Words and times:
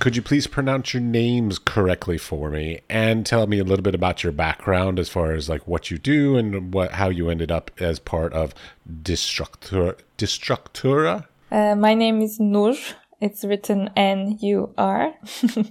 could 0.00 0.16
you 0.16 0.22
please 0.22 0.46
pronounce 0.46 0.94
your 0.94 1.02
names 1.02 1.58
correctly 1.58 2.16
for 2.16 2.50
me 2.50 2.80
and 2.88 3.26
tell 3.26 3.46
me 3.46 3.58
a 3.58 3.64
little 3.64 3.82
bit 3.82 3.94
about 3.94 4.24
your 4.24 4.32
background 4.32 4.98
as 4.98 5.10
far 5.10 5.32
as 5.32 5.48
like 5.48 5.68
what 5.68 5.90
you 5.90 5.98
do 5.98 6.36
and 6.36 6.72
what 6.72 6.92
how 6.92 7.10
you 7.10 7.28
ended 7.28 7.52
up 7.52 7.70
as 7.78 8.00
part 8.00 8.32
of 8.32 8.54
Destructura? 8.90 9.96
Destructura? 10.16 11.26
Uh, 11.52 11.74
my 11.74 11.94
name 11.94 12.22
is 12.22 12.40
Nur. 12.40 12.74
It's 13.20 13.44
written 13.44 13.90
N-U-R. 13.94 15.14
uh, 15.56 15.62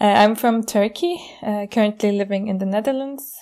I'm 0.00 0.34
from 0.34 0.64
Turkey, 0.64 1.24
uh, 1.40 1.66
currently 1.70 2.10
living 2.10 2.48
in 2.48 2.58
the 2.58 2.66
Netherlands. 2.66 3.32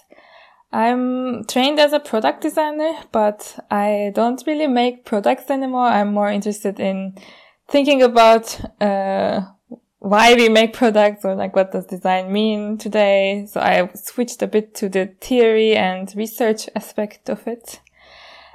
I'm 0.71 1.47
trained 1.47 1.81
as 1.81 1.95
a 1.95 2.01
product 2.01 2.43
designer, 2.43 2.93
but 3.11 3.59
I 3.71 4.13
don't 4.15 4.43
really 4.46 4.67
make 4.67 5.07
products 5.07 5.51
anymore. 5.51 5.87
I'm 5.87 6.13
more 6.13 6.29
interested 6.29 6.79
in 6.79 7.15
thinking 7.68 8.03
about 8.03 8.61
uh, 8.82 9.43
why 10.04 10.35
we 10.35 10.50
make 10.50 10.75
products 10.75 11.25
or 11.25 11.35
like 11.35 11.57
what 11.57 11.72
does 11.72 11.86
design 11.86 12.31
mean 12.31 12.76
today. 12.76 13.46
So 13.50 13.58
I 13.58 13.89
switched 13.95 14.43
a 14.43 14.46
bit 14.46 14.75
to 14.75 14.90
the 14.90 15.07
theory 15.18 15.75
and 15.75 16.12
research 16.14 16.68
aspect 16.76 17.31
of 17.31 17.46
it. 17.46 17.81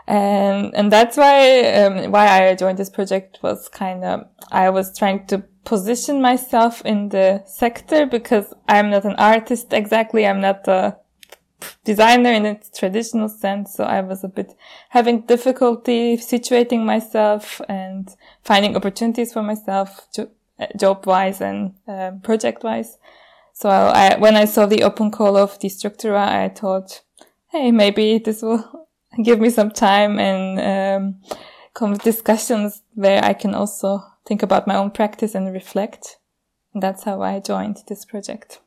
And, 0.06 0.72
and 0.76 0.92
that's 0.92 1.18
why, 1.18 1.62
um, 1.72 2.12
why 2.12 2.50
I 2.50 2.54
joined 2.54 2.78
this 2.78 2.92
project 2.92 3.40
was 3.42 3.68
kind 3.68 4.04
of, 4.04 4.28
I 4.52 4.70
was 4.70 4.96
trying 4.96 5.26
to 5.28 5.40
position 5.66 6.22
myself 6.22 6.84
in 6.86 7.10
the 7.10 7.44
sector 7.48 8.06
because 8.06 8.54
I'm 8.68 8.92
not 8.92 9.06
an 9.06 9.16
artist 9.18 9.74
exactly. 9.74 10.28
I'm 10.28 10.42
not 10.42 10.68
a 10.68 10.98
designer 11.84 12.32
in 12.32 12.46
its 12.46 12.70
traditional 12.78 13.28
sense. 13.28 13.74
So 13.74 13.86
I 13.86 14.02
was 14.02 14.24
a 14.24 14.28
bit 14.28 14.56
having 14.90 15.22
difficulty 15.22 16.16
situating 16.18 16.86
myself 16.86 17.60
and 17.68 18.16
finding 18.44 18.76
opportunities 18.76 19.34
for 19.34 19.42
myself 19.42 20.08
to, 20.14 20.30
job 20.78 21.06
wise 21.06 21.42
and 21.42 21.74
uh, 21.88 22.12
project 22.24 22.64
wise. 22.64 22.98
So 23.54 23.70
I, 23.70 24.18
when 24.18 24.36
I 24.36 24.46
saw 24.46 24.66
the 24.66 24.84
open 24.84 25.12
call 25.12 25.36
of 25.36 25.60
Destructura, 25.60 26.28
I 26.28 26.50
thought, 26.50 27.02
hey, 27.48 27.72
maybe 27.72 28.18
this 28.18 28.42
will 28.42 28.88
give 29.24 29.40
me 29.40 29.50
some 29.50 29.72
time 29.72 30.20
and 30.20 30.60
um, 30.60 31.22
come 31.74 31.92
with 31.92 32.04
discussions 32.04 32.82
where 32.94 33.24
I 33.24 33.34
can 33.34 33.54
also 33.54 34.04
think 34.26 34.44
about 34.44 34.68
my 34.68 34.76
own 34.76 34.92
practice 34.92 35.36
and 35.36 35.52
reflect. 35.54 36.18
And 36.74 36.84
that's 36.84 37.04
how 37.04 37.22
I 37.22 37.40
joined 37.40 37.78
this 37.88 38.06
project. 38.06 38.60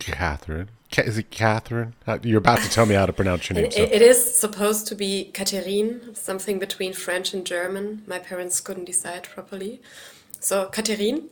Catherin. 0.00 0.68
Is 0.96 1.18
it 1.18 1.30
Catherin? 1.30 1.92
Uh, 2.06 2.18
you're 2.22 2.38
about 2.38 2.60
to 2.60 2.70
tell 2.70 2.86
me 2.86 2.94
how 2.94 3.06
to 3.06 3.12
pronounce 3.12 3.50
your 3.50 3.60
name. 3.60 3.70
So. 3.70 3.82
it 3.82 4.00
is 4.00 4.38
supposed 4.38 4.86
to 4.86 4.94
be 4.94 5.30
Catherin, 5.34 6.16
something 6.16 6.58
between 6.58 6.92
French 6.92 7.34
and 7.34 7.44
German. 7.44 8.02
My 8.06 8.18
parents 8.18 8.60
couldn't 8.60 8.86
decide 8.86 9.24
properly. 9.24 9.82
So, 10.40 10.68
Catherin. 10.68 11.24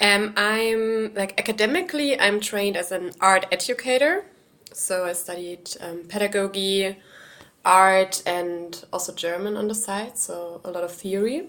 Um, 0.00 0.34
I'm 0.36 1.14
like 1.14 1.38
academically, 1.38 2.18
I'm 2.18 2.40
trained 2.40 2.76
as 2.76 2.92
an 2.92 3.12
art 3.20 3.46
educator. 3.52 4.24
So, 4.72 5.04
I 5.04 5.12
studied 5.12 5.70
um, 5.80 6.04
pedagogy, 6.08 6.96
art 7.64 8.22
and 8.26 8.84
also 8.92 9.12
German 9.12 9.56
on 9.56 9.68
the 9.68 9.74
side, 9.74 10.18
so 10.18 10.60
a 10.64 10.70
lot 10.70 10.84
of 10.84 10.92
theory. 10.92 11.48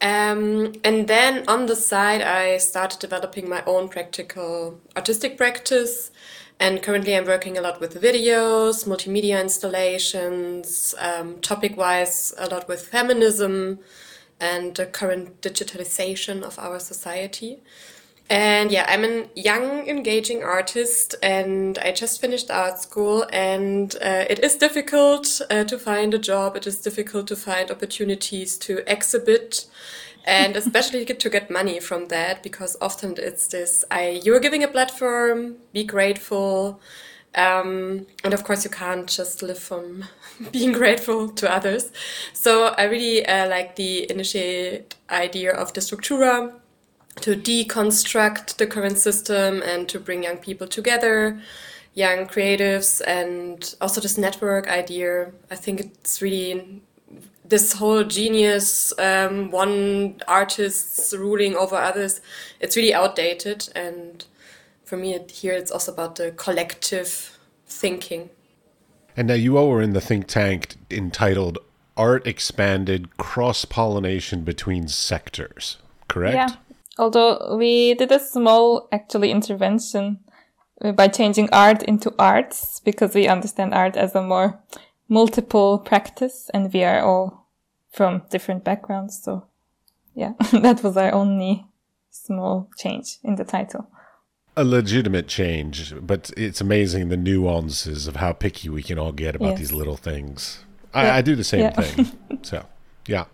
Um, 0.00 0.74
and 0.84 1.08
then 1.08 1.44
on 1.48 1.66
the 1.66 1.76
side, 1.76 2.22
I 2.22 2.58
started 2.58 3.00
developing 3.00 3.48
my 3.48 3.62
own 3.66 3.88
practical 3.88 4.80
artistic 4.94 5.36
practice. 5.36 6.10
And 6.58 6.82
currently, 6.82 7.14
I'm 7.14 7.26
working 7.26 7.58
a 7.58 7.60
lot 7.60 7.80
with 7.80 8.00
videos, 8.00 8.86
multimedia 8.86 9.40
installations, 9.40 10.94
um, 10.98 11.38
topic 11.40 11.76
wise, 11.76 12.34
a 12.38 12.46
lot 12.46 12.66
with 12.68 12.82
feminism 12.82 13.78
and 14.40 14.74
the 14.74 14.86
current 14.86 15.40
digitalization 15.40 16.42
of 16.42 16.58
our 16.58 16.78
society. 16.78 17.62
And 18.28 18.72
yeah, 18.72 18.86
I'm 18.88 19.04
a 19.04 19.26
young, 19.36 19.88
engaging 19.88 20.42
artist, 20.42 21.14
and 21.22 21.78
I 21.78 21.92
just 21.92 22.20
finished 22.20 22.50
art 22.50 22.80
school. 22.80 23.24
And 23.32 23.94
uh, 24.02 24.24
it 24.28 24.40
is 24.40 24.56
difficult 24.56 25.40
uh, 25.48 25.62
to 25.64 25.78
find 25.78 26.12
a 26.12 26.18
job. 26.18 26.56
It 26.56 26.66
is 26.66 26.80
difficult 26.80 27.28
to 27.28 27.36
find 27.36 27.70
opportunities 27.70 28.58
to 28.58 28.82
exhibit, 28.90 29.66
and 30.24 30.56
especially 30.62 31.04
to 31.04 31.30
get 31.30 31.50
money 31.50 31.78
from 31.78 32.08
that 32.08 32.42
because 32.42 32.76
often 32.80 33.14
it's 33.16 33.46
this: 33.46 33.84
I 33.92 34.20
you're 34.24 34.40
giving 34.40 34.64
a 34.64 34.68
platform, 34.68 35.58
be 35.72 35.84
grateful, 35.84 36.80
um, 37.36 38.06
and 38.24 38.34
of 38.34 38.42
course 38.42 38.64
you 38.64 38.70
can't 38.70 39.08
just 39.08 39.40
live 39.40 39.60
from 39.60 40.06
being 40.52 40.72
grateful 40.72 41.28
to 41.28 41.52
others. 41.52 41.92
So 42.32 42.74
I 42.78 42.84
really 42.84 43.26
uh, 43.26 43.48
like 43.48 43.76
the 43.76 44.10
initiate 44.10 44.96
idea 45.10 45.52
of 45.52 45.72
Destructura 45.72 46.52
to 47.22 47.34
deconstruct 47.34 48.56
the 48.56 48.66
current 48.66 48.98
system 48.98 49.62
and 49.62 49.88
to 49.88 49.98
bring 49.98 50.24
young 50.24 50.36
people 50.36 50.66
together, 50.66 51.40
young 51.94 52.26
creatives, 52.26 53.00
and 53.06 53.74
also 53.80 54.00
this 54.00 54.18
network 54.18 54.68
idea. 54.68 55.32
I 55.50 55.56
think 55.56 55.80
it's 55.80 56.20
really 56.20 56.82
this 57.48 57.72
whole 57.74 58.04
genius, 58.04 58.92
um, 58.98 59.50
one 59.50 60.20
artists 60.28 61.14
ruling 61.16 61.54
over 61.54 61.76
others. 61.76 62.20
It's 62.60 62.76
really 62.76 62.92
outdated, 62.92 63.68
and 63.74 64.24
for 64.84 64.96
me, 64.96 65.18
here 65.30 65.54
it's 65.54 65.70
also 65.70 65.92
about 65.92 66.16
the 66.16 66.32
collective 66.32 67.38
thinking. 67.66 68.30
And 69.16 69.28
now 69.28 69.34
you 69.34 69.56
all 69.56 69.70
were 69.70 69.82
in 69.82 69.92
the 69.92 70.00
think 70.00 70.26
tank 70.26 70.76
entitled 70.90 71.58
"Art 71.96 72.26
Expanded: 72.26 73.16
Cross 73.16 73.66
Pollination 73.66 74.44
Between 74.44 74.88
Sectors." 74.88 75.78
Correct. 76.08 76.34
Yeah. 76.34 76.56
Although 76.98 77.56
we 77.56 77.94
did 77.94 78.12
a 78.12 78.18
small 78.18 78.88
actually 78.92 79.30
intervention 79.30 80.20
by 80.94 81.08
changing 81.08 81.48
art 81.52 81.82
into 81.82 82.14
arts 82.18 82.80
because 82.80 83.14
we 83.14 83.26
understand 83.26 83.74
art 83.74 83.96
as 83.96 84.14
a 84.14 84.22
more 84.22 84.60
multiple 85.08 85.78
practice 85.78 86.50
and 86.52 86.72
we 86.72 86.84
are 86.84 87.00
all 87.00 87.46
from 87.90 88.22
different 88.30 88.64
backgrounds. 88.64 89.22
So 89.22 89.46
yeah, 90.14 90.32
that 90.52 90.82
was 90.82 90.96
our 90.96 91.12
only 91.12 91.66
small 92.10 92.68
change 92.78 93.18
in 93.22 93.36
the 93.36 93.44
title. 93.44 93.88
A 94.56 94.64
legitimate 94.64 95.28
change, 95.28 95.94
but 96.00 96.30
it's 96.36 96.60
amazing 96.60 97.08
the 97.08 97.16
nuances 97.16 98.06
of 98.06 98.16
how 98.16 98.32
picky 98.32 98.68
we 98.68 98.82
can 98.82 98.98
all 98.98 99.12
get 99.12 99.36
about 99.36 99.50
yes. 99.50 99.58
these 99.58 99.72
little 99.72 99.96
things. 99.96 100.64
I, 100.94 101.04
yeah. 101.04 101.14
I 101.16 101.22
do 101.22 101.36
the 101.36 101.44
same 101.44 101.60
yeah. 101.60 101.80
thing. 101.80 102.06
So 102.42 102.64
yeah. 103.06 103.24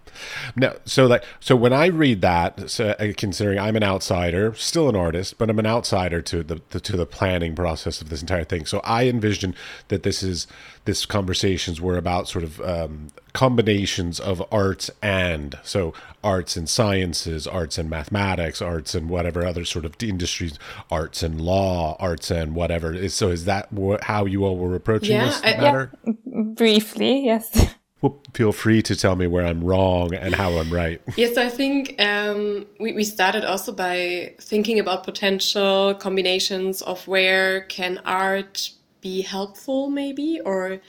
No, 0.57 0.77
so 0.85 1.07
like 1.07 1.25
so 1.41 1.57
when 1.57 1.73
I 1.73 1.87
read 1.87 2.21
that, 2.21 2.71
so 2.71 2.91
uh, 2.91 3.13
considering 3.17 3.59
I'm 3.59 3.77
an 3.77 3.83
outsider, 3.83 4.55
still 4.55 4.89
an 4.89 4.97
artist, 4.97 5.39
but 5.39 5.49
I'm 5.49 5.59
an 5.59 5.67
outsider 5.67 6.21
to 6.23 6.43
the, 6.43 6.61
the, 6.71 6.81
to 6.81 6.97
the 6.97 7.07
planning 7.07 7.55
process 7.55 8.01
of 8.01 8.09
this 8.09 8.21
entire 8.21 8.45
thing. 8.45 8.67
So 8.67 8.81
I 8.85 9.07
envision 9.07 9.55
that 9.89 10.03
this 10.03 10.23
is 10.23 10.47
this 10.85 11.07
conversations 11.07 11.81
were 11.81 11.97
about 11.97 12.29
sort 12.29 12.45
of 12.45 12.61
um, 12.61 13.09
combinations 13.33 14.21
of 14.21 14.43
arts 14.53 14.91
and 15.03 15.59
so 15.63 15.95
arts 16.23 16.57
and 16.57 16.69
sciences, 16.69 17.47
arts 17.47 17.79
and 17.79 17.89
mathematics, 17.89 18.61
arts 18.61 18.95
and 18.95 19.09
whatever 19.09 19.47
other 19.47 19.65
sort 19.65 19.85
of 19.85 19.95
industries, 20.03 20.59
arts 20.91 21.23
and 21.23 21.41
law, 21.41 21.97
arts 21.99 22.31
and 22.31 22.55
whatever. 22.55 23.09
So 23.09 23.31
is 23.31 23.47
that 23.47 23.69
how 24.03 24.27
you 24.27 24.45
all 24.45 24.59
were 24.59 24.75
approaching 24.75 25.17
yeah, 25.17 25.27
this 25.27 25.43
matter? 25.43 25.93
Yeah, 26.05 26.13
briefly, 26.55 27.25
yes. 27.25 27.75
Well, 28.03 28.19
feel 28.35 28.51
free 28.51 28.83
to 28.83 28.97
tell 28.97 29.15
me 29.15 29.29
where 29.29 29.47
I'm 29.47 29.63
wrong 29.63 30.13
and 30.13 30.35
how 30.35 30.59
I'm 30.59 30.73
right. 30.73 31.01
yes, 31.17 31.37
I 31.37 31.49
think 31.49 31.95
um, 32.01 32.67
we, 32.81 32.93
we 32.93 33.05
started 33.05 33.45
also 33.45 33.73
by 33.73 34.35
thinking 34.41 34.81
about 34.81 35.05
potential 35.05 35.95
combinations 35.95 36.83
of 36.83 37.07
where 37.07 37.61
can 37.63 38.01
art 38.05 38.71
be 39.01 39.23
helpful, 39.23 39.89
maybe, 39.89 40.41
or 40.45 40.81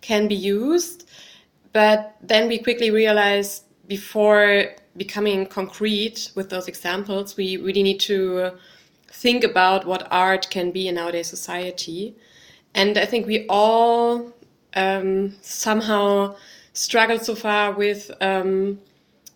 can 0.00 0.28
be 0.28 0.34
used. 0.34 1.06
But 1.74 2.16
then 2.22 2.48
we 2.48 2.58
quickly 2.58 2.90
realized 2.90 3.64
before 3.86 4.64
becoming 4.96 5.44
concrete 5.46 6.30
with 6.34 6.48
those 6.48 6.68
examples, 6.68 7.36
we 7.36 7.58
really 7.58 7.82
need 7.82 8.00
to 8.00 8.52
think 9.08 9.44
about 9.44 9.86
what 9.86 10.08
art 10.10 10.48
can 10.48 10.70
be 10.70 10.88
in 10.88 10.94
nowadays 10.94 11.28
society. 11.28 12.16
And 12.74 12.96
I 12.96 13.04
think 13.04 13.26
we 13.26 13.46
all 13.48 14.32
um, 14.74 15.34
somehow 15.42 16.36
struggled 16.72 17.24
so 17.24 17.34
far 17.34 17.72
with 17.72 18.10
um, 18.20 18.78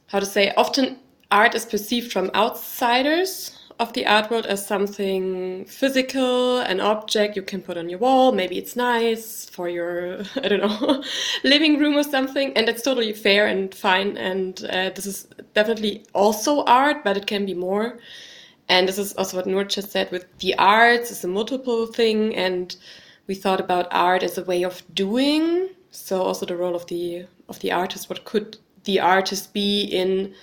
how 0.08 0.20
to 0.20 0.26
say 0.26 0.52
often 0.56 0.98
art 1.30 1.54
is 1.54 1.64
perceived 1.64 2.12
from 2.12 2.30
outsiders 2.34 3.58
of 3.78 3.92
the 3.92 4.06
art 4.06 4.30
world 4.30 4.46
as 4.46 4.66
something 4.66 5.64
physical, 5.66 6.58
an 6.60 6.80
object 6.80 7.36
you 7.36 7.42
can 7.42 7.60
put 7.60 7.76
on 7.76 7.88
your 7.88 7.98
wall. 7.98 8.32
Maybe 8.32 8.56
it's 8.56 8.74
nice 8.74 9.48
for 9.50 9.68
your, 9.68 10.22
I 10.36 10.48
don't 10.48 10.60
know, 10.60 11.02
living 11.44 11.78
room 11.78 11.96
or 11.96 12.02
something. 12.02 12.52
And 12.54 12.66
that's 12.66 12.82
totally 12.82 13.12
fair 13.12 13.46
and 13.46 13.74
fine. 13.74 14.16
And 14.16 14.64
uh, 14.70 14.90
this 14.94 15.06
is 15.06 15.28
definitely 15.54 16.04
also 16.14 16.64
art, 16.64 17.04
but 17.04 17.16
it 17.16 17.26
can 17.26 17.44
be 17.44 17.54
more. 17.54 17.98
And 18.68 18.88
this 18.88 18.98
is 18.98 19.12
also 19.14 19.36
what 19.36 19.46
Nur 19.46 19.64
just 19.64 19.92
said 19.92 20.10
with 20.10 20.26
the 20.38 20.56
arts 20.58 21.10
is 21.10 21.22
a 21.22 21.28
multiple 21.28 21.86
thing. 21.86 22.34
And 22.34 22.74
we 23.26 23.34
thought 23.34 23.60
about 23.60 23.88
art 23.90 24.22
as 24.22 24.38
a 24.38 24.44
way 24.44 24.62
of 24.62 24.82
doing 24.94 25.68
so 25.96 26.22
also 26.22 26.46
the 26.46 26.56
role 26.56 26.74
of 26.74 26.86
the 26.86 27.26
of 27.48 27.58
the 27.60 27.72
artist. 27.72 28.08
What 28.08 28.24
could 28.24 28.58
the 28.84 29.00
artist 29.00 29.52
be 29.52 29.82
in 29.82 30.34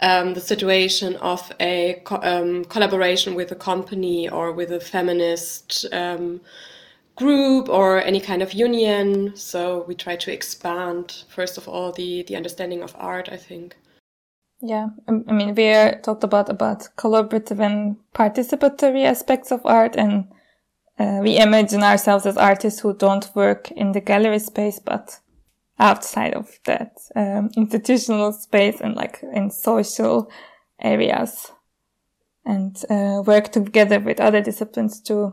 um, 0.00 0.34
the 0.34 0.40
situation 0.40 1.16
of 1.16 1.52
a 1.60 2.00
co 2.04 2.20
um, 2.22 2.64
collaboration 2.64 3.34
with 3.34 3.52
a 3.52 3.56
company 3.56 4.28
or 4.28 4.52
with 4.52 4.70
a 4.72 4.80
feminist 4.80 5.86
um, 5.92 6.40
group 7.16 7.68
or 7.68 8.00
any 8.02 8.20
kind 8.20 8.42
of 8.42 8.52
union. 8.52 9.36
So 9.36 9.84
we 9.86 9.94
try 9.94 10.16
to 10.16 10.32
expand, 10.32 11.24
first 11.28 11.58
of 11.58 11.68
all, 11.68 11.92
the, 11.92 12.22
the 12.22 12.36
understanding 12.36 12.82
of 12.82 12.96
art, 12.98 13.28
I 13.30 13.36
think. 13.36 13.76
Yeah, 14.62 14.88
I 15.08 15.12
mean, 15.12 15.54
we 15.54 15.72
talked 16.02 16.24
about 16.24 16.50
about 16.50 16.88
collaborative 16.96 17.60
and 17.60 17.96
participatory 18.14 19.04
aspects 19.04 19.50
of 19.50 19.64
art, 19.64 19.96
and 19.96 20.26
uh, 21.00 21.20
we 21.22 21.38
imagine 21.38 21.82
ourselves 21.82 22.26
as 22.26 22.36
artists 22.36 22.80
who 22.80 22.94
don't 22.94 23.34
work 23.34 23.70
in 23.70 23.92
the 23.92 24.02
gallery 24.02 24.38
space, 24.38 24.78
but 24.78 25.18
outside 25.78 26.34
of 26.34 26.58
that 26.66 26.92
um, 27.16 27.48
institutional 27.56 28.32
space 28.32 28.82
and 28.82 28.94
like 28.94 29.24
in 29.32 29.50
social 29.50 30.30
areas, 30.78 31.52
and 32.44 32.84
uh, 32.90 33.22
work 33.24 33.50
together 33.50 33.98
with 33.98 34.20
other 34.20 34.42
disciplines 34.42 35.00
to 35.00 35.32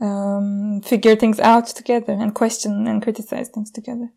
um, 0.00 0.80
figure 0.84 1.16
things 1.16 1.40
out 1.40 1.66
together 1.66 2.12
and 2.12 2.32
question 2.32 2.86
and 2.86 3.02
criticize 3.02 3.48
things 3.48 3.72
together. 3.72 4.12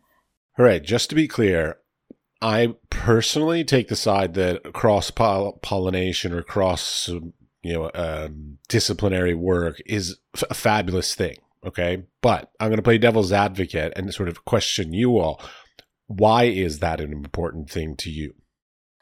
All 0.56 0.64
right, 0.64 0.82
just 0.82 1.10
to 1.10 1.16
be 1.16 1.26
clear, 1.26 1.78
I 2.40 2.74
personally 2.88 3.64
take 3.64 3.88
the 3.88 3.96
side 3.96 4.34
that 4.34 4.72
cross 4.74 5.10
pollination 5.10 6.32
or 6.32 6.42
cross 6.42 7.10
you 7.68 7.74
know 7.74 7.90
um, 7.94 8.58
disciplinary 8.68 9.34
work 9.34 9.80
is 9.86 10.18
a 10.48 10.54
fabulous 10.54 11.14
thing. 11.14 11.36
Okay, 11.64 12.04
but 12.22 12.50
I'm 12.60 12.68
going 12.68 12.76
to 12.76 12.82
play 12.82 12.98
devil's 12.98 13.32
advocate 13.32 13.92
and 13.96 14.12
sort 14.14 14.28
of 14.28 14.44
question 14.44 14.92
you 14.92 15.18
all. 15.18 15.40
Why 16.06 16.44
is 16.44 16.78
that 16.78 17.00
an 17.00 17.12
important 17.12 17.68
thing 17.70 17.96
to 17.96 18.10
you? 18.10 18.34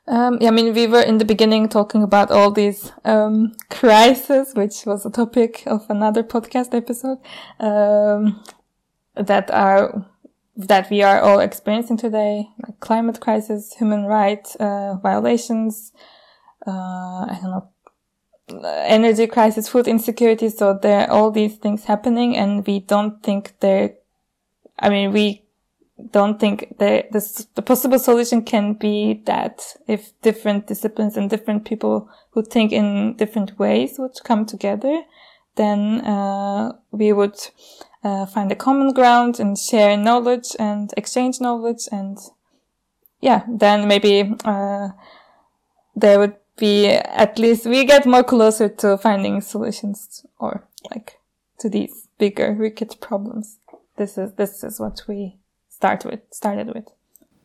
Um, 0.09 0.39
yeah, 0.41 0.49
I 0.49 0.53
mean, 0.53 0.73
we 0.73 0.87
were 0.87 1.03
in 1.03 1.19
the 1.19 1.25
beginning 1.25 1.69
talking 1.69 2.03
about 2.03 2.31
all 2.31 2.51
these 2.51 2.93
um, 3.05 3.55
crises, 3.71 4.55
which 4.55 4.87
was 4.87 5.05
a 5.05 5.11
topic 5.11 5.65
of 5.67 5.85
another 5.89 6.23
podcast 6.23 6.75
episode, 6.75 7.19
um, 7.61 8.43
that 9.15 9.51
are 9.51 10.07
that 10.57 10.89
we 10.91 11.03
are 11.03 11.21
all 11.21 11.41
experiencing 11.41 11.99
today, 11.99 12.49
like 12.67 12.81
climate 12.81 13.21
crisis, 13.21 13.75
human 13.75 14.05
rights 14.05 14.57
uh, 14.57 14.97
violations, 15.03 15.93
uh, 16.67 16.71
I 16.71 17.39
don't 17.43 17.51
know, 17.51 17.69
energy 18.48 19.26
crisis, 19.26 19.69
food 19.69 19.88
insecurity. 19.88 20.48
So 20.48 20.78
there 20.81 21.00
are 21.00 21.10
all 21.10 21.31
these 21.31 21.56
things 21.56 21.84
happening, 21.84 22.37
and 22.37 22.66
we 22.66 22.81
don't 22.81 23.22
think 23.22 23.54
they're. 23.60 23.94
I 24.78 24.90
mean, 24.90 25.12
we 25.12 25.46
don't 26.10 26.38
think 26.38 26.76
the, 26.78 27.06
the, 27.10 27.46
the 27.54 27.62
possible 27.62 27.98
solution 27.98 28.43
can 28.43 28.75
be 28.75 29.22
that 29.25 29.64
if 29.88 30.12
different 30.20 30.66
disciplines 30.66 31.16
and 31.16 31.31
different 31.31 31.64
people 31.64 32.10
who 32.31 32.43
think 32.43 32.72
in 32.72 33.16
different 33.16 33.58
ways 33.58 33.96
would 33.98 34.12
come 34.22 34.44
together, 34.44 35.02
then 35.54 36.02
uh, 36.02 36.72
we 36.90 37.12
would 37.12 37.37
uh, 38.04 38.26
find 38.26 38.52
a 38.52 38.56
common 38.56 38.93
ground 38.93 39.40
and 39.40 39.58
share 39.58 39.96
knowledge 39.96 40.54
and 40.58 40.93
exchange 40.96 41.40
knowledge 41.40 41.88
and 41.90 42.19
yeah, 43.20 43.43
then 43.48 43.88
maybe 43.88 44.34
uh, 44.44 44.88
there 45.94 46.19
would 46.19 46.37
be 46.56 46.87
at 46.88 47.38
least 47.38 47.67
we 47.67 47.85
get 47.85 48.06
more 48.06 48.25
closer 48.25 48.69
to 48.69 48.97
finding 48.99 49.41
solutions 49.41 50.25
or 50.38 50.67
like 50.91 51.19
to 51.58 51.69
these 51.69 52.08
bigger 52.19 52.53
wicked 52.53 52.97
problems. 53.00 53.58
This 53.97 54.19
is 54.19 54.32
this 54.35 54.64
is 54.64 54.81
what 54.81 55.03
we 55.08 55.38
start 55.69 56.05
with 56.05 56.20
started 56.31 56.69
with. 56.69 56.88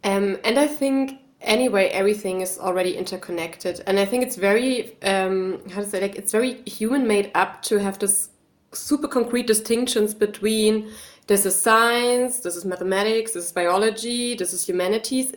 Um, 0.04 0.38
and 0.44 0.58
I 0.58 0.68
think 0.68 1.20
anyway 1.42 1.88
everything 1.90 2.42
is 2.42 2.58
already 2.58 2.98
interconnected, 2.98 3.84
and 3.88 4.00
I 4.00 4.06
think 4.06 4.24
it's 4.24 4.36
very 4.36 5.02
um, 5.04 5.62
how 5.70 5.82
to 5.82 5.88
say 5.88 6.02
like 6.02 6.16
it's 6.16 6.32
very 6.32 6.62
human 6.64 7.08
made 7.08 7.32
up 7.36 7.62
to 7.64 7.78
have 7.78 8.00
this 8.00 8.30
super 8.74 9.08
concrete 9.08 9.48
distinctions 9.48 10.14
between 10.14 10.92
this 11.28 11.46
is 11.46 11.60
science, 11.60 12.40
this 12.40 12.56
is 12.56 12.66
mathematics, 12.66 13.34
this 13.34 13.46
is 13.46 13.52
biology, 13.52 14.36
this 14.36 14.54
is 14.54 14.68
humanities. 14.68 15.34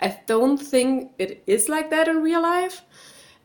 I 0.00 0.18
don't 0.26 0.58
think 0.58 1.12
it 1.18 1.42
is 1.46 1.68
like 1.68 1.90
that 1.90 2.08
in 2.08 2.22
real 2.22 2.42
life. 2.42 2.82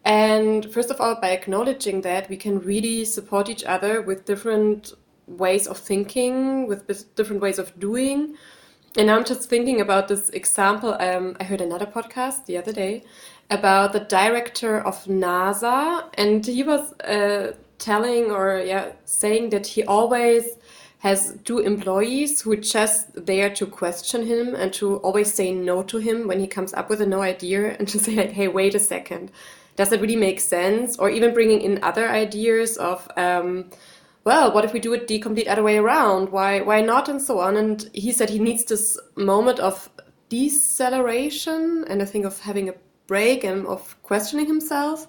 And 0.05 0.71
first 0.71 0.91
of 0.91 0.99
all, 0.99 1.15
by 1.15 1.29
acknowledging 1.29 2.01
that, 2.01 2.29
we 2.29 2.37
can 2.37 2.59
really 2.59 3.05
support 3.05 3.49
each 3.49 3.63
other 3.63 4.01
with 4.01 4.25
different 4.25 4.93
ways 5.27 5.67
of 5.67 5.77
thinking, 5.77 6.67
with 6.67 7.15
different 7.15 7.41
ways 7.41 7.57
of 7.59 7.77
doing. 7.79 8.35
And 8.97 9.09
I'm 9.09 9.23
just 9.23 9.49
thinking 9.49 9.81
about 9.81 10.07
this 10.07 10.29
example. 10.29 10.95
Um, 10.99 11.35
I 11.39 11.45
heard 11.45 11.61
another 11.61 11.85
podcast 11.85 12.45
the 12.45 12.57
other 12.57 12.73
day 12.73 13.03
about 13.49 13.93
the 13.93 14.01
director 14.01 14.79
of 14.79 15.05
NASA, 15.05 16.03
and 16.15 16.45
he 16.45 16.63
was 16.63 16.93
uh, 16.99 17.53
telling 17.83 18.31
or 18.31 18.59
yeah 18.59 18.91
saying 19.05 19.49
that 19.49 19.67
he 19.67 19.83
always 19.83 20.57
has 20.99 21.37
two 21.43 21.59
employees 21.59 22.41
who 22.41 22.55
just 22.55 23.25
there 23.25 23.49
to 23.49 23.65
question 23.65 24.25
him 24.25 24.55
and 24.55 24.71
to 24.71 24.97
always 24.97 25.33
say 25.33 25.51
no 25.51 25.83
to 25.83 25.97
him 25.97 26.27
when 26.27 26.39
he 26.39 26.47
comes 26.47 26.73
up 26.73 26.89
with 26.89 27.01
a 27.01 27.05
no 27.05 27.21
idea 27.21 27.75
and 27.77 27.87
to 27.93 27.99
say 27.99 28.15
like 28.15 28.31
hey 28.31 28.47
wait 28.47 28.73
a 28.73 28.79
second 28.79 29.31
does 29.75 29.89
that 29.89 30.01
really 30.01 30.15
make 30.15 30.39
sense? 30.39 30.97
Or 30.97 31.09
even 31.09 31.33
bringing 31.33 31.61
in 31.61 31.83
other 31.83 32.07
ideas 32.09 32.77
of 32.77 33.07
um, 33.17 33.69
well 34.23 34.53
what 34.53 34.65
if 34.65 34.73
we 34.73 34.79
do 34.79 34.93
it 34.93 35.07
the 35.07 35.19
complete 35.19 35.47
other 35.47 35.63
way 35.63 35.77
around? 35.77 36.29
Why 36.29 36.61
why 36.61 36.81
not? 36.81 37.09
And 37.09 37.21
so 37.21 37.39
on. 37.39 37.57
And 37.57 37.89
he 37.93 38.11
said 38.11 38.29
he 38.29 38.39
needs 38.39 38.65
this 38.65 38.99
moment 39.15 39.59
of 39.59 39.89
deceleration 40.29 41.85
and 41.87 42.01
i 42.01 42.05
think 42.05 42.25
of 42.25 42.39
having 42.39 42.67
a 42.67 42.73
break 43.07 43.43
and 43.43 43.67
of 43.67 44.01
questioning 44.01 44.47
himself. 44.47 45.07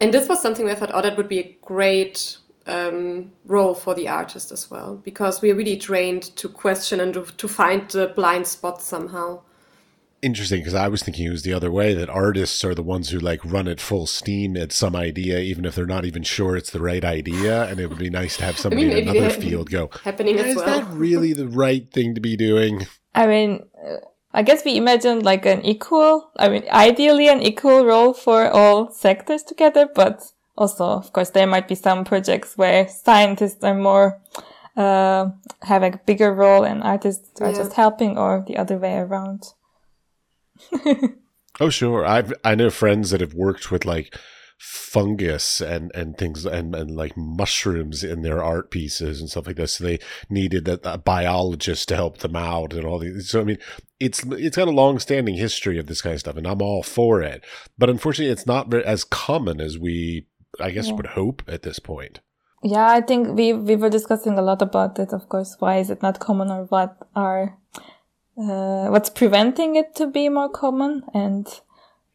And 0.00 0.12
this 0.12 0.28
was 0.28 0.40
something 0.40 0.64
where 0.64 0.74
I 0.74 0.78
thought, 0.78 0.92
oh, 0.94 1.02
that 1.02 1.16
would 1.16 1.28
be 1.28 1.38
a 1.38 1.56
great 1.62 2.38
um, 2.66 3.32
role 3.44 3.74
for 3.74 3.94
the 3.94 4.08
artist 4.08 4.52
as 4.52 4.70
well, 4.70 4.96
because 4.96 5.40
we're 5.40 5.54
really 5.54 5.76
trained 5.76 6.24
to 6.36 6.48
question 6.48 7.00
and 7.00 7.14
to, 7.14 7.24
to 7.24 7.48
find 7.48 7.88
the 7.90 8.08
blind 8.08 8.46
spots 8.46 8.84
somehow. 8.84 9.40
Interesting, 10.22 10.60
because 10.60 10.74
I 10.74 10.88
was 10.88 11.02
thinking 11.02 11.26
it 11.26 11.30
was 11.30 11.42
the 11.42 11.52
other 11.52 11.70
way 11.70 11.92
that 11.94 12.08
artists 12.08 12.64
are 12.64 12.74
the 12.74 12.82
ones 12.82 13.10
who 13.10 13.18
like 13.18 13.44
run 13.44 13.68
at 13.68 13.80
full 13.80 14.06
steam 14.06 14.56
at 14.56 14.72
some 14.72 14.96
idea, 14.96 15.38
even 15.40 15.64
if 15.64 15.74
they're 15.74 15.86
not 15.86 16.06
even 16.06 16.22
sure 16.22 16.56
it's 16.56 16.70
the 16.70 16.80
right 16.80 17.04
idea. 17.04 17.64
And 17.64 17.78
it 17.78 17.88
would 17.88 17.98
be 17.98 18.10
nice 18.10 18.36
to 18.38 18.44
have 18.44 18.58
somebody 18.58 18.90
I 18.90 18.94
mean, 18.94 19.08
in 19.08 19.16
another 19.16 19.30
field 19.30 19.70
go, 19.70 19.90
happening 20.04 20.38
as 20.38 20.46
is 20.46 20.56
well. 20.56 20.80
that 20.80 20.86
really 20.90 21.32
the 21.32 21.48
right 21.48 21.90
thing 21.92 22.14
to 22.14 22.20
be 22.20 22.36
doing? 22.36 22.86
I 23.14 23.26
mean, 23.26 23.66
I 24.32 24.42
guess 24.42 24.64
we 24.64 24.76
imagined 24.76 25.22
like 25.22 25.46
an 25.46 25.64
equal, 25.64 26.30
I 26.36 26.48
mean, 26.48 26.64
ideally 26.70 27.28
an 27.28 27.42
equal 27.42 27.86
role 27.86 28.12
for 28.12 28.50
all 28.50 28.90
sectors 28.90 29.42
together, 29.42 29.88
but 29.94 30.32
also, 30.58 30.84
of 30.84 31.12
course, 31.12 31.30
there 31.30 31.46
might 31.46 31.68
be 31.68 31.74
some 31.74 32.04
projects 32.04 32.56
where 32.56 32.88
scientists 32.88 33.64
are 33.64 33.74
more, 33.74 34.20
uh, 34.76 35.30
have 35.62 35.82
a 35.82 36.00
bigger 36.04 36.34
role 36.34 36.64
and 36.64 36.82
artists 36.82 37.40
are 37.40 37.50
yeah. 37.50 37.56
just 37.56 37.74
helping 37.74 38.18
or 38.18 38.44
the 38.46 38.56
other 38.56 38.76
way 38.76 38.96
around. 38.96 39.44
oh, 41.60 41.70
sure. 41.70 42.04
I've, 42.04 42.32
I 42.44 42.54
know 42.54 42.70
friends 42.70 43.10
that 43.10 43.20
have 43.20 43.34
worked 43.34 43.70
with 43.70 43.84
like, 43.84 44.14
fungus 44.58 45.60
and 45.60 45.92
and 45.94 46.16
things 46.16 46.46
and 46.46 46.74
and 46.74 46.96
like 46.96 47.14
mushrooms 47.14 48.02
in 48.02 48.22
their 48.22 48.42
art 48.42 48.70
pieces 48.70 49.20
and 49.20 49.28
stuff 49.28 49.46
like 49.46 49.56
this. 49.56 49.74
So 49.74 49.84
they 49.84 49.98
needed 50.30 50.66
a, 50.66 50.94
a 50.94 50.98
biologist 50.98 51.88
to 51.88 51.96
help 51.96 52.18
them 52.18 52.36
out 52.36 52.72
and 52.72 52.84
all 52.84 52.98
these. 52.98 53.28
So 53.28 53.40
I 53.40 53.44
mean, 53.44 53.58
it's 54.00 54.24
it's 54.24 54.56
got 54.56 54.68
a 54.68 54.72
long 54.72 54.98
standing 54.98 55.34
history 55.34 55.78
of 55.78 55.86
this 55.86 56.02
kind 56.02 56.14
of 56.14 56.20
stuff, 56.20 56.36
and 56.36 56.46
I'm 56.46 56.62
all 56.62 56.82
for 56.82 57.22
it. 57.22 57.44
But 57.78 57.90
unfortunately, 57.90 58.32
it's 58.32 58.46
not 58.46 58.72
as 58.72 59.04
common 59.04 59.60
as 59.60 59.78
we, 59.78 60.26
I 60.60 60.70
guess, 60.70 60.88
yeah. 60.88 60.94
would 60.94 61.06
hope 61.06 61.42
at 61.46 61.62
this 61.62 61.78
point. 61.78 62.20
Yeah, 62.62 62.88
I 62.88 63.00
think 63.00 63.36
we 63.36 63.52
we 63.52 63.76
were 63.76 63.90
discussing 63.90 64.38
a 64.38 64.42
lot 64.42 64.62
about 64.62 64.98
it. 64.98 65.12
Of 65.12 65.28
course, 65.28 65.56
why 65.58 65.78
is 65.78 65.90
it 65.90 66.02
not 66.02 66.18
common, 66.18 66.50
or 66.50 66.64
what 66.64 66.96
are 67.14 67.56
uh, 68.38 68.88
what's 68.88 69.10
preventing 69.10 69.76
it 69.76 69.94
to 69.96 70.06
be 70.06 70.28
more 70.28 70.48
common, 70.48 71.02
and 71.14 71.46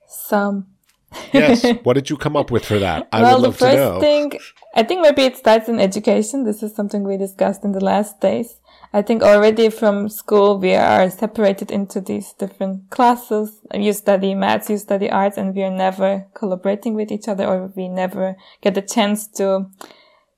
some 0.08 0.68
yes. 1.34 1.66
What 1.84 1.94
did 1.94 2.10
you 2.10 2.18
come 2.18 2.36
up 2.36 2.52
with 2.52 2.66
for 2.66 2.80
that? 2.80 3.08
I 3.12 3.22
well, 3.22 3.36
would 3.36 3.44
love 3.44 3.54
the 3.54 3.60
first 3.60 3.78
to 3.78 3.94
know. 3.94 4.00
thing, 4.00 4.34
I 4.76 4.84
think 4.84 5.02
maybe 5.02 5.24
it 5.24 5.38
starts 5.38 5.68
in 5.70 5.80
education. 5.80 6.44
This 6.44 6.64
is 6.64 6.76
something 6.76 7.04
we 7.04 7.18
discussed 7.18 7.64
in 7.64 7.72
the 7.72 7.84
last 7.84 8.22
days. 8.22 8.58
I 8.94 9.02
think 9.02 9.24
already 9.24 9.70
from 9.70 10.10
school 10.10 10.58
we 10.58 10.76
are 10.76 11.10
separated 11.10 11.72
into 11.72 12.02
these 12.02 12.34
different 12.34 12.90
classes. 12.90 13.62
You 13.74 13.94
study 13.94 14.36
maths, 14.36 14.70
you 14.70 14.78
study 14.78 15.10
arts, 15.10 15.38
and 15.38 15.56
we 15.56 15.64
are 15.64 15.72
never 15.72 16.28
collaborating 16.34 16.96
with 16.96 17.12
each 17.12 17.28
other, 17.28 17.46
or 17.46 17.72
we 17.76 17.88
never 17.88 18.36
get 18.62 18.76
the 18.76 18.82
chance 18.82 19.28
to 19.28 19.70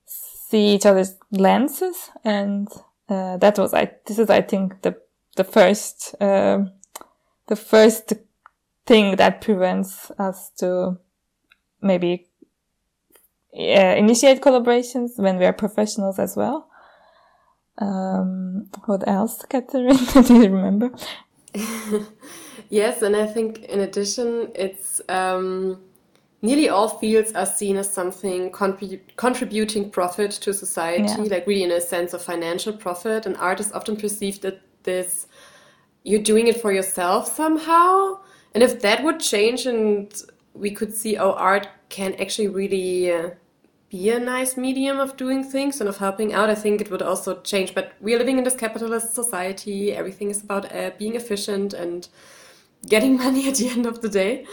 see 0.06 0.74
each 0.74 0.86
other's 0.86 1.16
lenses. 1.32 2.10
And 2.24 2.68
uh, 3.08 3.38
that 3.38 3.58
was, 3.58 3.74
I. 3.74 3.90
This 4.06 4.20
is, 4.20 4.30
I 4.30 4.40
think, 4.40 4.82
the 4.82 4.96
the 5.36 5.44
first, 5.44 6.14
uh, 6.20 6.64
the 7.46 7.56
first 7.56 8.12
thing 8.86 9.16
that 9.16 9.40
prevents 9.40 10.10
us 10.18 10.50
to 10.58 10.98
maybe 11.80 12.26
uh, 13.56 13.94
initiate 13.96 14.40
collaborations 14.40 15.18
when 15.18 15.38
we 15.38 15.44
are 15.44 15.52
professionals 15.52 16.18
as 16.18 16.36
well. 16.36 16.68
Um, 17.78 18.68
what 18.86 19.06
else, 19.08 19.44
Catherin? 19.50 20.26
Do 20.26 20.34
you 20.34 20.50
remember? 20.50 20.90
Yes, 22.70 23.02
and 23.02 23.14
I 23.14 23.26
think 23.26 23.64
in 23.64 23.80
addition, 23.80 24.50
it's 24.54 25.00
um, 25.08 25.80
nearly 26.42 26.68
all 26.68 26.88
fields 26.88 27.32
are 27.32 27.46
seen 27.46 27.76
as 27.76 27.92
something 27.92 28.50
contrib 28.50 29.00
contributing 29.16 29.90
profit 29.90 30.30
to 30.32 30.52
society, 30.52 31.04
yeah. 31.04 31.34
like 31.34 31.46
really 31.46 31.62
in 31.62 31.70
a 31.70 31.80
sense 31.80 32.14
of 32.14 32.22
financial 32.22 32.72
profit. 32.72 33.26
And 33.26 33.36
art 33.36 33.60
is 33.60 33.70
often 33.72 33.96
perceived 33.96 34.42
that 34.42 34.60
this 34.84 35.26
you're 36.04 36.22
doing 36.22 36.46
it 36.46 36.60
for 36.60 36.70
yourself 36.70 37.34
somehow. 37.34 38.18
And 38.52 38.62
if 38.62 38.80
that 38.82 39.02
would 39.02 39.18
change 39.18 39.66
and 39.66 40.14
we 40.52 40.70
could 40.70 40.94
see, 40.94 41.16
oh, 41.16 41.32
art 41.32 41.66
can 41.88 42.14
actually 42.20 42.48
really 42.48 43.10
uh, 43.10 43.30
be 43.88 44.10
a 44.10 44.20
nice 44.20 44.56
medium 44.56 45.00
of 45.00 45.16
doing 45.16 45.42
things 45.42 45.80
and 45.80 45.88
of 45.88 45.96
helping 45.96 46.32
out, 46.32 46.50
I 46.50 46.54
think 46.54 46.80
it 46.80 46.90
would 46.90 47.02
also 47.02 47.40
change. 47.40 47.74
But 47.74 47.94
we 48.00 48.14
are 48.14 48.18
living 48.18 48.38
in 48.38 48.44
this 48.44 48.54
capitalist 48.54 49.14
society. 49.14 49.92
Everything 49.92 50.30
is 50.30 50.42
about 50.42 50.72
uh, 50.72 50.90
being 50.98 51.16
efficient 51.16 51.72
and 51.72 52.06
getting 52.86 53.16
money 53.24 53.48
at 53.48 53.56
the 53.56 53.68
end 53.70 53.86
of 53.86 54.02
the 54.02 54.08
day. 54.08 54.46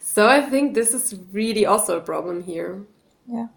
So 0.00 0.28
I 0.28 0.42
think 0.42 0.74
this 0.74 0.92
is 0.92 1.14
really 1.32 1.64
also 1.64 1.96
a 1.96 2.00
problem 2.00 2.42
here. 2.42 2.84
Yeah. 3.26 3.48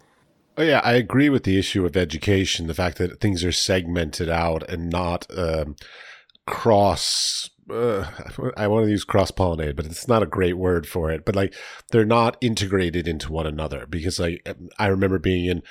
Oh 0.56 0.62
yeah, 0.62 0.80
I 0.84 0.92
agree 0.92 1.30
with 1.30 1.44
the 1.44 1.58
issue 1.58 1.86
of 1.86 1.96
education. 1.96 2.66
The 2.66 2.74
fact 2.74 2.98
that 2.98 3.20
things 3.20 3.44
are 3.44 3.52
segmented 3.52 4.28
out 4.28 4.68
and 4.68 4.90
not 4.90 5.26
um, 5.36 5.76
cross. 6.46 7.48
Uh, 7.70 8.06
I 8.56 8.66
want 8.66 8.86
to 8.86 8.90
use 8.90 9.04
cross 9.04 9.30
pollinate, 9.30 9.76
but 9.76 9.86
it's 9.86 10.08
not 10.08 10.22
a 10.22 10.26
great 10.26 10.58
word 10.58 10.86
for 10.86 11.10
it. 11.10 11.24
But 11.24 11.36
like 11.36 11.54
they're 11.90 12.04
not 12.04 12.36
integrated 12.40 13.06
into 13.06 13.32
one 13.32 13.46
another 13.46 13.86
because 13.86 14.18
like 14.18 14.46
I 14.78 14.86
remember 14.86 15.18
being 15.18 15.46
in 15.46 15.62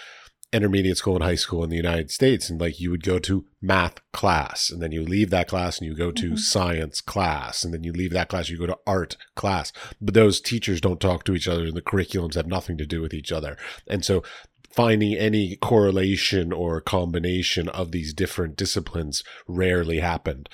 intermediate 0.51 0.97
school 0.97 1.15
and 1.15 1.23
high 1.23 1.35
school 1.35 1.63
in 1.63 1.69
the 1.69 1.75
United 1.75 2.09
States. 2.11 2.49
And 2.49 2.59
like 2.59 2.79
you 2.79 2.89
would 2.91 3.03
go 3.03 3.19
to 3.19 3.45
math 3.61 3.99
class 4.11 4.69
and 4.69 4.81
then 4.81 4.91
you 4.91 5.03
leave 5.03 5.29
that 5.29 5.47
class 5.47 5.79
and 5.79 5.87
you 5.87 5.95
go 5.95 6.11
to 6.11 6.27
mm-hmm. 6.27 6.35
science 6.35 7.01
class 7.01 7.63
and 7.63 7.73
then 7.73 7.83
you 7.83 7.91
leave 7.91 8.11
that 8.13 8.29
class, 8.29 8.49
you 8.49 8.57
go 8.57 8.65
to 8.65 8.77
art 8.87 9.15
class. 9.35 9.71
But 10.01 10.13
those 10.13 10.41
teachers 10.41 10.81
don't 10.81 10.99
talk 10.99 11.23
to 11.25 11.35
each 11.35 11.47
other 11.47 11.65
and 11.65 11.75
the 11.75 11.81
curriculums 11.81 12.35
have 12.35 12.47
nothing 12.47 12.77
to 12.77 12.85
do 12.85 13.01
with 13.01 13.13
each 13.13 13.31
other. 13.31 13.57
And 13.87 14.03
so 14.03 14.23
finding 14.71 15.15
any 15.15 15.55
correlation 15.55 16.51
or 16.53 16.81
combination 16.81 17.69
of 17.69 17.91
these 17.91 18.13
different 18.13 18.55
disciplines 18.55 19.23
rarely 19.47 19.99
happened. 19.99 20.49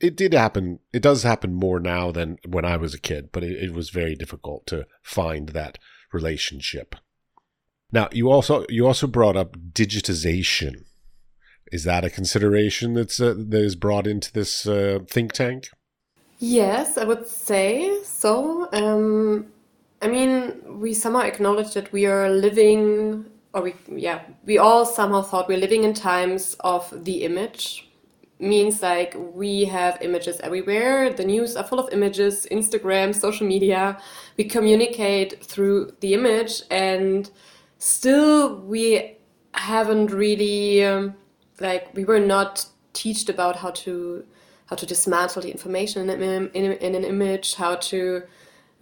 It 0.00 0.16
did 0.16 0.34
happen. 0.34 0.80
It 0.92 1.02
does 1.02 1.22
happen 1.22 1.54
more 1.54 1.78
now 1.78 2.10
than 2.10 2.38
when 2.46 2.64
I 2.64 2.76
was 2.76 2.92
a 2.92 3.00
kid, 3.00 3.30
but 3.32 3.44
it, 3.44 3.62
it 3.62 3.72
was 3.72 3.90
very 3.90 4.16
difficult 4.16 4.66
to 4.66 4.86
find 5.02 5.50
that 5.50 5.78
relationship. 6.12 6.96
Now, 7.92 8.08
you 8.10 8.30
also 8.30 8.64
you 8.68 8.86
also 8.86 9.06
brought 9.06 9.36
up 9.36 9.56
digitization. 9.72 10.84
Is 11.70 11.84
that 11.84 12.04
a 12.04 12.10
consideration 12.10 12.94
that's 12.94 13.20
uh, 13.20 13.34
that 13.36 13.62
is 13.62 13.76
brought 13.76 14.06
into 14.06 14.32
this 14.32 14.66
uh, 14.66 15.00
think 15.08 15.32
tank? 15.32 15.68
Yes, 16.38 16.98
I 16.98 17.04
would 17.04 17.28
say 17.28 18.02
so. 18.02 18.68
Um, 18.72 19.46
I 20.02 20.08
mean, 20.08 20.80
we 20.80 20.92
somehow 20.94 21.20
acknowledge 21.20 21.74
that 21.74 21.92
we 21.92 22.06
are 22.06 22.28
living, 22.28 23.26
or 23.54 23.62
we 23.62 23.74
yeah, 23.88 24.22
we 24.44 24.58
all 24.58 24.84
somehow 24.84 25.22
thought 25.22 25.48
we're 25.48 25.58
living 25.58 25.84
in 25.84 25.94
times 25.94 26.56
of 26.60 27.04
the 27.04 27.24
image. 27.24 27.88
Means 28.38 28.82
like 28.82 29.14
we 29.16 29.66
have 29.66 29.98
images 30.00 30.40
everywhere. 30.40 31.12
The 31.12 31.24
news 31.24 31.54
are 31.54 31.62
full 31.62 31.78
of 31.78 31.92
images. 31.92 32.46
Instagram, 32.50 33.14
social 33.14 33.46
media. 33.46 34.00
We 34.36 34.44
communicate 34.44 35.44
through 35.44 35.92
the 36.00 36.14
image 36.14 36.62
and 36.70 37.30
still 37.78 38.56
we 38.60 39.18
haven't 39.54 40.10
really 40.10 40.84
um, 40.84 41.14
like 41.60 41.94
we 41.94 42.04
were 42.04 42.20
not 42.20 42.66
taught 42.94 43.28
about 43.28 43.56
how 43.56 43.70
to 43.70 44.24
how 44.66 44.76
to 44.76 44.86
dismantle 44.86 45.42
the 45.42 45.50
information 45.50 46.08
in, 46.08 46.22
in, 46.22 46.72
in, 46.72 46.94
an 46.94 47.04
image 47.04 47.54
how 47.56 47.74
to 47.74 48.22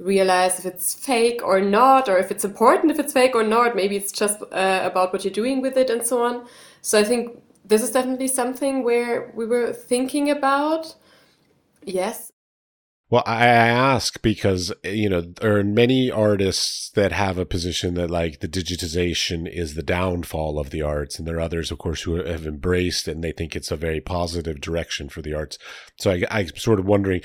realize 0.00 0.58
if 0.58 0.64
it's 0.64 0.94
fake 0.94 1.42
or 1.44 1.60
not 1.60 2.08
or 2.08 2.18
if 2.18 2.30
it's 2.30 2.44
important 2.44 2.90
if 2.90 2.98
it's 2.98 3.12
fake 3.12 3.34
or 3.34 3.44
not 3.44 3.76
maybe 3.76 3.96
it's 3.96 4.10
just 4.10 4.40
uh, 4.50 4.80
about 4.82 5.12
what 5.12 5.24
you're 5.24 5.32
doing 5.32 5.60
with 5.60 5.76
it 5.76 5.90
and 5.90 6.06
so 6.06 6.24
on 6.24 6.46
so 6.80 6.98
i 6.98 7.04
think 7.04 7.42
this 7.64 7.82
is 7.82 7.90
definitely 7.90 8.26
something 8.26 8.82
where 8.82 9.30
we 9.34 9.46
were 9.46 9.72
thinking 9.72 10.30
about 10.30 10.96
yes 11.84 12.32
well, 13.10 13.24
I 13.26 13.46
ask 13.46 14.22
because, 14.22 14.72
you 14.84 15.08
know, 15.08 15.20
there 15.20 15.56
are 15.58 15.64
many 15.64 16.12
artists 16.12 16.90
that 16.90 17.10
have 17.10 17.38
a 17.38 17.44
position 17.44 17.94
that 17.94 18.08
like 18.08 18.38
the 18.38 18.46
digitization 18.46 19.52
is 19.52 19.74
the 19.74 19.82
downfall 19.82 20.60
of 20.60 20.70
the 20.70 20.82
arts. 20.82 21.18
And 21.18 21.26
there 21.26 21.38
are 21.38 21.40
others, 21.40 21.72
of 21.72 21.78
course, 21.78 22.02
who 22.02 22.24
have 22.24 22.46
embraced 22.46 23.08
and 23.08 23.24
they 23.24 23.32
think 23.32 23.56
it's 23.56 23.72
a 23.72 23.76
very 23.76 24.00
positive 24.00 24.60
direction 24.60 25.08
for 25.08 25.22
the 25.22 25.34
arts. 25.34 25.58
So 25.98 26.12
I, 26.12 26.22
I'm 26.30 26.54
sort 26.54 26.78
of 26.78 26.86
wondering, 26.86 27.22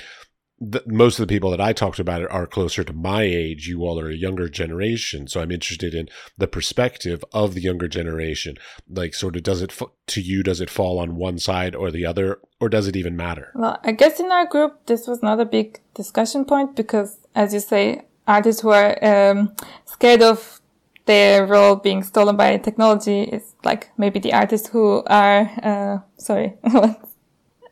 the, 0.58 0.82
most 0.86 1.18
of 1.18 1.26
the 1.26 1.34
people 1.34 1.50
that 1.50 1.60
I 1.60 1.72
talked 1.72 1.98
about 1.98 2.22
it 2.22 2.30
are 2.30 2.46
closer 2.46 2.82
to 2.82 2.92
my 2.92 3.22
age. 3.22 3.68
You 3.68 3.82
all 3.82 4.00
are 4.00 4.08
a 4.08 4.16
younger 4.16 4.48
generation, 4.48 5.28
so 5.28 5.40
I'm 5.40 5.50
interested 5.50 5.94
in 5.94 6.08
the 6.38 6.48
perspective 6.48 7.22
of 7.32 7.54
the 7.54 7.60
younger 7.60 7.88
generation. 7.88 8.56
Like, 8.88 9.14
sort 9.14 9.36
of, 9.36 9.42
does 9.42 9.60
it 9.60 9.78
to 10.06 10.20
you? 10.20 10.42
Does 10.42 10.60
it 10.60 10.70
fall 10.70 10.98
on 10.98 11.16
one 11.16 11.38
side 11.38 11.74
or 11.74 11.90
the 11.90 12.06
other, 12.06 12.40
or 12.60 12.68
does 12.68 12.88
it 12.88 12.96
even 12.96 13.16
matter? 13.16 13.52
Well, 13.54 13.78
I 13.84 13.92
guess 13.92 14.18
in 14.18 14.32
our 14.32 14.46
group, 14.46 14.86
this 14.86 15.06
was 15.06 15.22
not 15.22 15.40
a 15.40 15.44
big 15.44 15.80
discussion 15.94 16.44
point 16.44 16.74
because, 16.74 17.18
as 17.34 17.52
you 17.52 17.60
say, 17.60 18.06
artists 18.26 18.62
who 18.62 18.70
are 18.70 19.04
um, 19.04 19.54
scared 19.84 20.22
of 20.22 20.60
their 21.04 21.46
role 21.46 21.76
being 21.76 22.02
stolen 22.02 22.36
by 22.36 22.56
technology 22.56 23.22
is 23.22 23.54
like 23.64 23.90
maybe 23.96 24.18
the 24.18 24.32
artists 24.32 24.68
who 24.68 25.04
are 25.06 25.50
uh, 25.62 25.98
sorry 26.16 26.54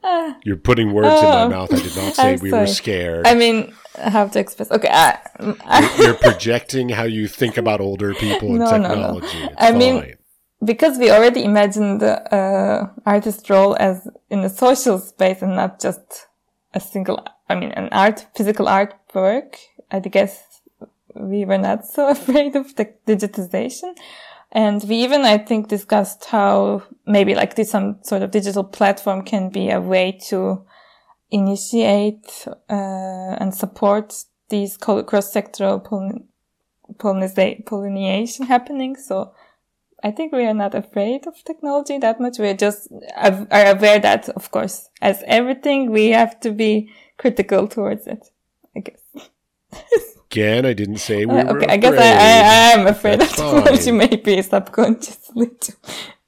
You're 0.45 0.57
putting 0.57 0.93
words 0.93 1.09
in 1.09 1.29
my 1.29 1.43
oh. 1.45 1.49
mouth. 1.49 1.73
I 1.73 1.77
did 1.77 1.97
not 1.97 2.15
say 2.21 2.37
we 2.37 2.53
were 2.53 2.67
scared. 2.67 3.27
I 3.27 3.35
mean, 3.35 3.75
I 3.97 4.11
have 4.11 4.31
to 4.33 4.39
express. 4.39 4.71
Okay, 4.71 4.89
I, 4.91 5.19
you're, 5.97 6.07
you're, 6.07 6.15
projecting 6.15 6.89
how 6.89 7.05
you 7.05 7.29
think 7.29 7.57
about 7.57 7.81
older 7.81 8.15
people 8.15 8.51
and 8.51 8.59
no, 8.65 8.71
technology. 8.71 9.41
No, 9.41 9.47
no. 9.47 9.55
I 9.59 9.71
fine. 9.71 9.79
mean, 9.79 10.15
because 10.65 10.99
we 10.99 11.11
already 11.11 11.45
imagined 11.45 12.01
the 12.01 12.35
uh, 12.35 12.91
artist 13.07 13.49
role 13.49 13.77
as 13.79 14.09
in 14.31 14.41
a 14.41 14.49
social 14.49 14.99
space 14.99 15.43
and 15.43 15.57
not 15.57 15.81
just 15.81 16.27
a 16.73 16.81
single. 16.81 17.25
I 17.49 17.55
mean, 17.55 17.73
an 17.73 17.89
art, 17.93 18.27
physical 18.35 18.67
artwork. 18.67 19.57
I 19.91 20.01
guess 20.01 20.43
we 21.15 21.45
were 21.45 21.59
not 21.59 21.87
so 21.87 22.09
afraid 22.17 22.57
of 22.57 22.75
the 22.77 22.93
digitization. 23.07 23.95
And 24.55 24.85
we 24.85 24.97
even, 24.97 25.23
I 25.23 25.39
think, 25.39 25.69
discussed 25.69 26.27
how 26.27 26.85
maybe 27.07 27.35
like 27.35 27.57
this 27.57 27.73
some 27.73 27.99
sort 28.03 28.23
of 28.23 28.31
digital 28.31 28.63
platform 28.63 29.23
can 29.23 29.49
be 29.49 29.69
a 29.71 29.81
way 29.81 30.19
to 30.29 30.65
initiate 31.31 32.47
uh, 32.71 33.37
and 33.41 33.53
support 33.53 34.15
these 34.51 34.77
cross-sectoral 34.77 35.83
pollination 37.67 38.47
happening. 38.47 38.95
So 38.95 39.35
I 40.05 40.13
think 40.13 40.33
we 40.33 40.45
are 40.45 40.55
not 40.55 40.77
afraid 40.77 41.27
of 41.27 41.43
technology 41.45 41.99
that 41.99 42.21
much. 42.21 42.39
We're 42.39 42.55
just 42.55 42.93
are 43.17 43.47
aware 43.51 43.99
that, 43.99 44.29
of 44.29 44.53
course, 44.53 44.89
as 45.03 45.25
everything, 45.27 45.91
we 45.91 46.11
have 46.11 46.39
to 46.41 46.53
be 46.53 46.93
critical 47.19 47.67
towards 47.67 48.07
it, 48.07 48.25
I 48.77 48.81
guess. 48.81 49.31
Again, 50.35 50.67
I 50.67 50.73
didn't 50.73 50.97
say 50.97 51.27
we 51.27 51.39
uh, 51.39 51.45
were. 51.45 51.59
Okay, 51.59 51.73
I 51.73 51.77
guess 51.77 51.95
I, 51.95 52.09
I, 52.09 52.81
I 52.81 52.81
am 52.81 52.89
afraid 52.89 53.21
That's 53.21 53.33
of 53.39 53.55
technology, 53.55 53.93
maybe 53.93 54.43
subconsciously. 54.43 55.51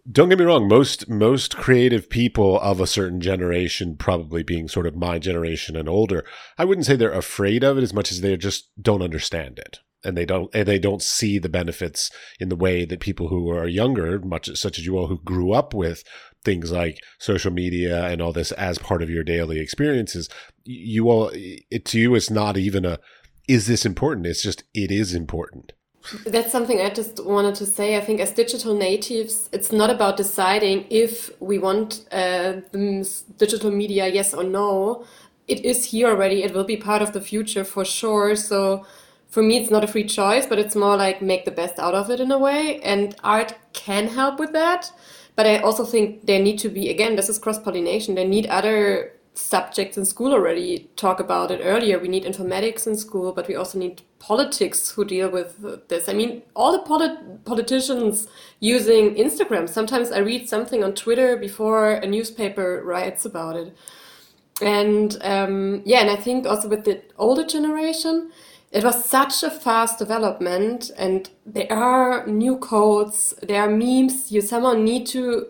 Don't 0.09 0.29
get 0.29 0.39
me 0.39 0.45
wrong. 0.45 0.69
Most 0.69 1.09
most 1.09 1.57
creative 1.57 2.09
people 2.09 2.61
of 2.61 2.81
a 2.81 2.87
certain 2.87 3.21
generation, 3.21 3.97
probably 3.97 4.45
being 4.45 4.69
sort 4.69 4.87
of 4.87 4.95
my 4.95 5.19
generation 5.19 5.75
and 5.75 5.89
older, 5.89 6.25
I 6.57 6.65
wouldn't 6.65 6.87
say 6.87 6.95
they're 6.95 7.11
afraid 7.11 7.65
of 7.65 7.79
it 7.79 7.83
as 7.83 7.93
much 7.93 8.13
as 8.13 8.21
they 8.21 8.37
just 8.37 8.71
don't 8.81 9.03
understand 9.03 9.59
it 9.59 9.81
and 10.05 10.17
they 10.17 10.25
don't 10.25 10.55
and 10.55 10.69
they 10.69 10.79
don't 10.79 11.03
see 11.03 11.39
the 11.41 11.49
benefits 11.49 12.11
in 12.39 12.49
the 12.49 12.57
way 12.57 12.85
that 12.85 13.01
people 13.01 13.27
who 13.27 13.51
are 13.51 13.67
younger, 13.67 14.21
much 14.21 14.49
such 14.57 14.79
as 14.79 14.87
you 14.87 14.97
all, 14.97 15.09
who 15.09 15.19
grew 15.19 15.53
up 15.53 15.75
with 15.75 16.05
things 16.45 16.71
like 16.71 17.01
social 17.19 17.51
media 17.51 18.07
and 18.07 18.23
all 18.23 18.33
this 18.33 18.53
as 18.53 18.79
part 18.79 19.03
of 19.03 19.11
your 19.11 19.25
daily 19.25 19.59
experiences. 19.59 20.29
You 20.65 21.11
all, 21.11 21.33
it 21.35 21.85
to 21.87 21.99
you, 21.99 22.15
it's 22.15 22.31
not 22.31 22.57
even 22.57 22.85
a 22.85 23.01
is 23.49 23.67
this 23.67 23.85
important? 23.85 24.27
It's 24.27 24.43
just, 24.43 24.65
it 24.75 24.91
is 24.91 25.15
important. 25.15 25.73
That's 26.25 26.53
something 26.53 26.81
I 26.81 26.91
just 26.91 27.25
wanted 27.25 27.57
to 27.57 27.67
say. 27.67 27.97
I 27.97 28.01
think 28.01 28.21
as 28.21 28.31
digital 28.31 28.75
natives, 28.75 29.49
it's 29.53 29.73
not 29.73 29.91
about 29.91 30.17
deciding 30.17 30.87
if 30.89 31.31
we 31.41 31.59
want 31.59 32.07
uh, 32.13 32.61
digital 33.39 33.71
media, 33.71 34.07
yes 34.09 34.33
or 34.33 34.45
no. 34.45 35.05
It 35.49 35.65
is 35.65 35.87
here 35.87 36.09
already. 36.09 36.43
It 36.43 36.55
will 36.55 36.65
be 36.65 36.77
part 36.77 37.03
of 37.03 37.13
the 37.13 37.21
future 37.21 37.65
for 37.65 37.85
sure. 37.85 38.37
So 38.37 38.87
for 39.29 39.43
me, 39.43 39.59
it's 39.59 39.71
not 39.71 39.83
a 39.83 39.89
free 39.89 40.05
choice, 40.05 40.47
but 40.47 40.59
it's 40.59 40.77
more 40.77 40.97
like 40.97 41.23
make 41.23 41.45
the 41.45 41.51
best 41.51 41.79
out 41.79 41.95
of 41.95 42.09
it 42.09 42.21
in 42.21 42.31
a 42.31 42.39
way. 42.39 42.81
And 42.83 43.17
art 43.25 43.55
can 43.73 44.07
help 44.07 44.39
with 44.39 44.53
that. 44.53 44.93
But 45.35 45.47
I 45.47 45.59
also 45.59 45.85
think 45.85 46.27
there 46.27 46.41
need 46.41 46.59
to 46.61 46.69
be, 46.69 46.89
again, 46.89 47.17
this 47.17 47.29
is 47.29 47.39
cross 47.39 47.59
pollination. 47.59 48.15
There 48.15 48.27
need 48.27 48.47
other 48.47 49.13
subjects 49.39 49.97
in 49.97 50.05
school 50.05 50.33
already 50.33 50.89
talk 50.97 51.21
about 51.21 51.51
it 51.51 51.61
earlier. 51.63 51.99
We 51.99 52.09
need 52.09 52.25
informatics 52.25 52.87
in 52.87 52.97
school, 52.97 53.33
but 53.33 53.49
we 53.49 53.55
also 53.55 53.79
need 53.79 54.03
politics 54.19 54.91
who 54.91 55.05
deal 55.05 55.31
with 55.31 55.89
this. 55.89 56.09
I 56.09 56.15
mean, 56.15 56.43
all 56.55 56.73
the 56.73 56.81
polit- 56.81 57.45
politicians 57.45 58.29
using 58.61 59.15
Instagram. 59.15 59.69
Sometimes 59.69 60.11
I 60.11 60.19
read 60.19 60.49
something 60.49 60.83
on 60.83 60.95
Twitter 60.95 61.37
before 61.37 61.93
a 61.93 62.07
newspaper 62.07 62.83
writes 62.85 63.25
about 63.25 63.57
it. 63.57 63.77
And 64.63 65.19
um, 65.21 65.83
yeah, 65.85 66.01
and 66.01 66.11
I 66.11 66.17
think 66.17 66.47
also 66.47 66.69
with 66.69 66.85
the 66.85 67.03
older 67.19 67.45
generation, 67.45 68.31
it 68.73 68.85
was 68.85 69.05
such 69.05 69.43
a 69.43 69.51
fast 69.51 69.99
development, 69.99 70.91
and 70.97 71.31
there 71.45 71.73
are 71.73 72.27
new 72.27 72.57
codes, 72.59 73.33
there 73.43 73.63
are 73.63 73.71
memes. 73.71 74.33
You 74.33 74.41
somehow 74.41 74.73
need 74.73 75.07
to 75.09 75.47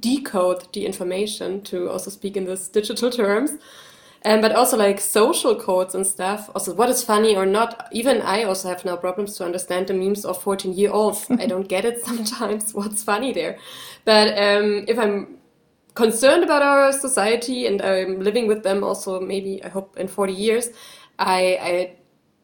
decode 0.00 0.72
the 0.72 0.86
information 0.86 1.62
to 1.62 1.90
also 1.90 2.10
speak 2.10 2.36
in 2.36 2.44
this 2.44 2.68
digital 2.68 3.10
terms. 3.10 3.52
Um, 4.24 4.40
but 4.40 4.50
also 4.50 4.76
like 4.76 5.00
social 5.00 5.54
codes 5.54 5.94
and 5.94 6.04
stuff. 6.04 6.50
Also, 6.52 6.74
what 6.74 6.90
is 6.90 7.04
funny 7.04 7.36
or 7.36 7.46
not. 7.46 7.86
Even 7.92 8.20
I 8.20 8.42
also 8.42 8.68
have 8.68 8.84
now 8.84 8.96
problems 8.96 9.36
to 9.36 9.44
understand 9.44 9.86
the 9.86 9.94
memes 9.94 10.24
of 10.24 10.42
14 10.42 10.72
year 10.72 10.90
olds. 10.90 11.26
I 11.30 11.46
don't 11.46 11.68
get 11.68 11.84
it 11.84 12.04
sometimes. 12.04 12.74
What's 12.74 13.04
funny 13.04 13.32
there? 13.32 13.58
But 14.04 14.36
um, 14.36 14.84
if 14.88 14.98
I'm 14.98 15.38
concerned 15.94 16.42
about 16.42 16.62
our 16.62 16.92
society 16.92 17.66
and 17.66 17.80
I'm 17.80 18.20
living 18.20 18.48
with 18.48 18.64
them 18.64 18.82
also, 18.82 19.20
maybe 19.20 19.62
I 19.64 19.68
hope 19.68 19.96
in 19.96 20.08
40 20.08 20.32
years, 20.32 20.70
I, 21.18 21.58
I 21.60 21.96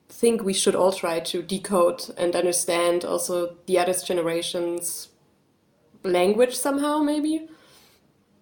think 0.08 0.42
we 0.42 0.52
should 0.52 0.74
all 0.74 0.92
try 0.92 1.20
to 1.20 1.42
decode 1.42 2.02
and 2.16 2.36
understand 2.36 3.04
also 3.04 3.56
the 3.66 3.78
other 3.78 3.94
generations' 3.94 5.08
language 6.04 6.54
somehow, 6.54 6.98
maybe. 6.98 7.48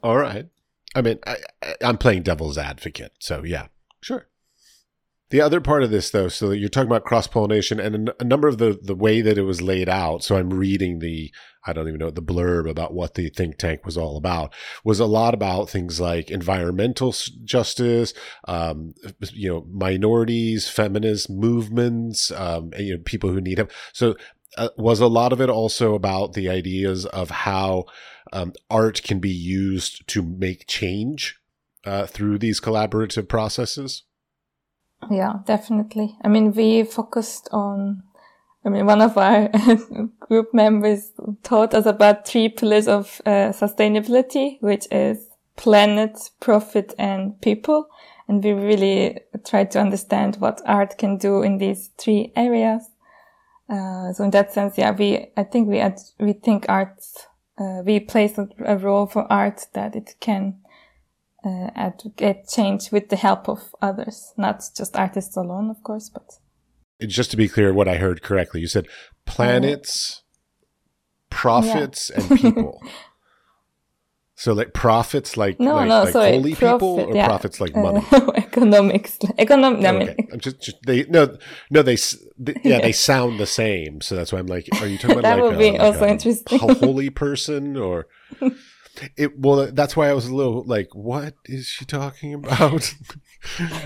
All 0.03 0.17
right. 0.17 0.49
I 0.95 1.03
mean, 1.03 1.19
I, 1.27 1.37
am 1.81 1.97
playing 1.97 2.23
devil's 2.23 2.59
advocate, 2.59 3.13
so 3.19 3.45
yeah, 3.45 3.69
sure. 4.03 4.27
The 5.31 5.41
other 5.41 5.63
part 5.63 5.83
of 5.83 5.91
this, 5.91 6.11
though, 6.11 6.29
so 6.29 6.51
you're 6.51 6.69
talking 6.69 6.91
about 6.91 7.05
cross 7.05 7.27
pollination 7.27 7.81
and 7.81 8.13
a 8.21 8.25
number 8.25 8.49
of 8.49 8.59
the 8.59 8.79
the 8.83 8.95
way 8.95 9.23
that 9.23 9.39
it 9.39 9.45
was 9.45 9.63
laid 9.63 9.89
out. 9.89 10.23
So 10.23 10.37
I'm 10.37 10.51
reading 10.51 10.99
the 10.99 11.33
I 11.65 11.73
don't 11.73 11.89
even 11.89 12.01
know 12.01 12.11
the 12.11 12.21
blurb 12.21 12.69
about 12.69 12.93
what 12.93 13.15
the 13.15 13.31
think 13.31 13.57
tank 13.57 13.87
was 13.87 13.97
all 13.97 14.19
about. 14.19 14.53
Was 14.85 15.01
a 15.01 15.07
lot 15.07 15.33
about 15.33 15.71
things 15.71 15.99
like 15.99 16.31
environmental 16.31 17.15
justice, 17.45 18.13
um, 18.47 18.93
you 19.33 19.49
know, 19.49 19.67
minorities, 19.71 20.69
feminist 20.69 21.31
movements, 21.31 22.31
um, 22.33 22.73
and, 22.75 22.87
you 22.87 22.97
know, 22.97 23.03
people 23.03 23.31
who 23.31 23.41
need 23.41 23.57
help. 23.57 23.71
So 23.95 24.17
uh, 24.57 24.69
was 24.77 25.01
a 25.01 25.07
lot 25.07 25.33
of 25.33 25.41
it 25.41 25.51
also 25.51 25.95
about 25.95 26.35
the 26.35 26.49
ideas 26.49 27.07
of 27.07 27.31
how 27.31 27.85
um, 28.33 28.53
art 28.71 29.03
can 29.03 29.19
be 29.19 29.31
used 29.31 30.07
to 30.09 30.23
make 30.23 30.67
change 30.67 31.39
uh, 31.85 32.07
through 32.07 32.39
these 32.39 32.61
collaborative 32.61 33.29
processes? 33.29 34.05
Yeah, 35.11 35.41
definitely. 35.47 36.17
I 36.23 36.29
mean, 36.29 36.53
we 36.53 36.85
focused 36.85 37.49
on, 37.53 38.03
I 38.65 38.69
mean, 38.69 38.87
one 38.87 39.01
of 39.01 39.19
our 39.19 39.49
group 40.21 40.55
members 40.55 41.11
taught 41.43 41.75
us 41.75 41.87
about 41.87 42.27
three 42.27 42.49
pillars 42.49 42.87
of 42.87 43.21
uh, 43.27 43.53
sustainability, 43.53 44.59
which 44.61 44.87
is 44.91 45.29
planet, 45.57 46.31
profit, 46.41 46.95
and 46.99 47.41
people. 47.41 47.89
And 48.29 48.43
we 48.43 48.53
really 48.53 49.19
tried 49.45 49.73
to 49.73 49.81
understand 49.81 50.37
what 50.37 50.63
art 50.65 50.97
can 50.99 51.17
do 51.17 51.43
in 51.43 51.59
these 51.59 51.91
three 51.99 52.33
areas. 52.37 52.89
Uh, 53.73 54.13
so 54.13 54.25
in 54.25 54.31
that 54.31 54.53
sense, 54.53 54.77
yeah, 54.77 54.91
we, 54.91 55.29
I 55.35 55.45
think 55.45 55.69
we, 55.69 55.79
ad- 55.79 55.99
we 56.21 56.35
think 56.35 56.67
art, 56.69 57.03
uh, 57.59 57.81
we 57.85 58.01
place 58.01 58.37
a, 58.37 58.47
a 58.67 58.77
role 58.77 59.07
for 59.07 59.31
art 59.33 59.67
that 59.73 59.97
it 59.97 60.15
can 60.21 60.59
uh, 61.43 61.71
advocate 61.75 62.49
change 62.49 62.93
with 62.93 63.09
the 63.09 63.17
help 63.17 63.49
of 63.49 63.75
others, 63.81 64.35
not 64.37 64.63
just 64.77 64.95
artists 64.97 65.37
alone, 65.37 65.71
of 65.71 65.83
course, 65.83 66.11
but. 66.11 66.39
Just 67.09 67.31
to 67.31 67.37
be 67.37 67.49
clear, 67.49 67.73
what 67.73 67.89
I 67.89 67.97
heard 67.97 68.23
correctly, 68.23 68.61
you 68.61 68.67
said 68.67 68.87
planets, 69.25 70.23
profits, 71.31 72.11
yeah. 72.15 72.23
and 72.23 72.41
people. 72.41 72.83
So 74.43 74.55
like 74.55 74.73
profits, 74.73 75.37
like 75.37 75.61
no, 75.61 75.77
like, 75.77 75.89
no, 75.89 76.03
like 76.03 76.13
sorry, 76.13 76.33
holy 76.33 76.57
profit, 76.57 76.81
people, 76.81 77.01
or 77.13 77.15
yeah. 77.15 77.29
profits 77.29 77.61
like 77.61 77.77
money? 77.77 78.05
Uh, 78.13 78.33
economics, 78.35 79.17
economic. 79.39 79.87
I 79.87 79.93
mean, 79.93 80.09
okay. 80.09 80.37
Just, 80.39 80.61
just, 80.61 80.79
they 80.85 81.05
no 81.05 81.39
no 81.71 81.83
they, 81.83 81.95
they 82.37 82.57
yeah, 82.65 82.81
they 82.81 82.91
sound 82.91 83.39
the 83.39 83.47
same, 83.47 84.01
so 84.01 84.17
that's 84.17 84.33
why 84.33 84.41
I'm 84.41 84.49
like, 84.49 84.69
are 84.81 84.89
you 84.89 84.99
talking 84.99 85.21
about 85.21 85.23
that 85.23 85.39
like 85.39 85.45
would 85.45 85.59
be 85.61 85.77
a, 85.77 85.81
also 85.81 86.01
like 86.01 86.11
interesting. 86.11 86.59
holy 86.59 87.09
person 87.09 87.77
or? 87.77 88.09
It 89.17 89.39
well, 89.39 89.73
that's 89.73 89.97
why 89.97 90.11
I 90.11 90.13
was 90.13 90.27
a 90.27 90.35
little 90.35 90.65
like, 90.65 90.95
what 90.95 91.35
is 91.47 91.67
she 91.67 91.87
talking 91.87 92.35
about? 92.35 92.95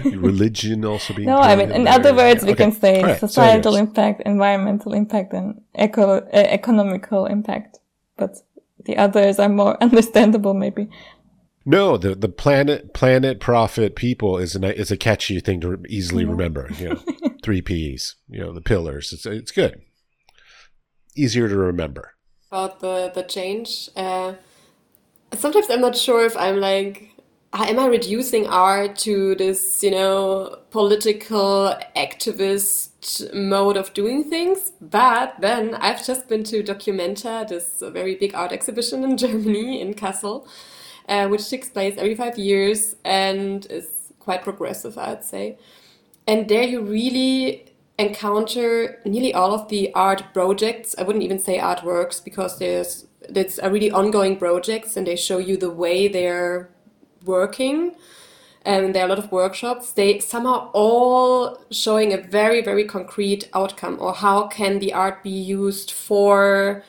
Religion 0.05 0.85
also 0.85 1.15
being 1.15 1.29
no. 1.29 1.39
I 1.39 1.55
mean, 1.55 1.71
in 1.71 1.85
there. 1.85 1.95
other 1.95 2.13
words, 2.13 2.43
yeah. 2.43 2.47
we 2.49 2.53
okay. 2.55 2.65
can 2.65 2.73
say 2.73 3.03
right. 3.03 3.21
societal 3.21 3.75
so 3.75 3.79
impact, 3.79 4.23
environmental 4.27 4.95
impact, 4.95 5.33
and 5.33 5.61
eco 5.79 6.19
uh, 6.19 6.27
economical 6.33 7.27
impact. 7.27 7.79
But 8.17 8.43
the 8.87 8.97
others 8.97 9.39
are 9.39 9.49
more 9.49 9.77
understandable, 9.83 10.55
maybe. 10.55 10.89
No, 11.65 11.97
the 11.97 12.15
the 12.15 12.29
planet 12.29 12.95
planet 12.95 13.41
profit 13.41 13.97
people 13.97 14.39
is 14.39 14.55
a 14.55 14.79
is 14.79 14.91
a 14.91 14.97
catchy 14.97 15.41
thing 15.41 15.61
to 15.61 15.83
easily 15.89 16.23
yeah. 16.23 16.31
remember. 16.31 16.71
You 16.79 16.89
know, 16.91 17.03
three 17.43 17.61
P's. 17.61 18.15
You 18.29 18.41
know, 18.41 18.53
the 18.53 18.61
pillars. 18.61 19.13
It's 19.13 19.27
it's 19.27 19.51
good. 19.51 19.83
Easier 21.17 21.49
to 21.49 21.57
remember. 21.57 22.13
About 22.53 22.81
the 22.81 23.11
the 23.13 23.25
change. 23.25 23.91
Uh, 23.97 24.35
sometimes 25.35 25.67
I'm 25.69 25.81
not 25.81 25.97
sure 25.97 26.25
if 26.25 26.37
I'm 26.37 26.61
like, 26.61 27.11
am 27.65 27.79
I 27.79 27.87
reducing 27.87 28.47
art 28.47 28.97
to 28.99 29.35
this, 29.35 29.83
you 29.83 29.91
know, 29.91 30.59
political 30.71 31.75
activist 31.97 33.33
mode 33.35 33.77
of 33.77 33.95
doing 33.95 34.25
things? 34.25 34.73
But 34.81 35.37
then 35.41 35.75
I've 35.77 36.05
just 36.05 36.29
been 36.29 36.45
to 36.45 36.63
Documenta, 36.63 37.49
this 37.49 37.83
very 37.83 38.15
big 38.17 38.35
art 38.35 38.53
exhibition 38.53 39.05
in 39.05 39.17
Germany, 39.25 39.81
in 39.81 39.95
Kassel, 39.95 40.47
uh, 41.09 41.29
which 41.29 41.49
takes 41.49 41.69
place 41.69 41.95
every 41.97 42.15
five 42.15 42.37
years 42.39 42.97
and 43.05 43.67
is 43.71 44.13
quite 44.19 44.43
progressive, 44.43 44.99
I'd 44.99 45.25
say. 45.25 45.59
And 46.27 46.49
there 46.49 46.65
you 46.65 46.83
really 46.83 47.73
encounter 47.99 49.01
nearly 49.05 49.33
all 49.33 49.55
of 49.55 49.69
the 49.69 49.95
art 49.95 50.25
projects. 50.35 50.95
I 50.99 51.03
wouldn't 51.05 51.25
even 51.25 51.39
say 51.39 51.59
artworks 51.59 52.23
because 52.23 52.59
there's 52.59 53.07
it's 53.23 53.59
a 53.63 53.71
really 53.71 53.91
ongoing 53.91 54.37
projects 54.37 54.97
and 54.97 55.07
they 55.07 55.17
show 55.17 55.39
you 55.39 55.57
the 55.57 55.71
way 55.71 56.07
they're 56.07 56.71
working 57.27 57.95
and 58.65 58.95
there 58.95 59.05
are 59.05 59.07
a 59.07 59.09
lot 59.09 59.19
of 59.19 59.31
workshops 59.31 59.93
they 59.93 60.19
somehow 60.19 60.71
all 60.73 61.59
showing 61.71 62.13
a 62.13 62.17
very 62.19 62.63
very 62.63 62.85
concrete 62.85 63.49
outcome 63.55 63.97
or 64.01 64.15
how 64.15 64.47
can 64.49 64.79
the 64.79 64.93
art 64.93 65.23
be 65.23 65.31
used 65.31 65.91
for 65.91 66.83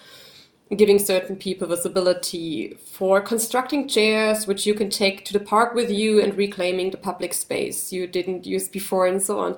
giving 0.76 1.00
certain 1.00 1.38
people 1.38 1.68
visibility 1.68 2.78
for 2.92 3.22
constructing 3.22 3.88
chairs 3.88 4.48
which 4.48 4.66
you 4.66 4.74
can 4.74 4.90
take 4.90 5.24
to 5.24 5.32
the 5.32 5.40
park 5.40 5.74
with 5.74 5.90
you 5.90 6.22
and 6.22 6.36
reclaiming 6.36 6.92
the 6.92 6.98
public 6.98 7.34
space 7.34 7.94
you 7.94 8.06
didn't 8.08 8.46
use 8.46 8.68
before 8.68 9.06
and 9.06 9.22
so 9.22 9.40
on 9.40 9.58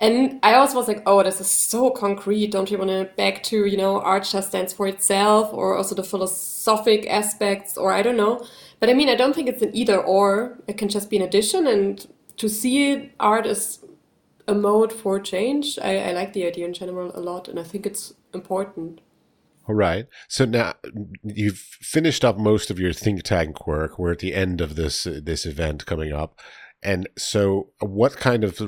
and 0.00 0.40
I 0.42 0.54
also 0.54 0.76
was 0.76 0.88
like, 0.88 1.02
oh, 1.04 1.22
this 1.22 1.42
is 1.42 1.50
so 1.50 1.90
concrete. 1.90 2.50
Don't 2.50 2.70
you 2.70 2.78
want 2.78 2.90
to 2.90 3.10
back 3.16 3.42
to, 3.44 3.66
you 3.66 3.76
know, 3.76 4.00
art 4.00 4.24
just 4.24 4.48
stands 4.48 4.72
for 4.72 4.86
itself 4.86 5.52
or 5.52 5.76
also 5.76 5.94
the 5.94 6.02
philosophic 6.02 7.06
aspects 7.06 7.76
or 7.76 7.92
I 7.92 8.00
don't 8.00 8.16
know. 8.16 8.46
But 8.80 8.88
I 8.88 8.94
mean, 8.94 9.10
I 9.10 9.14
don't 9.14 9.34
think 9.34 9.48
it's 9.48 9.62
an 9.62 9.76
either 9.76 9.98
or. 9.98 10.58
It 10.66 10.78
can 10.78 10.88
just 10.88 11.10
be 11.10 11.16
an 11.16 11.22
addition. 11.22 11.66
And 11.66 12.06
to 12.38 12.48
see 12.48 13.12
art 13.20 13.46
as 13.46 13.84
a 14.48 14.54
mode 14.54 14.92
for 14.92 15.20
change, 15.20 15.78
I, 15.80 15.98
I 15.98 16.12
like 16.12 16.32
the 16.32 16.46
idea 16.46 16.66
in 16.66 16.72
general 16.72 17.12
a 17.14 17.20
lot. 17.20 17.46
And 17.46 17.60
I 17.60 17.62
think 17.62 17.86
it's 17.86 18.14
important. 18.32 19.02
All 19.68 19.74
right. 19.74 20.06
So 20.28 20.46
now 20.46 20.74
you've 21.22 21.58
finished 21.58 22.24
up 22.24 22.38
most 22.38 22.70
of 22.70 22.78
your 22.78 22.94
think 22.94 23.22
tank 23.22 23.66
work. 23.66 23.98
We're 23.98 24.12
at 24.12 24.18
the 24.20 24.34
end 24.34 24.60
of 24.60 24.74
this 24.74 25.04
this 25.04 25.44
event 25.44 25.86
coming 25.86 26.12
up. 26.12 26.40
And 26.82 27.08
so, 27.16 27.70
what 27.80 28.16
kind 28.16 28.42
of 28.42 28.58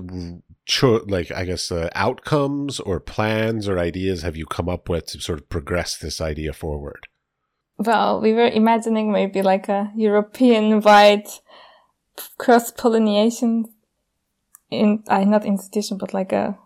like 1.09 1.33
I 1.33 1.45
guess 1.45 1.73
uh, 1.73 1.89
outcomes 1.95 2.79
or 2.79 3.01
plans 3.01 3.69
or 3.69 3.79
ideas 3.79 4.23
have 4.23 4.37
you 4.37 4.45
come 4.45 4.69
up 4.69 4.89
with 4.89 5.07
to 5.07 5.21
sort 5.21 5.41
of 5.41 5.49
progress 5.49 5.97
this 5.97 6.21
idea 6.21 6.53
forward? 6.53 7.09
Well, 7.85 8.21
we 8.21 8.33
were 8.33 8.47
imagining 8.47 9.11
maybe 9.11 9.43
like 9.43 9.69
a 9.69 9.91
European-wide 9.97 11.27
cross 12.39 12.71
pollination 12.71 13.65
in 14.71 15.03
uh, 15.09 15.25
not 15.25 15.45
institution, 15.45 15.99
but 15.99 16.15
like 16.15 16.33
a 16.33 16.59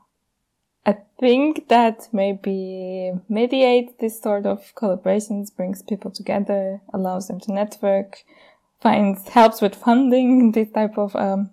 a 0.84 0.94
thing 1.18 1.64
that 1.68 2.08
maybe 2.12 3.12
mediates 3.28 3.94
this 3.98 4.20
sort 4.20 4.46
of 4.46 4.74
collaborations, 4.76 5.54
brings 5.56 5.82
people 5.82 6.10
together, 6.10 6.80
allows 6.92 7.28
them 7.28 7.40
to 7.40 7.52
network, 7.52 8.22
finds 8.80 9.28
helps 9.28 9.60
with 9.60 9.74
funding 9.74 10.52
this 10.56 10.70
type 10.70 10.98
of 10.98 11.16
um, 11.16 11.50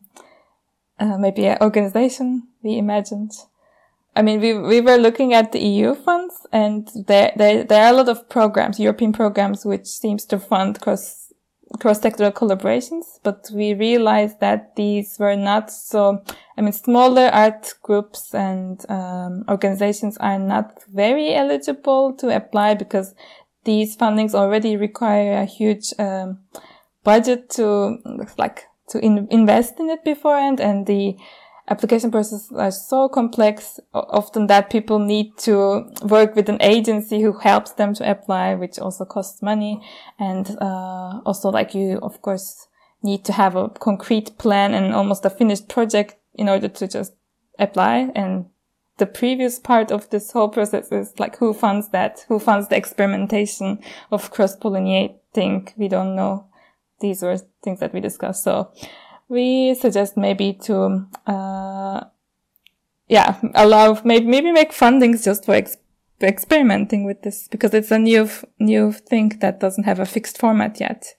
uh, 0.99 1.17
maybe 1.17 1.47
an 1.47 1.58
organization 1.62 2.47
we 2.62 2.78
imagined. 2.78 3.32
I 4.15 4.21
mean, 4.21 4.41
we 4.41 4.54
we 4.54 4.82
were 4.82 4.97
looking 4.97 5.34
at 5.34 5.52
the 5.52 5.60
EU 5.60 5.95
funds, 5.95 6.45
and 6.52 6.88
there 7.08 7.32
there 7.36 7.63
there 7.63 7.86
are 7.86 7.93
a 7.93 7.97
lot 7.97 8.10
of 8.10 8.30
programs, 8.30 8.80
European 8.80 9.12
programs, 9.12 9.65
which 9.65 9.88
seems 9.88 10.26
to 10.26 10.39
fund 10.39 10.80
cross 10.82 11.34
cross 11.80 11.99
sectoral 11.99 12.32
collaborations. 12.32 13.06
But 13.23 13.49
we 13.52 13.73
realized 13.73 14.39
that 14.39 14.76
these 14.76 15.17
were 15.19 15.36
not 15.36 15.71
so. 15.71 16.23
I 16.58 16.62
mean, 16.62 16.73
smaller 16.73 17.30
art 17.34 17.73
groups 17.82 18.36
and 18.36 18.80
um, 18.89 19.45
organizations 19.49 20.17
are 20.17 20.38
not 20.38 20.84
very 20.93 21.34
eligible 21.34 22.13
to 22.17 22.36
apply 22.36 22.76
because 22.76 23.15
these 23.63 23.97
fundings 23.97 24.36
already 24.36 24.78
require 24.78 25.41
a 25.41 25.45
huge 25.45 25.93
um, 25.97 26.39
budget 27.04 27.49
to 27.52 27.97
like 28.38 28.65
to 28.89 28.99
in, 28.99 29.28
invest 29.32 29.80
in 29.80 29.89
it 29.89 30.04
beforehand 30.04 30.60
and 30.60 30.86
the 30.86 31.17
application 31.67 32.12
processes 32.12 32.52
are 32.52 32.71
so 32.71 33.08
complex 33.08 33.80
often 33.93 34.47
that 34.47 34.69
people 34.69 34.99
need 34.99 35.38
to 35.38 35.89
work 36.04 36.36
with 36.36 36.49
an 36.49 36.62
agency 36.62 37.21
who 37.21 37.38
helps 37.39 37.71
them 37.71 37.93
to 37.93 38.10
apply, 38.10 38.56
which 38.56 38.80
also 38.80 39.06
costs 39.06 39.41
money. 39.41 39.82
And, 40.19 40.58
uh, 40.62 41.21
also 41.26 41.49
like 41.49 41.73
you, 41.73 41.99
of 41.99 42.21
course, 42.21 42.67
need 43.02 43.26
to 43.26 43.34
have 43.34 43.56
a 43.56 43.69
concrete 43.69 44.38
plan 44.38 44.73
and 44.73 44.93
almost 44.93 45.26
a 45.26 45.30
finished 45.30 45.69
project 45.69 46.15
in 46.34 46.49
order 46.49 46.67
to 46.67 46.88
just 46.88 47.13
apply. 47.60 48.12
And 48.15 48.45
the 48.97 49.06
previous 49.06 49.60
part 49.60 49.91
of 49.91 50.10
this 50.10 50.32
whole 50.32 50.49
process 50.49 50.91
is 50.91 51.19
like 51.19 51.38
who 51.38 51.54
funds 51.54 51.89
that? 51.89 52.26
Who 52.28 52.39
funds 52.39 52.67
the 52.67 52.78
experimentation 52.78 53.80
of 54.12 54.32
cross 54.32 54.56
pollinating? 54.56 55.76
We 55.78 55.88
don't 55.88 56.15
know. 56.15 56.47
These 56.99 57.21
were 57.21 57.38
things 57.63 57.80
that 57.80 57.93
we 57.93 57.99
discussed. 57.99 58.43
So 58.43 58.71
we 59.34 59.76
suggest 59.76 60.15
maybe 60.15 60.54
to, 60.63 61.08
uh, 61.28 62.04
yeah, 63.08 63.39
allow, 63.56 64.00
maybe, 64.06 64.26
maybe 64.26 64.52
make 64.52 64.72
fundings 64.72 65.26
just 65.26 65.46
for 65.46 65.56
ex- 65.56 65.78
experimenting 66.22 67.04
with 67.04 67.24
this 67.24 67.48
because 67.50 67.74
it's 67.74 67.91
a 67.91 68.00
new, 68.00 68.30
new 68.60 68.91
thing 68.91 69.30
that 69.41 69.60
doesn't 69.60 69.84
have 69.84 70.00
a 70.00 70.06
fixed 70.06 70.38
format 70.38 70.80
yet. 70.80 71.15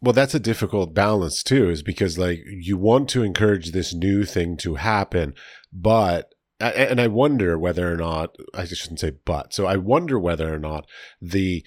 Well, 0.00 0.12
that's 0.12 0.34
a 0.34 0.40
difficult 0.40 0.92
balance 0.92 1.42
too, 1.42 1.70
is 1.70 1.82
because 1.82 2.18
like 2.18 2.40
you 2.46 2.76
want 2.76 3.08
to 3.10 3.22
encourage 3.22 3.72
this 3.72 3.94
new 3.94 4.24
thing 4.24 4.58
to 4.58 4.74
happen, 4.74 5.32
but 5.72 6.34
and 6.60 7.00
I 7.00 7.06
wonder 7.06 7.58
whether 7.58 7.90
or 7.90 7.96
not 7.96 8.36
I 8.54 8.66
shouldn't 8.66 9.00
say 9.00 9.12
but. 9.24 9.54
So 9.54 9.66
I 9.66 9.76
wonder 9.76 10.18
whether 10.18 10.52
or 10.52 10.58
not 10.58 10.86
the 11.22 11.64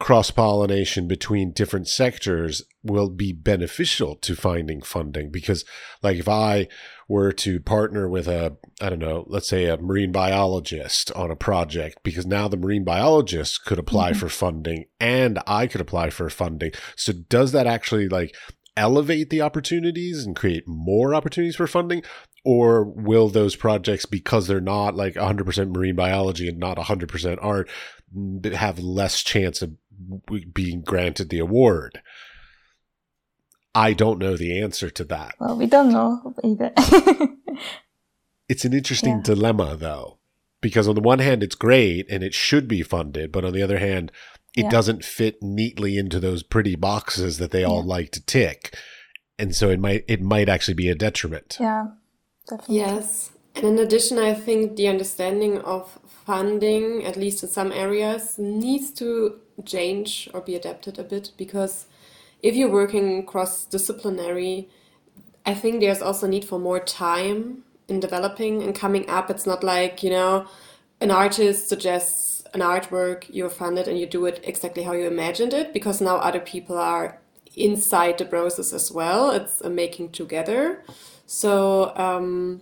cross 0.00 0.30
pollination 0.30 1.06
between 1.06 1.52
different 1.52 1.86
sectors 1.86 2.62
will 2.82 3.10
be 3.10 3.32
beneficial 3.34 4.16
to 4.16 4.34
finding 4.34 4.80
funding 4.80 5.30
because 5.30 5.62
like 6.02 6.16
if 6.16 6.26
i 6.26 6.66
were 7.06 7.30
to 7.30 7.60
partner 7.60 8.08
with 8.08 8.26
a 8.26 8.56
i 8.80 8.88
don't 8.88 8.98
know 8.98 9.24
let's 9.28 9.46
say 9.48 9.66
a 9.66 9.76
marine 9.76 10.10
biologist 10.10 11.12
on 11.12 11.30
a 11.30 11.36
project 11.36 11.98
because 12.02 12.24
now 12.24 12.48
the 12.48 12.56
marine 12.56 12.82
biologist 12.82 13.66
could 13.66 13.78
apply 13.78 14.10
mm-hmm. 14.10 14.20
for 14.20 14.28
funding 14.30 14.86
and 14.98 15.38
i 15.46 15.66
could 15.66 15.82
apply 15.82 16.08
for 16.08 16.30
funding 16.30 16.72
so 16.96 17.12
does 17.12 17.52
that 17.52 17.66
actually 17.66 18.08
like 18.08 18.34
elevate 18.78 19.28
the 19.28 19.42
opportunities 19.42 20.24
and 20.24 20.34
create 20.34 20.66
more 20.66 21.14
opportunities 21.14 21.56
for 21.56 21.66
funding 21.66 22.02
or 22.42 22.84
will 22.84 23.28
those 23.28 23.54
projects 23.54 24.06
because 24.06 24.46
they're 24.46 24.62
not 24.62 24.94
like 24.94 25.12
100% 25.14 25.76
marine 25.76 25.96
biology 25.96 26.48
and 26.48 26.58
not 26.58 26.78
100% 26.78 27.38
art 27.42 27.68
have 28.54 28.78
less 28.78 29.22
chance 29.22 29.60
of 29.60 29.72
being 30.52 30.82
granted 30.82 31.28
the 31.28 31.38
award? 31.38 32.00
I 33.74 33.92
don't 33.92 34.18
know 34.18 34.36
the 34.36 34.60
answer 34.60 34.90
to 34.90 35.04
that. 35.04 35.34
Well, 35.38 35.56
we 35.56 35.66
don't 35.66 35.92
know 35.92 36.34
either. 36.42 36.72
it's 38.48 38.64
an 38.64 38.72
interesting 38.72 39.18
yeah. 39.18 39.22
dilemma, 39.22 39.76
though, 39.76 40.18
because 40.60 40.88
on 40.88 40.96
the 40.96 41.00
one 41.00 41.20
hand, 41.20 41.42
it's 41.42 41.54
great 41.54 42.06
and 42.10 42.24
it 42.24 42.34
should 42.34 42.66
be 42.66 42.82
funded, 42.82 43.30
but 43.30 43.44
on 43.44 43.52
the 43.52 43.62
other 43.62 43.78
hand, 43.78 44.10
it 44.56 44.64
yeah. 44.64 44.70
doesn't 44.70 45.04
fit 45.04 45.42
neatly 45.42 45.96
into 45.96 46.18
those 46.18 46.42
pretty 46.42 46.74
boxes 46.74 47.38
that 47.38 47.52
they 47.52 47.62
all 47.62 47.82
yeah. 47.82 47.94
like 47.94 48.10
to 48.12 48.24
tick, 48.24 48.76
and 49.38 49.54
so 49.54 49.70
it 49.70 49.78
might 49.78 50.04
it 50.08 50.20
might 50.20 50.48
actually 50.48 50.74
be 50.74 50.88
a 50.88 50.94
detriment. 50.96 51.56
Yeah, 51.60 51.86
definitely. 52.48 52.76
Yes, 52.78 53.30
and 53.54 53.64
in 53.64 53.78
addition, 53.78 54.18
I 54.18 54.34
think 54.34 54.76
the 54.76 54.88
understanding 54.88 55.60
of 55.60 55.98
funding, 56.26 57.04
at 57.04 57.16
least 57.16 57.42
in 57.44 57.48
some 57.48 57.70
areas, 57.70 58.38
needs 58.38 58.90
to 58.92 59.38
change 59.64 60.28
or 60.32 60.40
be 60.40 60.54
adapted 60.54 60.98
a 60.98 61.04
bit 61.04 61.32
because 61.36 61.86
if 62.42 62.54
you're 62.54 62.70
working 62.70 63.24
cross 63.26 63.64
disciplinary, 63.64 64.68
I 65.44 65.54
think 65.54 65.80
there's 65.80 66.02
also 66.02 66.26
need 66.26 66.44
for 66.44 66.58
more 66.58 66.80
time 66.80 67.64
in 67.88 68.00
developing 68.00 68.62
and 68.62 68.74
coming 68.74 69.08
up. 69.08 69.30
It's 69.30 69.46
not 69.46 69.62
like, 69.62 70.02
you 70.02 70.10
know, 70.10 70.46
an 71.00 71.10
artist 71.10 71.68
suggests 71.68 72.42
an 72.52 72.60
artwork, 72.60 73.26
you're 73.28 73.50
funded 73.50 73.86
and 73.86 73.98
you 73.98 74.06
do 74.06 74.26
it 74.26 74.40
exactly 74.42 74.82
how 74.82 74.92
you 74.92 75.06
imagined 75.06 75.54
it 75.54 75.72
because 75.72 76.00
now 76.00 76.16
other 76.16 76.40
people 76.40 76.76
are 76.76 77.20
inside 77.56 78.18
the 78.18 78.24
process 78.24 78.72
as 78.72 78.90
well. 78.90 79.30
It's 79.30 79.60
a 79.60 79.70
making 79.70 80.10
together. 80.10 80.84
So 81.26 81.92
um, 81.96 82.60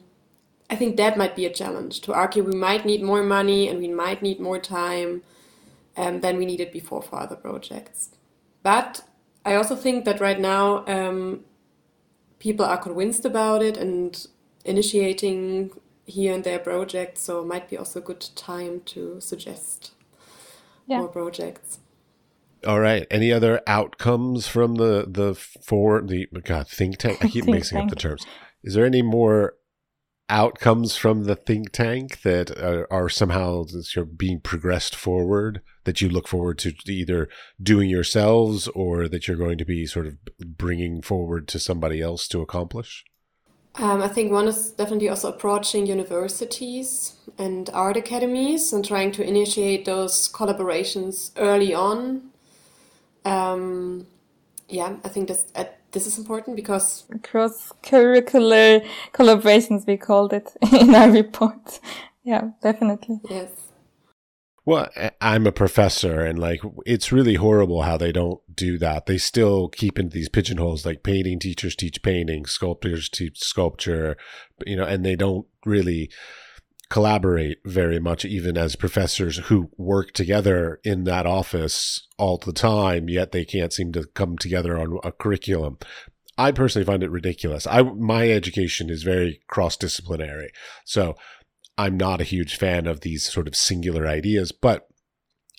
I 0.70 0.76
think 0.76 0.96
that 0.96 1.16
might 1.16 1.34
be 1.34 1.46
a 1.46 1.52
challenge 1.52 2.00
to 2.02 2.12
argue 2.12 2.42
we 2.42 2.54
might 2.54 2.84
need 2.84 3.02
more 3.02 3.22
money 3.22 3.68
and 3.68 3.78
we 3.78 3.88
might 3.88 4.22
need 4.22 4.40
more 4.40 4.58
time 4.58 5.22
um, 5.98 6.20
than 6.20 6.38
we 6.38 6.46
needed 6.46 6.72
before 6.72 7.02
for 7.02 7.20
other 7.20 7.36
projects. 7.36 8.10
But 8.62 9.02
I 9.44 9.54
also 9.54 9.76
think 9.76 10.04
that 10.04 10.20
right 10.20 10.40
now 10.40 10.86
um, 10.86 11.44
people 12.38 12.64
are 12.64 12.78
convinced 12.78 13.24
about 13.24 13.62
it 13.62 13.76
and 13.76 14.26
initiating 14.64 15.72
here 16.06 16.32
and 16.32 16.44
there 16.44 16.58
projects, 16.58 17.22
so 17.22 17.40
it 17.40 17.46
might 17.46 17.68
be 17.68 17.76
also 17.76 17.98
a 17.98 18.02
good 18.02 18.24
time 18.34 18.80
to 18.86 19.20
suggest 19.20 19.92
yeah. 20.86 20.98
more 20.98 21.08
projects. 21.08 21.80
All 22.66 22.80
right. 22.80 23.06
Any 23.10 23.32
other 23.32 23.60
outcomes 23.66 24.48
from 24.48 24.76
the 24.76 25.04
the 25.06 25.34
for 25.34 26.00
the 26.00 26.26
God 26.44 26.66
think 26.66 26.98
tank? 26.98 27.18
I 27.24 27.28
keep 27.28 27.44
mixing 27.56 27.76
tank. 27.78 27.90
up 27.90 27.90
the 27.90 28.00
terms. 28.00 28.26
Is 28.64 28.74
there 28.74 28.84
any 28.84 29.02
more 29.02 29.54
outcomes 30.30 30.96
from 30.96 31.24
the 31.24 31.34
think 31.34 31.72
tank 31.72 32.22
that 32.22 32.50
are, 32.58 32.86
are 32.92 33.08
somehow 33.08 33.64
being 34.16 34.40
progressed 34.40 34.94
forward 34.94 35.62
that 35.84 36.00
you 36.00 36.08
look 36.08 36.28
forward 36.28 36.58
to 36.58 36.74
either 36.86 37.28
doing 37.62 37.88
yourselves 37.88 38.68
or 38.68 39.08
that 39.08 39.26
you're 39.26 39.36
going 39.36 39.58
to 39.58 39.64
be 39.64 39.86
sort 39.86 40.06
of 40.06 40.16
bringing 40.38 41.00
forward 41.00 41.48
to 41.48 41.58
somebody 41.58 42.00
else 42.02 42.28
to 42.28 42.42
accomplish? 42.42 43.04
Um, 43.76 44.02
I 44.02 44.08
think 44.08 44.32
one 44.32 44.48
is 44.48 44.70
definitely 44.70 45.08
also 45.08 45.28
approaching 45.28 45.86
universities 45.86 47.14
and 47.38 47.70
art 47.72 47.96
academies 47.96 48.72
and 48.72 48.84
trying 48.84 49.12
to 49.12 49.22
initiate 49.22 49.84
those 49.84 50.28
collaborations 50.28 51.30
early 51.36 51.72
on. 51.74 52.30
Um, 53.24 54.06
yeah, 54.68 54.96
I 55.04 55.08
think 55.08 55.28
that's 55.28 55.46
at 55.54 55.77
this 55.92 56.06
is 56.06 56.18
important 56.18 56.56
because 56.56 57.04
cross 57.22 57.72
curricular 57.82 58.86
collaborations 59.12 59.86
we 59.86 59.96
called 59.96 60.32
it 60.32 60.56
in 60.72 60.94
our 60.94 61.10
report. 61.10 61.80
Yeah 62.24 62.50
definitely. 62.62 63.20
Yes. 63.28 63.50
Well 64.66 64.88
i'm 65.20 65.46
a 65.46 65.52
professor 65.52 66.20
and 66.20 66.38
like 66.38 66.60
it's 66.84 67.10
really 67.10 67.34
horrible 67.36 67.82
how 67.82 67.96
they 67.96 68.12
don't 68.12 68.40
do 68.54 68.76
that. 68.78 69.06
They 69.06 69.18
still 69.18 69.68
keep 69.68 69.98
into 69.98 70.14
these 70.14 70.28
pigeonholes 70.28 70.84
like 70.84 71.02
painting 71.02 71.38
teachers 71.38 71.74
teach 71.74 72.02
painting 72.02 72.44
sculptors 72.44 73.08
teach 73.08 73.38
sculpture 73.38 74.16
you 74.66 74.76
know 74.76 74.84
and 74.84 75.04
they 75.04 75.16
don't 75.16 75.46
really 75.64 76.10
collaborate 76.90 77.58
very 77.64 77.98
much, 77.98 78.24
even 78.24 78.56
as 78.56 78.76
professors 78.76 79.38
who 79.46 79.70
work 79.76 80.12
together 80.12 80.80
in 80.84 81.04
that 81.04 81.26
office 81.26 82.06
all 82.16 82.38
the 82.38 82.52
time, 82.52 83.08
yet 83.08 83.32
they 83.32 83.44
can't 83.44 83.72
seem 83.72 83.92
to 83.92 84.04
come 84.14 84.38
together 84.38 84.78
on 84.78 84.98
a 85.04 85.12
curriculum. 85.12 85.78
I 86.38 86.52
personally 86.52 86.86
find 86.86 87.02
it 87.02 87.10
ridiculous. 87.10 87.66
I 87.66 87.82
my 87.82 88.30
education 88.30 88.90
is 88.90 89.02
very 89.02 89.40
cross 89.48 89.76
disciplinary, 89.76 90.50
so 90.84 91.16
I'm 91.76 91.96
not 91.96 92.20
a 92.20 92.24
huge 92.24 92.56
fan 92.56 92.86
of 92.86 93.00
these 93.00 93.30
sort 93.30 93.48
of 93.48 93.56
singular 93.56 94.06
ideas. 94.06 94.52
But 94.52 94.86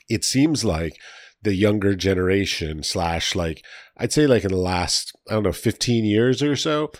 it 0.09 0.23
seems 0.23 0.63
like 0.63 0.97
the 1.41 1.53
younger 1.53 1.95
generation 1.95 2.83
slash 2.83 3.35
like 3.35 3.63
I'd 3.97 4.13
say 4.13 4.25
like 4.25 4.43
in 4.43 4.51
the 4.51 4.57
last 4.57 5.11
I 5.29 5.33
don't 5.33 5.43
know 5.43 5.51
15 5.51 6.05
years 6.05 6.41
or 6.41 6.55
so, 6.55 6.91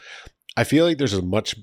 I 0.57 0.63
feel 0.63 0.85
like 0.85 0.97
there's 0.97 1.13
a 1.13 1.21
much 1.21 1.55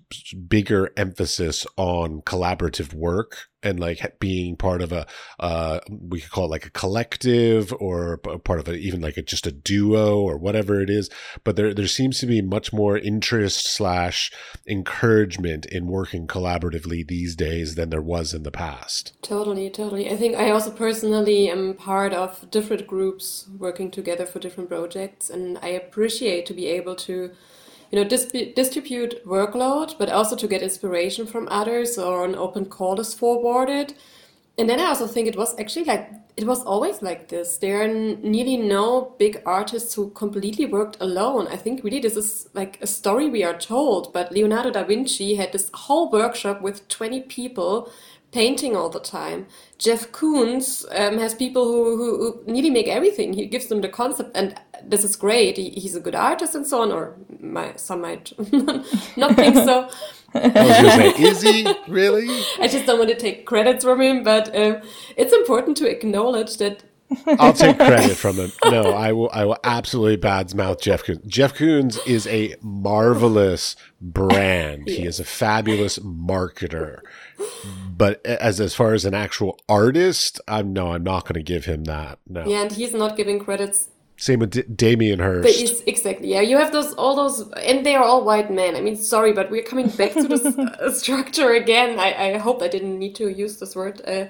bigger 0.49 0.91
emphasis 0.97 1.67
on 1.77 2.23
collaborative 2.23 2.95
work 2.95 3.49
and 3.63 3.81
like 3.81 4.19
being 4.21 4.57
part 4.57 4.81
of 4.81 4.93
a, 4.93 5.07
uh, 5.41 5.81
we 5.89 6.21
could 6.21 6.31
call 6.31 6.45
it 6.45 6.51
like 6.51 6.67
a 6.67 6.71
collective 6.71 7.75
or 7.81 8.19
part 8.19 8.61
of 8.61 8.69
a, 8.69 8.77
even 8.77 9.01
like 9.01 9.17
a, 9.17 9.23
just 9.23 9.47
a 9.47 9.53
duo 9.53 10.21
or 10.21 10.39
whatever 10.39 10.81
it 10.81 10.89
is. 10.89 11.11
But 11.43 11.57
there, 11.57 11.75
there 11.75 11.89
seems 11.89 12.21
to 12.21 12.27
be 12.27 12.41
much 12.41 12.73
more 12.73 12.97
interest 12.97 13.67
slash 13.67 14.31
encouragement 14.69 15.67
in 15.67 15.89
working 15.89 16.27
collaboratively 16.29 17.07
these 17.09 17.35
days 17.35 17.75
than 17.75 17.91
there 17.91 18.01
was 18.01 18.33
in 18.33 18.45
the 18.45 18.53
past. 18.53 19.15
Totally, 19.21 19.69
totally. 19.69 20.09
I 20.11 20.17
think 20.17 20.37
I 20.37 20.51
also 20.51 20.71
personally 20.71 21.51
am 21.51 21.75
part 21.75 22.13
of 22.13 22.49
different 22.51 22.87
groups 22.87 23.49
working 23.59 23.91
together 23.91 24.27
for 24.27 24.39
different 24.39 24.71
projects 24.71 25.29
and 25.29 25.59
I 25.59 25.69
appreciate 25.69 26.47
to 26.47 26.55
be 26.55 26.67
able 26.67 26.95
to 26.97 27.33
you 27.91 27.99
know, 27.99 28.09
dis- 28.09 28.33
distribute 28.55 29.25
workload, 29.25 29.97
but 29.99 30.11
also 30.11 30.37
to 30.37 30.49
get 30.49 30.63
inspiration 30.63 31.27
from 31.27 31.49
others 31.51 31.99
or 31.99 32.25
an 32.25 32.35
open 32.35 32.67
call 32.67 33.01
is 33.01 33.15
forwarded. 33.15 33.95
And 34.59 34.69
then 34.69 34.81
I 34.81 34.87
also 34.87 35.07
think 35.07 35.29
it 35.29 35.37
was 35.37 35.59
actually 35.59 35.85
like, 35.85 36.11
it 36.37 36.47
was 36.47 36.63
always 36.63 37.03
like 37.03 37.29
this. 37.29 37.59
There 37.59 37.83
are 37.83 37.89
nearly 37.89 38.57
no 38.57 39.15
big 39.19 39.43
artists 39.45 39.95
who 39.95 40.11
completely 40.11 40.67
worked 40.67 40.97
alone. 41.01 41.47
I 41.49 41.57
think 41.57 41.85
really 41.85 42.01
this 42.01 42.17
is 42.17 42.49
like 42.55 42.79
a 42.81 42.87
story 42.87 43.29
we 43.29 43.45
are 43.45 43.57
told, 43.57 44.13
but 44.13 44.33
Leonardo 44.33 44.71
da 44.71 44.85
Vinci 44.85 45.35
had 45.35 45.53
this 45.53 45.71
whole 45.73 46.11
workshop 46.11 46.63
with 46.63 46.89
20 46.89 47.23
people 47.23 47.91
painting 48.37 48.77
all 48.77 48.91
the 48.91 49.01
time. 49.01 49.47
Jeff 49.79 50.13
Koons 50.13 50.85
um, 51.01 51.17
has 51.17 51.33
people 51.35 51.65
who, 51.65 51.97
who, 51.97 52.17
who, 52.19 52.53
nearly 52.53 52.69
make 52.69 52.87
everything. 52.87 53.33
He 53.33 53.47
gives 53.47 53.67
them 53.69 53.81
the 53.81 53.89
concept, 53.89 54.37
and 54.37 54.55
this 54.85 55.05
is 55.05 55.17
great. 55.17 55.57
He, 55.57 55.71
he's 55.71 55.97
a 55.97 56.01
good 56.01 56.15
artist 56.15 56.55
and 56.55 56.67
so 56.67 56.83
on, 56.83 56.93
or 56.93 57.17
my, 57.41 57.73
some 57.77 58.03
might 58.03 58.33
not 59.17 59.37
think 59.37 59.55
so. 59.55 59.89
I 60.35 60.49
was 60.49 60.53
going 60.53 60.85
to 60.85 60.91
say, 60.91 61.23
is 61.31 61.41
he 61.41 61.67
really? 61.89 62.27
I 62.61 62.69
just 62.69 62.85
don't 62.85 62.99
want 62.99 63.09
to 63.09 63.17
take 63.17 63.47
credits 63.47 63.85
from 63.85 64.03
him, 64.03 64.23
but 64.23 64.55
um, 64.55 64.83
it's 65.17 65.33
important 65.33 65.79
to 65.79 65.89
acknowledge 65.89 66.59
that 66.59 66.85
I'll 67.39 67.53
take 67.53 67.77
credit 67.77 68.17
from 68.17 68.37
him. 68.37 68.53
No, 68.65 68.93
I 68.93 69.13
will. 69.13 69.31
I 69.33 69.45
will 69.45 69.59
absolutely 69.63 70.17
badmouth 70.17 70.81
Jeff 70.81 71.05
Koons. 71.05 71.25
Jeff 71.27 71.55
Koons 71.55 72.05
is 72.07 72.27
a 72.27 72.57
marvelous 72.61 73.77
brand. 74.01 74.89
He 74.89 75.05
is 75.07 75.21
a 75.21 75.25
fabulous 75.25 75.99
marketer. 76.01 77.01
But 77.97 78.25
as 78.27 78.61
as 78.61 78.75
far 78.75 78.93
as 78.95 79.05
an 79.05 79.15
actual 79.15 79.59
artist, 79.69 80.41
I'm 80.47 80.73
no, 80.73 80.93
I'm 80.93 81.03
not 81.03 81.25
going 81.25 81.35
to 81.35 81.43
give 81.43 81.65
him 81.65 81.85
that. 81.85 82.19
No. 82.29 82.45
Yeah, 82.47 82.63
and 82.63 82.73
he's 82.73 82.93
not 82.93 83.17
giving 83.17 83.39
credits. 83.39 83.89
Same 84.19 84.39
with 84.41 84.51
D- 84.51 84.63
Damien 84.63 85.19
Hirst. 85.19 85.83
exactly. 85.87 86.29
Yeah, 86.29 86.41
you 86.41 86.57
have 86.57 86.73
those 86.73 86.95
all 86.95 87.17
those, 87.17 87.51
and 87.53 87.85
they 87.85 87.95
are 87.95 88.05
all 88.05 88.25
white 88.25 88.51
men. 88.51 88.75
I 88.75 88.81
mean, 88.81 88.97
sorry, 88.97 89.33
but 89.33 89.51
we're 89.51 89.63
coming 89.63 89.89
back 89.89 90.13
to 90.13 90.23
this 90.23 90.45
uh, 90.59 90.91
structure 90.93 91.53
again. 91.53 91.99
I, 91.99 92.35
I 92.35 92.39
hope 92.39 92.63
I 92.63 92.69
didn't 92.69 92.99
need 92.99 93.15
to 93.17 93.29
use 93.29 93.59
this 93.59 93.77
word. 93.77 94.01
Uh, 94.07 94.27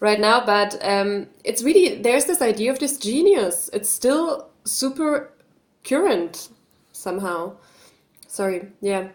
right 0.00 0.18
now, 0.18 0.44
but 0.44 0.76
um, 0.82 1.28
it's 1.44 1.62
really 1.62 2.00
there's 2.02 2.24
this 2.24 2.42
idea 2.42 2.72
of 2.72 2.78
this 2.80 2.98
genius. 2.98 3.70
It's 3.72 3.88
still 3.88 4.48
super 4.64 5.32
current 5.84 6.48
somehow. 6.92 7.56
Sorry, 8.26 8.68
yeah. 8.80 9.08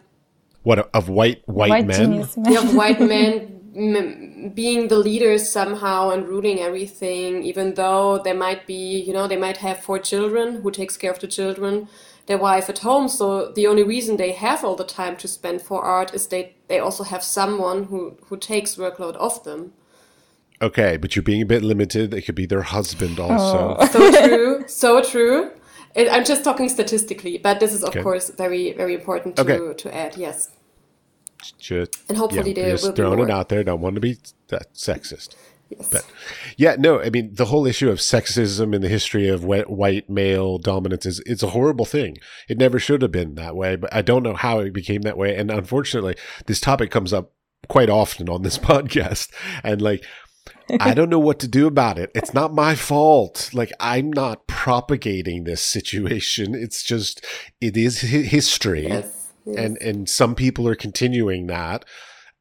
What 0.65 0.89
of 0.95 1.09
white 1.09 1.43
white, 1.45 1.69
white 1.69 1.85
men? 1.85 1.97
Genius, 1.99 2.37
yeah, 2.43 2.59
of 2.63 2.75
white 2.75 2.99
men 3.15 4.51
being 4.55 4.87
the 4.87 4.97
leaders 4.97 5.47
somehow 5.49 6.09
and 6.09 6.27
ruling 6.27 6.59
everything, 6.59 7.43
even 7.43 7.75
though 7.75 8.17
they 8.17 8.33
might 8.33 8.65
be, 8.65 8.99
you 8.99 9.13
know, 9.13 9.27
they 9.27 9.37
might 9.37 9.57
have 9.57 9.79
four 9.79 9.99
children. 9.99 10.61
Who 10.61 10.71
takes 10.71 10.97
care 10.97 11.11
of 11.11 11.19
the 11.19 11.27
children? 11.27 11.87
Their 12.25 12.39
wife 12.39 12.67
at 12.67 12.79
home. 12.79 13.07
So 13.09 13.51
the 13.51 13.67
only 13.67 13.83
reason 13.83 14.17
they 14.17 14.31
have 14.31 14.63
all 14.63 14.75
the 14.75 14.83
time 14.83 15.17
to 15.17 15.27
spend 15.27 15.61
for 15.61 15.83
art 15.83 16.15
is 16.15 16.27
they 16.27 16.55
they 16.67 16.79
also 16.79 17.03
have 17.03 17.23
someone 17.23 17.83
who 17.85 18.17
who 18.27 18.35
takes 18.35 18.75
workload 18.75 19.15
off 19.19 19.43
them. 19.43 19.73
Okay, 20.63 20.97
but 20.97 21.15
you're 21.15 21.21
being 21.21 21.43
a 21.43 21.45
bit 21.45 21.63
limited. 21.63 22.11
It 22.11 22.23
could 22.23 22.33
be 22.33 22.47
their 22.47 22.63
husband 22.63 23.19
also. 23.19 23.77
Oh. 23.77 23.87
so 23.87 24.27
true. 24.27 24.63
So 24.67 25.03
true. 25.03 25.51
It, 25.95 26.11
I'm 26.11 26.25
just 26.25 26.43
talking 26.43 26.69
statistically, 26.69 27.37
but 27.37 27.59
this 27.59 27.73
is 27.73 27.83
of 27.83 27.89
okay. 27.89 28.03
course 28.03 28.29
very 28.29 28.73
very 28.73 28.93
important 28.93 29.37
to 29.37 29.41
okay. 29.41 29.73
to 29.73 29.95
add. 29.95 30.17
Yes. 30.17 30.49
Just, 31.59 31.97
and 32.09 32.17
hopefully 32.17 32.53
yeah, 32.57 32.71
just 32.71 32.95
throwing 32.95 33.19
it 33.19 33.29
out 33.29 33.49
there. 33.49 33.63
Don't 33.63 33.81
want 33.81 33.95
to 33.95 34.01
be 34.01 34.17
that 34.47 34.73
sexist. 34.73 35.35
Yes. 35.69 35.89
But 35.91 36.05
yeah, 36.57 36.75
no, 36.77 37.01
I 37.01 37.09
mean 37.09 37.33
the 37.33 37.45
whole 37.45 37.65
issue 37.65 37.89
of 37.89 37.99
sexism 37.99 38.75
in 38.75 38.81
the 38.81 38.89
history 38.89 39.27
of 39.27 39.43
white 39.43 40.09
male 40.09 40.57
dominance 40.57 41.05
is 41.05 41.21
it's 41.25 41.43
a 41.43 41.49
horrible 41.49 41.85
thing. 41.85 42.17
It 42.47 42.57
never 42.57 42.77
should 42.77 43.01
have 43.01 43.11
been 43.11 43.35
that 43.35 43.55
way, 43.55 43.75
but 43.75 43.93
I 43.93 44.01
don't 44.01 44.23
know 44.23 44.35
how 44.35 44.59
it 44.59 44.73
became 44.73 45.01
that 45.03 45.17
way. 45.17 45.35
And 45.35 45.49
unfortunately, 45.49 46.15
this 46.45 46.59
topic 46.59 46.91
comes 46.91 47.13
up 47.13 47.31
quite 47.67 47.89
often 47.89 48.29
on 48.29 48.43
this 48.43 48.57
podcast. 48.59 49.31
And 49.63 49.81
like 49.81 50.05
I 50.79 50.93
don't 50.93 51.09
know 51.09 51.19
what 51.19 51.39
to 51.39 51.47
do 51.47 51.67
about 51.67 51.99
it. 51.99 52.11
It's 52.15 52.33
not 52.33 52.53
my 52.53 52.75
fault. 52.75 53.51
Like 53.53 53.71
I'm 53.79 54.11
not 54.11 54.47
propagating 54.47 55.43
this 55.43 55.61
situation. 55.61 56.55
It's 56.55 56.83
just 56.83 57.25
it 57.61 57.77
is 57.77 58.01
history. 58.01 58.87
Yes, 58.87 59.31
yes. 59.45 59.57
And 59.57 59.77
and 59.81 60.09
some 60.09 60.35
people 60.35 60.67
are 60.67 60.75
continuing 60.75 61.47
that. 61.47 61.85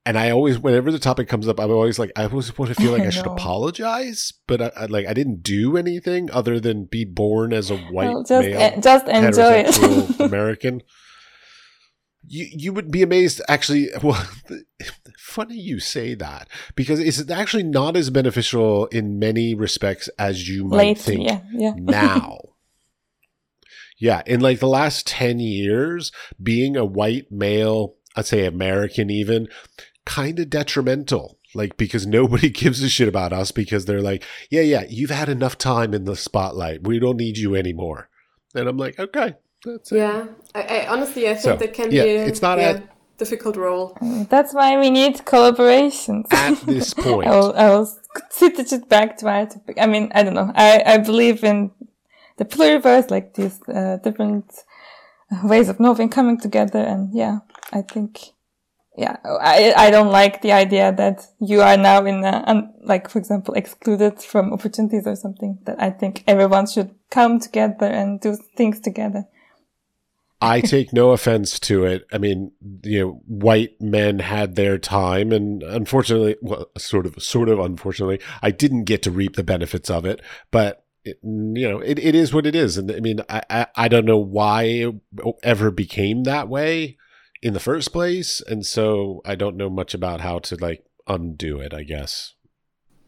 And 0.07 0.19
I 0.19 0.31
always, 0.31 0.59
whenever 0.59 0.93
the 0.93 0.99
topic 0.99 1.29
comes 1.29 1.49
up, 1.49 1.59
I'm 1.59 1.71
always 1.71 1.99
like, 1.99 2.13
I 2.15 2.25
always 2.25 2.59
want 2.59 2.69
to 2.69 2.75
feel 2.75 2.93
like 2.97 3.05
I, 3.05 3.07
I 3.07 3.11
should 3.11 3.27
apologize, 3.27 4.35
but 4.47 4.61
I, 4.61 4.71
I, 4.77 4.85
like 4.87 5.07
I 5.07 5.15
didn't 5.15 5.43
do 5.43 5.79
anything 5.79 6.31
other 6.31 6.61
than 6.61 6.85
be 6.85 7.07
born 7.07 7.55
as 7.55 7.71
a 7.71 7.79
white 7.79 8.11
well, 8.11 8.23
just, 8.23 8.47
male, 8.47 8.81
just 8.83 9.09
enjoy 9.09 9.65
it. 9.67 10.21
American 10.21 10.83
you 12.27 12.47
you 12.51 12.73
would 12.73 12.91
be 12.91 13.03
amazed 13.03 13.41
actually 13.49 13.89
well 14.03 14.27
funny 15.35 15.57
you 15.57 15.81
say 15.81 16.15
that 16.15 16.49
because 16.77 17.01
it's 17.01 17.29
actually 17.29 17.65
not 17.65 17.97
as 17.97 18.09
beneficial 18.09 18.87
in 18.87 19.19
many 19.19 19.55
respects 19.55 20.09
as 20.19 20.49
you 20.49 20.65
might 20.65 20.77
Late, 20.77 20.99
think 20.99 21.29
yeah, 21.29 21.41
yeah. 21.53 21.75
now. 21.79 22.39
Yeah 23.99 24.23
in 24.27 24.41
like 24.41 24.61
the 24.61 24.69
last 24.69 25.07
10 25.07 25.41
years 25.41 26.13
being 26.43 26.77
a 26.77 26.85
white 26.85 27.31
male 27.31 27.95
i'd 28.17 28.27
say 28.27 28.45
american 28.45 29.09
even 29.09 29.49
kind 30.05 30.39
of 30.39 30.51
detrimental. 30.51 31.39
Like 31.55 31.77
because 31.77 32.07
nobody 32.21 32.51
gives 32.51 32.83
a 32.83 32.89
shit 32.89 33.09
about 33.09 33.33
us 33.33 33.51
because 33.51 33.85
they're 33.85 34.03
like 34.03 34.25
yeah 34.51 34.63
yeah 34.63 34.85
you've 34.89 35.11
had 35.11 35.29
enough 35.29 35.59
time 35.59 35.95
in 35.95 36.05
the 36.05 36.17
spotlight. 36.17 36.87
We 36.87 36.99
don't 36.99 37.17
need 37.17 37.39
you 37.39 37.55
anymore. 37.55 38.09
And 38.55 38.69
i'm 38.69 38.77
like 38.77 38.99
okay 38.99 39.35
that's 39.65 39.91
yeah, 39.91 40.27
I, 40.55 40.63
I, 40.63 40.87
honestly 40.89 41.27
I 41.27 41.35
think 41.35 41.43
so, 41.43 41.57
that 41.57 41.73
can 41.73 41.91
yeah, 41.91 42.03
be 42.03 42.17
a, 42.17 42.27
it's 42.27 42.43
not 42.43 42.59
yeah, 42.59 42.71
a 42.71 42.83
difficult 43.19 43.57
role. 43.57 43.97
That's 44.29 44.53
why 44.55 44.79
we 44.79 44.91
need 44.91 45.19
collaborations. 45.19 46.33
At 46.33 46.61
this 46.67 46.95
point, 47.05 47.29
I 47.29 47.37
will, 47.37 47.55
I 47.55 47.71
will 47.71 47.87
switch 48.31 48.73
it 48.73 48.89
back 48.89 49.17
to 49.19 49.25
my 49.27 49.45
topic. 49.45 49.77
I 49.81 49.87
mean, 49.87 50.11
I 50.15 50.23
don't 50.23 50.35
know. 50.35 50.53
I, 50.55 50.83
I 50.85 50.99
believe 50.99 51.45
in 51.45 51.71
the 52.37 52.45
pluriverse, 52.45 53.11
like 53.11 53.35
these 53.35 53.61
uh, 53.69 53.99
different 54.03 54.53
ways 55.43 55.69
of 55.69 55.81
knowing 55.81 56.09
coming 56.09 56.39
together, 56.39 56.81
and 56.81 57.15
yeah, 57.15 57.39
I 57.73 57.83
think 57.83 58.35
yeah, 58.97 59.17
I 59.25 59.75
I 59.77 59.91
don't 59.91 60.11
like 60.11 60.43
the 60.43 60.53
idea 60.53 60.93
that 60.93 61.27
you 61.41 61.63
are 61.63 61.77
now 61.77 62.05
in 62.05 62.25
a, 62.25 62.45
um, 62.47 62.73
like 62.83 63.09
for 63.09 63.19
example 63.19 63.55
excluded 63.55 64.21
from 64.21 64.53
opportunities 64.53 65.07
or 65.07 65.17
something. 65.17 65.59
That 65.65 65.83
I 65.83 65.91
think 65.91 66.23
everyone 66.27 66.67
should 66.67 66.95
come 67.11 67.41
together 67.41 67.87
and 67.87 68.21
do 68.21 68.37
things 68.57 68.81
together. 68.81 69.27
I 70.45 70.61
take 70.61 70.93
no 70.93 71.11
offense 71.11 71.59
to 71.61 71.85
it. 71.85 72.07
I 72.13 72.19
mean, 72.19 72.53
you 72.83 73.01
know, 73.01 73.23
white 73.27 73.81
men 73.81 74.19
had 74.19 74.55
their 74.55 74.79
time, 74.79 75.33
and 75.33 75.63
unfortunately, 75.63 76.37
well, 76.43 76.67
sort 76.77 77.07
of, 77.07 77.23
sort 77.23 77.49
of, 77.49 77.59
unfortunately, 77.59 78.21
I 78.43 78.51
didn't 78.51 78.85
get 78.85 79.03
to 79.03 79.11
reap 79.11 79.37
the 79.37 79.43
benefits 79.43 79.91
of 79.91 80.05
it. 80.05 80.21
But 80.51 80.85
it, 81.05 81.19
you 81.23 81.69
know, 81.69 81.81
it, 81.81 81.99
it 81.99 82.15
is 82.15 82.33
what 82.33 82.47
it 82.47 82.55
is, 82.55 82.77
and 82.77 82.91
I 82.93 83.01
mean, 83.01 83.21
I, 83.29 83.43
I, 83.49 83.67
I 83.77 83.89
don't 83.89 84.07
know 84.07 84.19
why 84.19 84.63
it 84.65 84.95
ever 85.43 85.71
became 85.71 86.25
that 86.25 86.49
way 86.49 86.99
in 87.43 87.55
the 87.55 87.61
first 87.61 87.93
place, 87.93 88.41
and 88.47 88.65
so 88.65 89.23
I 89.25 89.35
don't 89.35 89.57
know 89.57 89.71
much 89.71 89.95
about 89.95 90.21
how 90.21 90.39
to 90.41 90.57
like 90.57 90.85
undo 91.07 91.61
it. 91.61 91.73
I 91.73 91.85
guess. 91.85 92.34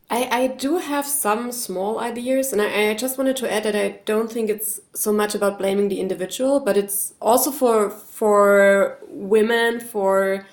I, 0.09 0.29
I 0.31 0.47
do 0.47 0.79
have 0.79 1.05
some 1.05 1.51
small 1.51 1.99
ideas, 1.99 2.53
and 2.53 2.63
I, 2.63 2.91
I 2.91 2.95
just 2.95 3.19
wanted 3.19 3.37
to 3.39 3.53
add 3.53 3.65
that 3.65 3.75
I 3.75 4.01
don't 4.05 4.31
think 4.31 4.49
it's 4.49 4.81
so 4.95 5.13
much 5.13 5.35
about 5.35 5.59
blaming 5.59 5.89
the 5.89 6.01
individual, 6.01 6.61
but 6.61 6.77
it's 6.77 7.15
also 7.21 7.51
for 7.51 7.91
for 7.91 8.99
women, 9.09 9.81
for 9.81 10.47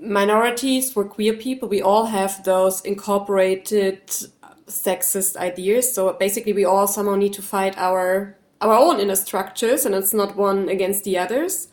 minorities, 0.00 0.90
for 0.90 1.04
queer 1.04 1.34
people. 1.34 1.68
We 1.68 1.82
all 1.82 2.06
have 2.06 2.44
those 2.44 2.80
incorporated 2.80 4.06
sexist 4.66 5.36
ideas. 5.36 5.94
So 5.94 6.12
basically, 6.14 6.54
we 6.54 6.64
all 6.64 6.86
somehow 6.86 7.16
need 7.16 7.34
to 7.34 7.42
fight 7.42 7.76
our 7.76 8.36
our 8.62 8.72
own 8.72 9.00
inner 9.00 9.16
structures, 9.16 9.84
and 9.84 9.94
it's 9.94 10.14
not 10.14 10.34
one 10.34 10.70
against 10.70 11.04
the 11.04 11.18
others. 11.18 11.68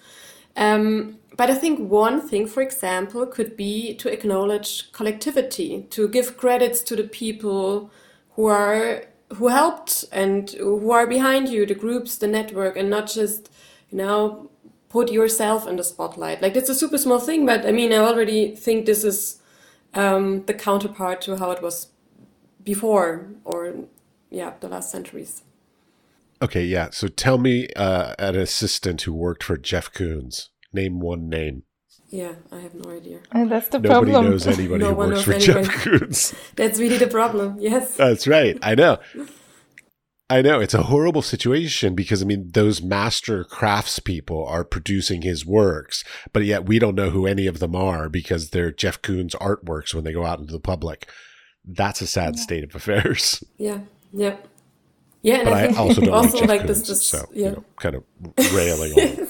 Um, 0.57 1.17
but 1.37 1.49
I 1.49 1.55
think 1.55 1.79
one 1.79 2.21
thing, 2.21 2.47
for 2.47 2.61
example, 2.61 3.25
could 3.25 3.57
be 3.57 3.93
to 3.95 4.11
acknowledge 4.11 4.91
collectivity, 4.93 5.87
to 5.89 6.07
give 6.07 6.37
credits 6.37 6.81
to 6.83 6.95
the 6.95 7.03
people 7.03 7.91
who 8.31 8.45
are 8.45 9.03
who 9.33 9.47
helped 9.47 10.05
and 10.11 10.51
who 10.51 10.91
are 10.91 11.07
behind 11.07 11.49
you, 11.49 11.65
the 11.65 11.73
groups, 11.75 12.17
the 12.17 12.27
network, 12.27 12.77
and 12.77 12.89
not 12.89 13.07
just 13.07 13.49
you 13.89 13.97
know 13.97 14.49
put 14.89 15.11
yourself 15.11 15.67
in 15.67 15.75
the 15.75 15.83
spotlight. 15.83 16.41
Like 16.41 16.53
that's 16.53 16.69
a 16.69 16.75
super 16.75 16.97
small 16.97 17.19
thing, 17.19 17.45
but 17.45 17.65
I 17.65 17.71
mean, 17.71 17.91
I 17.91 17.97
already 17.97 18.55
think 18.55 18.85
this 18.85 19.03
is 19.03 19.41
um, 19.93 20.45
the 20.45 20.53
counterpart 20.53 21.21
to 21.21 21.37
how 21.37 21.51
it 21.51 21.61
was 21.61 21.87
before, 22.63 23.27
or 23.43 23.75
yeah, 24.29 24.53
the 24.59 24.69
last 24.69 24.91
centuries. 24.91 25.41
Okay, 26.41 26.63
yeah. 26.65 26.89
So 26.91 27.07
tell 27.07 27.37
me 27.37 27.67
uh, 27.75 28.13
an 28.19 28.35
assistant 28.35 29.01
who 29.03 29.13
worked 29.13 29.43
for 29.43 29.57
Jeff 29.57 29.91
Koons. 29.91 30.49
Name 30.75 30.99
one 30.99 31.29
name. 31.29 31.63
Yeah, 32.09 32.35
I 32.51 32.59
have 32.59 32.75
no 32.75 32.91
idea. 32.91 33.19
And 33.31 33.51
that's 33.51 33.69
the 33.69 33.79
Nobody 33.79 34.11
problem. 34.11 34.31
knows 34.31 34.47
anybody 34.47 34.83
no 34.83 34.89
who 34.89 34.95
works 34.95 35.23
for 35.23 35.33
anybody. 35.33 35.63
Jeff 35.63 35.75
Koons. 35.75 36.35
that's 36.55 36.79
really 36.79 36.97
the 36.97 37.07
problem. 37.07 37.57
Yes. 37.59 37.95
That's 37.97 38.27
right. 38.27 38.57
I 38.61 38.75
know. 38.75 38.99
I 40.29 40.41
know 40.41 40.59
it's 40.59 40.73
a 40.73 40.83
horrible 40.83 41.21
situation 41.21 41.93
because 41.93 42.21
I 42.21 42.25
mean 42.25 42.51
those 42.51 42.81
master 42.81 43.43
craftspeople 43.43 44.47
are 44.49 44.63
producing 44.63 45.21
his 45.21 45.45
works, 45.45 46.03
but 46.33 46.45
yet 46.45 46.65
we 46.65 46.79
don't 46.79 46.95
know 46.95 47.11
who 47.11 47.27
any 47.27 47.47
of 47.47 47.59
them 47.59 47.75
are 47.75 48.09
because 48.09 48.49
they're 48.49 48.71
Jeff 48.71 49.01
Koons 49.01 49.35
artworks 49.35 49.93
when 49.93 50.03
they 50.03 50.13
go 50.13 50.25
out 50.25 50.39
into 50.39 50.53
the 50.53 50.59
public. 50.59 51.09
That's 51.63 52.01
a 52.01 52.07
sad 52.07 52.35
yeah. 52.37 52.41
state 52.41 52.63
of 52.63 52.75
affairs. 52.75 53.43
Yeah. 53.57 53.79
Yeah. 54.11 54.37
Yeah, 55.21 55.37
and 55.37 55.45
but 55.45 55.53
I, 55.53 55.65
I 55.65 55.75
also 55.75 56.01
don't 56.01 56.13
also 56.13 56.37
like, 56.39 56.49
like 56.49 56.67
this, 56.67 56.87
this, 56.87 57.07
so 57.07 57.25
yeah. 57.33 57.45
you 57.45 57.51
know, 57.53 57.63
kind 57.77 57.95
of 57.95 58.03
railing 58.53 58.91
on. 58.93 59.27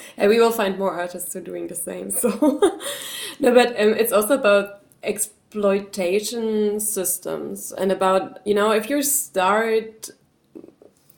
and 0.16 0.28
we 0.28 0.38
will 0.38 0.52
find 0.52 0.78
more 0.78 0.92
artists 0.92 1.32
who 1.32 1.38
are 1.40 1.42
doing 1.42 1.66
the 1.68 1.74
same. 1.74 2.10
So, 2.10 2.28
no, 3.40 3.54
but 3.54 3.68
um, 3.80 3.94
it's 3.94 4.12
also 4.12 4.34
about 4.34 4.82
exploitation 5.02 6.80
systems 6.80 7.72
and 7.72 7.92
about, 7.92 8.40
you 8.46 8.54
know, 8.54 8.70
if 8.72 8.88
you 8.90 9.02
start 9.02 10.10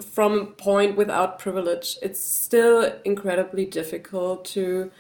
from 0.03 0.39
a 0.41 0.47
point 0.47 0.97
without 0.97 1.39
privilege, 1.39 1.97
it's 2.03 2.21
still 2.21 2.93
incredibly 3.05 3.65
difficult 3.65 4.45
to, 4.45 4.91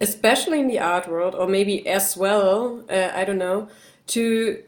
especially 0.00 0.60
in 0.60 0.68
the 0.68 0.78
art 0.78 1.08
world, 1.08 1.34
or 1.34 1.46
maybe 1.46 1.86
as 1.86 2.16
well, 2.16 2.84
uh, 2.90 3.10
I 3.14 3.24
don't 3.24 3.38
know, 3.38 3.68
to 4.08 4.62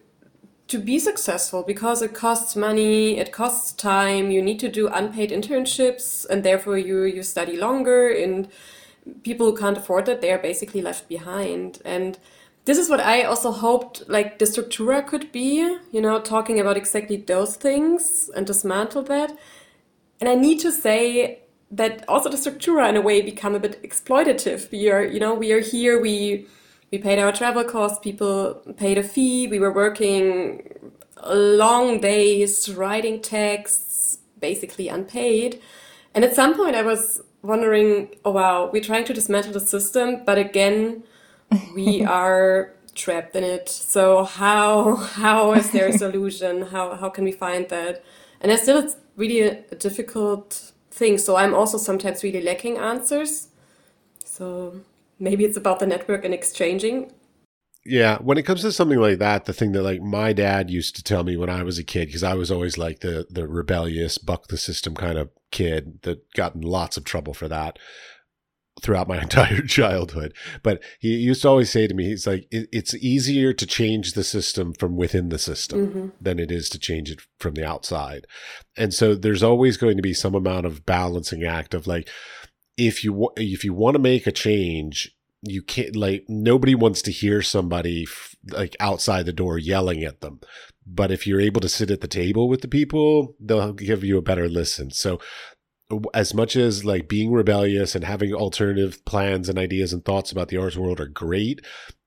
to 0.69 0.79
be 0.79 0.99
successful 0.99 1.63
because 1.63 2.03
it 2.03 2.15
costs 2.15 2.55
money, 2.55 3.19
it 3.19 3.33
costs 3.33 3.73
time. 3.73 4.31
You 4.31 4.43
need 4.43 4.61
to 4.61 4.69
do 4.69 4.89
unpaid 4.89 5.31
internships, 5.31 6.27
and 6.29 6.45
therefore 6.45 6.79
you 6.79 7.03
you 7.05 7.23
study 7.23 7.57
longer. 7.57 8.09
And 8.09 8.49
people 9.23 9.47
who 9.51 9.57
can't 9.57 9.79
afford 9.79 10.07
that, 10.07 10.21
they 10.21 10.31
are 10.31 10.39
basically 10.39 10.83
left 10.83 11.09
behind. 11.09 11.81
And 11.85 12.19
this 12.67 12.77
is 12.77 12.91
what 12.91 13.01
I 13.01 13.23
also 13.23 13.51
hoped 13.51 14.09
like 14.09 14.39
Destructura 14.39 15.07
could 15.07 15.33
be. 15.33 15.79
You 15.91 16.01
know, 16.01 16.21
talking 16.21 16.61
about 16.61 16.77
exactly 16.77 17.17
those 17.17 17.57
things 17.57 18.31
and 18.37 18.47
dismantle 18.47 19.03
that. 19.05 19.37
And 20.21 20.29
I 20.29 20.35
need 20.35 20.61
to 20.61 20.71
say 20.71 21.41
that 21.71 22.05
also 22.09 22.31
Destructura 22.31 22.89
in 22.89 22.97
a 22.97 23.01
way 23.01 23.23
become 23.23 23.55
a 23.55 23.61
bit 23.61 23.83
exploitative. 23.83 24.71
We 24.71 24.91
are, 24.91 25.05
you 25.05 25.21
know, 25.21 25.35
we 25.35 25.53
are 25.53 25.61
here, 25.61 26.01
we 26.01 26.47
we 26.91 26.99
paid 26.99 27.19
our 27.19 27.33
travel 27.33 27.65
costs, 27.65 27.99
people 27.99 28.63
paid 28.77 28.99
a 28.99 29.03
fee, 29.03 29.47
we 29.47 29.59
were 29.59 29.73
working 29.73 30.63
long 31.27 32.01
days, 32.01 32.73
writing 32.75 33.21
texts, 33.21 34.19
basically 34.41 34.89
unpaid. 34.89 35.61
And 36.15 36.25
at 36.25 36.35
some 36.35 36.55
point 36.55 36.75
I 36.75 36.83
was 36.83 37.21
wondering, 37.43 38.15
oh 38.25 38.33
wow, 38.33 38.71
we're 38.73 38.83
trying 38.83 39.05
to 39.05 39.15
dismantle 39.15 39.53
the 39.53 39.61
system, 39.61 40.23
but 40.25 40.39
again, 40.39 41.05
we 41.75 42.05
are 42.21 42.75
trapped 42.95 43.37
in 43.37 43.45
it. 43.45 43.69
So 43.69 44.25
how 44.25 44.97
how 44.97 45.53
is 45.53 45.71
there 45.71 45.89
a 45.89 45.93
solution? 45.93 46.63
How 46.63 46.97
how 46.97 47.09
can 47.11 47.25
we 47.25 47.33
find 47.33 47.69
that? 47.69 48.05
And 48.41 48.51
I 48.53 48.57
still 48.57 48.79
it's 48.79 48.97
really 49.17 49.41
a, 49.41 49.65
a 49.71 49.77
difficult 49.77 50.73
thing. 50.91 51.19
So 51.19 51.37
I'm 51.37 51.55
also 51.55 51.79
sometimes 51.79 52.23
really 52.23 52.43
lacking 52.43 52.77
answers. 52.79 53.49
So 54.25 54.81
maybe 55.19 55.45
it's 55.45 55.57
about 55.57 55.81
the 55.81 55.87
network 55.87 56.25
and 56.25 56.35
exchanging. 56.35 57.13
Yeah, 57.85 58.19
when 58.19 58.37
it 58.37 58.43
comes 58.43 58.61
to 58.63 58.73
something 58.73 58.99
like 58.99 59.19
that, 59.19 59.47
the 59.47 59.53
thing 59.53 59.73
that 59.73 59.83
like 59.83 60.03
my 60.03 60.33
dad 60.33 60.69
used 60.69 60.95
to 60.97 61.03
tell 61.03 61.25
me 61.25 61.37
when 61.37 61.49
I 61.49 61.63
was 61.63 61.79
a 61.79 61.85
kid, 61.85 62.07
because 62.07 62.23
I 62.23 62.35
was 62.35 62.51
always 62.51 62.77
like 62.77 63.01
the 63.01 63.27
the 63.31 63.49
rebellious, 63.49 64.19
buck 64.19 64.49
the 64.49 64.59
system 64.59 64.95
kind 64.95 65.17
of 65.17 65.31
kid 65.51 66.03
that 66.03 66.31
got 66.35 66.55
in 66.55 66.61
lots 66.61 66.97
of 66.97 67.05
trouble 67.05 67.33
for 67.33 67.49
that 67.49 67.79
throughout 68.83 69.09
my 69.09 69.19
entire 69.23 69.63
childhood. 69.63 70.35
But 70.63 70.83
he 70.99 71.17
used 71.17 71.43
to 71.43 71.49
always 71.49 71.71
say 71.71 71.87
to 71.87 71.95
me, 71.95 72.05
he's 72.05 72.27
like, 72.27 72.47
it, 72.51 72.69
it's 72.73 72.95
easier 72.95 73.53
to 73.53 73.67
change 73.67 74.13
the 74.13 74.25
system 74.25 74.73
from 74.73 74.97
within 74.97 75.29
the 75.29 75.39
system 75.39 75.87
mm-hmm. 75.87 76.09
than 76.21 76.39
it 76.39 76.51
is 76.51 76.69
to 76.71 76.79
change 76.79 77.11
it 77.11 77.21
from 77.39 77.55
the 77.55 77.67
outside. 77.67 78.27
And 78.77 78.93
so 78.95 79.15
there's 79.15 79.43
always 79.43 79.77
going 79.77 79.97
to 79.97 80.03
be 80.03 80.15
some 80.15 80.35
amount 80.35 80.67
of 80.67 80.87
balancing 80.87 81.45
act 81.45 81.75
of 81.75 81.87
like, 81.87 82.09
if 82.79 83.05
you 83.05 83.31
if 83.37 83.65
you 83.65 83.75
want 83.75 83.97
to 83.97 84.01
make 84.01 84.27
a 84.27 84.33
change, 84.33 85.15
you 85.43 85.61
can't 85.63 85.97
like 85.97 86.25
nobody 86.29 86.75
wants 86.75 87.03
to 87.03 87.13
hear 87.13 87.43
somebody 87.43 88.05
f- 88.05 88.37
like 88.51 88.77
outside 88.81 89.27
the 89.27 89.33
door 89.33 89.59
yelling 89.59 90.05
at 90.05 90.21
them. 90.21 90.41
But 90.87 91.11
if 91.11 91.27
you're 91.27 91.41
able 91.41 91.61
to 91.61 91.69
sit 91.69 91.91
at 91.91 92.01
the 92.01 92.09
table 92.09 92.49
with 92.49 92.63
the 92.63 92.69
people, 92.69 93.35
they'll 93.39 93.75
give 93.75 94.03
you 94.03 94.17
a 94.17 94.23
better 94.23 94.49
listen. 94.49 94.91
So 94.91 95.19
as 96.15 96.35
much 96.35 96.55
as 96.55 96.85
like 96.85 97.09
being 97.09 97.33
rebellious 97.33 97.95
and 97.95 98.05
having 98.05 98.33
alternative 98.33 99.05
plans 99.05 99.49
and 99.49 99.59
ideas 99.59 99.93
and 99.93 100.05
thoughts 100.05 100.31
about 100.31 100.49
the 100.49 100.57
arts 100.57 100.77
world 100.77 101.01
are 101.01 101.09
great, 101.09 101.61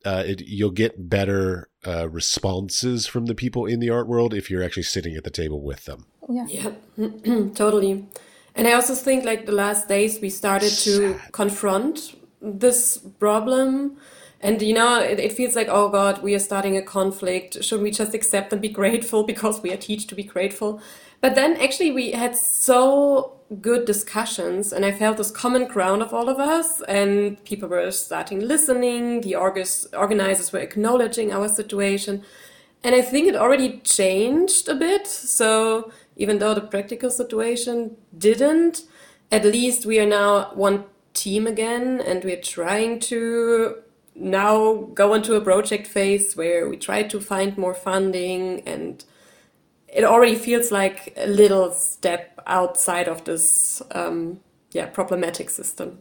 uh, 0.06 0.24
it, 0.26 0.42
you'll 0.42 0.72
get 0.72 1.10
better 1.10 1.70
uh, 1.86 2.08
responses 2.10 3.08
from 3.08 3.26
the 3.26 3.36
people 3.36 3.66
in 3.66 3.80
the 3.80 3.90
art 3.90 4.08
world 4.08 4.34
if 4.34 4.50
you're 4.50 4.64
actually 4.64 4.84
sitting 4.84 5.16
at 5.16 5.24
the 5.24 5.32
table 5.32 5.64
with 5.64 5.86
them. 5.86 6.06
Yeah, 6.30 6.46
yeah, 6.48 6.72
totally. 7.56 8.08
And 8.56 8.68
I 8.68 8.74
also 8.74 8.96
think 8.96 9.26
like 9.26 9.46
the 9.46 9.52
last 9.54 9.88
days 9.88 10.20
we 10.20 10.30
started 10.30 10.72
to 10.84 11.20
confront 11.32 12.16
this 12.42 12.98
problem. 13.20 13.98
And 14.42 14.62
you 14.62 14.74
know, 14.74 15.00
it, 15.00 15.20
it, 15.20 15.34
feels 15.34 15.56
like, 15.56 15.68
oh 15.70 15.90
God, 15.90 16.24
we 16.24 16.34
are 16.36 16.40
starting 16.40 16.76
a 16.76 16.82
conflict. 16.82 17.64
Should 17.64 17.82
we 17.82 17.92
just 17.92 18.14
accept 18.14 18.52
and 18.52 18.62
be 18.62 18.70
grateful 18.82 19.24
because 19.24 19.62
we 19.62 19.72
are 19.72 19.78
taught 19.78 20.08
to 20.10 20.16
be 20.16 20.24
grateful? 20.24 20.82
But 21.22 21.36
then 21.36 21.56
actually 21.58 21.92
we 21.92 22.12
had 22.12 22.36
so 22.36 23.34
good 23.62 23.86
discussions 23.86 24.74
and 24.74 24.86
I 24.86 24.92
felt 24.92 25.18
this 25.18 25.30
common 25.30 25.68
ground 25.68 26.02
of 26.02 26.14
all 26.14 26.30
of 26.30 26.40
us 26.40 26.82
and 26.88 27.44
people 27.44 27.70
were 27.70 27.92
starting 27.92 28.40
listening. 28.40 29.22
The 29.22 29.36
organizers 29.36 30.52
were 30.52 30.60
acknowledging 30.60 31.32
our 31.32 31.48
situation. 31.48 32.24
And 32.84 32.96
I 32.96 33.04
think 33.04 33.28
it 33.28 33.36
already 33.36 33.80
changed 33.84 34.68
a 34.68 34.74
bit. 34.74 35.06
So 35.06 35.92
even 36.16 36.40
though 36.40 36.54
the 36.54 36.62
practical 36.62 37.10
situation 37.10 37.98
didn't, 38.18 38.84
at 39.32 39.46
least 39.46 39.86
we 39.86 40.00
are 40.00 40.06
now 40.06 40.52
one 40.54 40.86
team 41.14 41.48
again 41.48 42.02
and 42.02 42.24
we're 42.24 42.42
trying 42.42 43.00
to 43.00 43.78
now 44.16 44.74
go 44.94 45.14
into 45.14 45.36
a 45.36 45.42
project 45.42 45.88
phase 45.88 46.36
where 46.36 46.68
we 46.68 46.78
try 46.78 47.04
to 47.04 47.20
find 47.20 47.58
more 47.58 47.74
funding 47.74 48.62
and 48.68 49.06
it 49.88 50.04
already 50.04 50.36
feels 50.36 50.72
like 50.72 51.14
a 51.18 51.28
little 51.28 51.72
step 51.72 52.40
outside 52.46 53.08
of 53.08 53.24
this 53.26 53.82
um, 53.92 54.40
yeah 54.72 54.86
problematic 54.86 55.50
system. 55.50 56.00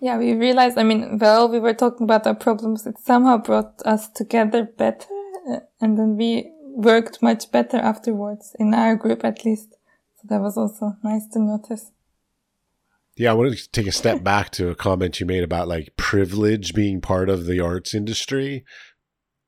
Yeah 0.00 0.18
we 0.18 0.32
realized 0.34 0.78
i 0.78 0.84
mean 0.84 1.18
well 1.18 1.48
we 1.48 1.58
were 1.58 1.74
talking 1.74 2.04
about 2.04 2.26
our 2.26 2.34
problems. 2.34 2.86
It 2.86 2.98
somehow 2.98 3.38
brought 3.38 3.82
us 3.84 4.08
together 4.08 4.64
better 4.64 5.08
uh, 5.50 5.60
and 5.80 5.98
then 5.98 6.16
we 6.16 6.52
worked 6.78 7.20
much 7.20 7.50
better 7.50 7.76
afterwards 7.76 8.54
in 8.58 8.72
our 8.72 8.94
group 8.94 9.24
at 9.24 9.44
least. 9.44 9.70
So 10.16 10.28
that 10.28 10.40
was 10.40 10.56
also 10.56 10.92
nice 11.02 11.26
to 11.32 11.40
notice. 11.40 11.90
Yeah, 13.16 13.32
I 13.32 13.34
want 13.34 13.58
to 13.58 13.70
take 13.70 13.88
a 13.88 13.92
step 13.92 14.22
back 14.22 14.50
to 14.52 14.70
a 14.70 14.76
comment 14.76 15.18
you 15.18 15.26
made 15.26 15.42
about 15.42 15.66
like 15.66 15.96
privilege 15.96 16.74
being 16.74 17.00
part 17.00 17.28
of 17.28 17.46
the 17.46 17.58
arts 17.58 17.94
industry. 17.94 18.64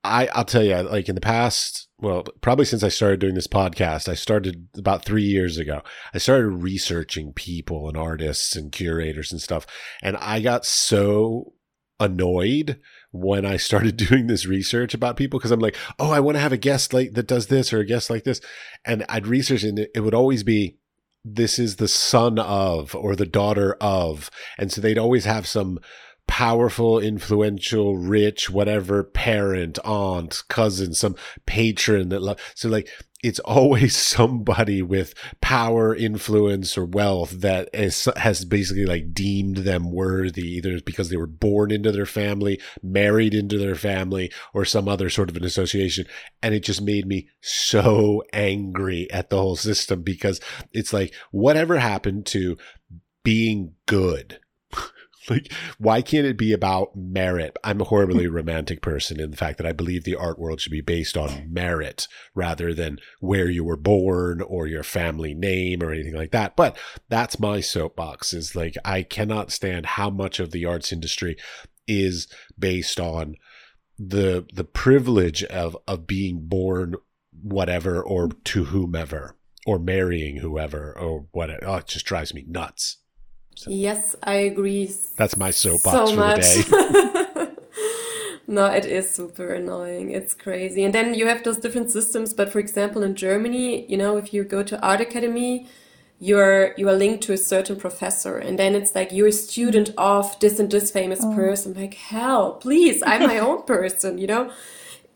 I 0.03 0.29
I'll 0.33 0.45
tell 0.45 0.65
you, 0.65 0.77
like 0.79 1.09
in 1.09 1.15
the 1.15 1.21
past, 1.21 1.89
well, 1.99 2.25
probably 2.41 2.65
since 2.65 2.83
I 2.83 2.89
started 2.89 3.21
doing 3.21 3.35
this 3.35 3.47
podcast, 3.47 4.09
I 4.09 4.15
started 4.15 4.67
about 4.77 5.05
three 5.05 5.23
years 5.23 5.57
ago. 5.57 5.83
I 6.13 6.19
started 6.19 6.49
researching 6.49 7.33
people 7.33 7.87
and 7.87 7.97
artists 7.97 8.57
and 8.57 8.73
curators 8.73 9.31
and 9.31 9.41
stuff, 9.41 9.69
and 10.03 10.17
I 10.17 10.41
got 10.41 10.67
so 10.67 11.53
annoyed 12.01 12.81
when 13.13 13.45
I 13.45 13.57
started 13.57 13.97
doing 14.09 14.27
this 14.27 14.47
research 14.47 14.95
about 14.95 15.17
people 15.17 15.39
because 15.39 15.51
I'm 15.51 15.61
like, 15.61 15.77
oh, 15.99 16.11
I 16.11 16.21
want 16.21 16.37
to 16.37 16.41
have 16.41 16.53
a 16.53 16.57
guest 16.57 16.93
like 16.93 17.13
that 17.15 17.27
does 17.27 17.49
this 17.49 17.73
or 17.73 17.81
a 17.81 17.87
guest 17.87 18.11
like 18.11 18.25
this, 18.25 18.41
and 18.85 19.05
I'd 19.09 19.27
research 19.27 19.63
and 19.63 19.79
it 19.79 20.01
would 20.01 20.15
always 20.15 20.43
be 20.43 20.77
this 21.25 21.59
is 21.59 21.77
the 21.77 21.89
son 21.89 22.39
of 22.39 22.95
or 22.95 23.15
the 23.15 23.27
daughter 23.27 23.77
of, 23.81 24.31
and 24.59 24.73
so 24.73 24.81
they'd 24.81 24.99
always 24.99 25.25
have 25.25 25.47
some 25.47 25.79
powerful, 26.27 27.01
influential, 27.01 27.97
rich, 27.97 28.49
whatever 28.49 29.03
parent, 29.03 29.81
aunt, 29.85 30.45
cousin, 30.49 30.95
some 30.95 31.17
patron 31.45 32.09
that 32.11 32.23
love. 32.23 32.39
So 32.55 32.69
like 32.69 32.89
it's 33.23 33.39
always 33.41 33.97
somebody 34.17 34.83
with 34.83 35.15
power, 35.41 35.95
influence, 35.95 36.77
or 36.77 36.85
wealth 36.85 37.31
that 37.41 37.69
is, 37.73 38.09
has 38.17 38.45
basically 38.45 38.87
like 38.87 39.13
deemed 39.13 39.59
them 39.59 39.93
worthy, 39.93 40.57
either 40.57 40.81
because 40.81 41.11
they 41.11 41.17
were 41.17 41.27
born 41.27 41.71
into 41.71 41.93
their 41.93 42.07
family, 42.07 42.61
married 42.83 43.35
into 43.35 43.59
their 43.59 43.75
family, 43.75 44.33
or 44.55 44.65
some 44.65 44.89
other 44.89 45.11
sort 45.11 45.31
of 45.31 45.37
an 45.37 45.45
association. 45.45 46.07
And 46.43 46.55
it 46.55 46.61
just 46.61 46.83
made 46.83 47.07
me 47.07 47.29
so 47.41 48.23
angry 48.33 49.11
at 49.11 49.31
the 49.31 49.39
whole 49.39 49.57
system 49.57 50.03
because 50.03 50.41
it's 50.73 50.93
like, 50.93 51.15
whatever 51.31 51.79
happened 51.79 52.27
to 52.27 52.57
being 53.23 53.75
good? 53.87 54.41
Like 55.31 55.53
why 55.79 56.03
can't 56.03 56.27
it 56.27 56.37
be 56.37 56.53
about 56.53 56.95
merit? 56.97 57.57
I'm 57.65 57.81
a 57.81 57.85
horribly 57.85 58.27
romantic 58.29 58.83
person 58.83 59.21
in 59.21 59.31
the 59.31 59.37
fact 59.37 59.59
that 59.59 59.67
i 59.67 59.73
believe 59.73 60.05
the 60.05 60.17
art 60.17 60.39
world 60.39 60.61
should 60.61 60.73
be 60.73 60.81
based 60.81 61.17
on 61.17 61.53
merit 61.53 62.09
rather 62.35 62.75
than 62.75 62.99
where 63.21 63.49
you 63.49 63.65
were 63.65 63.77
born 63.77 64.43
or 64.43 64.67
your 64.67 64.83
family 64.83 65.35
name 65.35 65.83
or 65.83 65.93
anything 65.93 66.15
like 66.15 66.33
that. 66.33 66.57
But 66.57 66.77
that's 67.09 67.39
my 67.39 67.61
soapbox 67.61 68.33
is 68.33 68.57
like 68.57 68.75
i 68.85 69.03
cannot 69.03 69.53
stand 69.53 69.87
how 69.87 70.11
much 70.11 70.41
of 70.41 70.51
the 70.51 70.65
arts 70.65 70.93
industry 70.93 71.37
is 71.87 72.29
based 72.59 73.01
on 73.01 73.37
the 73.99 74.47
the 74.55 74.65
privilege 74.65 75.45
of 75.45 75.77
of 75.87 76.07
being 76.07 76.49
born 76.49 76.95
whatever 77.43 78.03
or 78.03 78.29
to 78.45 78.65
whomever 78.65 79.37
or 79.67 79.79
marrying 79.79 80.39
whoever 80.39 80.97
or 80.99 81.27
what 81.33 81.51
oh, 81.65 81.77
it 81.77 81.87
just 81.87 82.07
drives 82.07 82.33
me 82.33 82.45
nuts 82.49 82.99
so 83.61 83.71
yes, 83.71 84.17
I 84.23 84.35
agree. 84.35 84.91
That's 85.17 85.37
my 85.37 85.51
soapbox 85.51 85.97
so 85.97 86.07
for 86.09 86.17
much. 86.17 86.41
the 86.41 87.55
day. 87.57 88.01
no, 88.47 88.67
it 88.67 88.87
is 88.87 89.11
super 89.11 89.53
annoying. 89.53 90.11
It's 90.13 90.35
crazy. 90.35 90.83
And 90.85 90.95
then 90.95 91.15
you 91.15 91.27
have 91.27 91.45
those 91.45 91.59
different 91.59 91.91
systems. 91.91 92.33
But 92.33 92.51
for 92.51 92.59
example, 92.59 93.03
in 93.03 93.15
Germany, 93.15 93.87
you 93.87 93.97
know, 93.97 94.17
if 94.17 94.33
you 94.33 94.45
go 94.45 94.63
to 94.63 94.81
art 94.81 95.01
academy, 95.01 95.67
you're 96.19 96.75
you 96.79 96.89
are 96.89 96.95
linked 96.95 97.23
to 97.25 97.33
a 97.33 97.39
certain 97.39 97.77
professor, 97.77 98.37
and 98.37 98.59
then 98.59 98.75
it's 98.75 98.95
like 98.95 99.11
you're 99.13 99.29
a 99.29 99.33
student 99.33 99.91
of 99.97 100.39
this 100.41 100.59
and 100.59 100.71
this 100.71 100.91
famous 100.91 101.21
oh. 101.23 101.35
person. 101.35 101.75
Like 101.75 101.95
hell, 101.95 102.55
please, 102.55 103.03
I'm 103.07 103.27
my 103.27 103.39
own 103.39 103.63
person. 103.75 104.19
You 104.19 104.27
know 104.27 104.53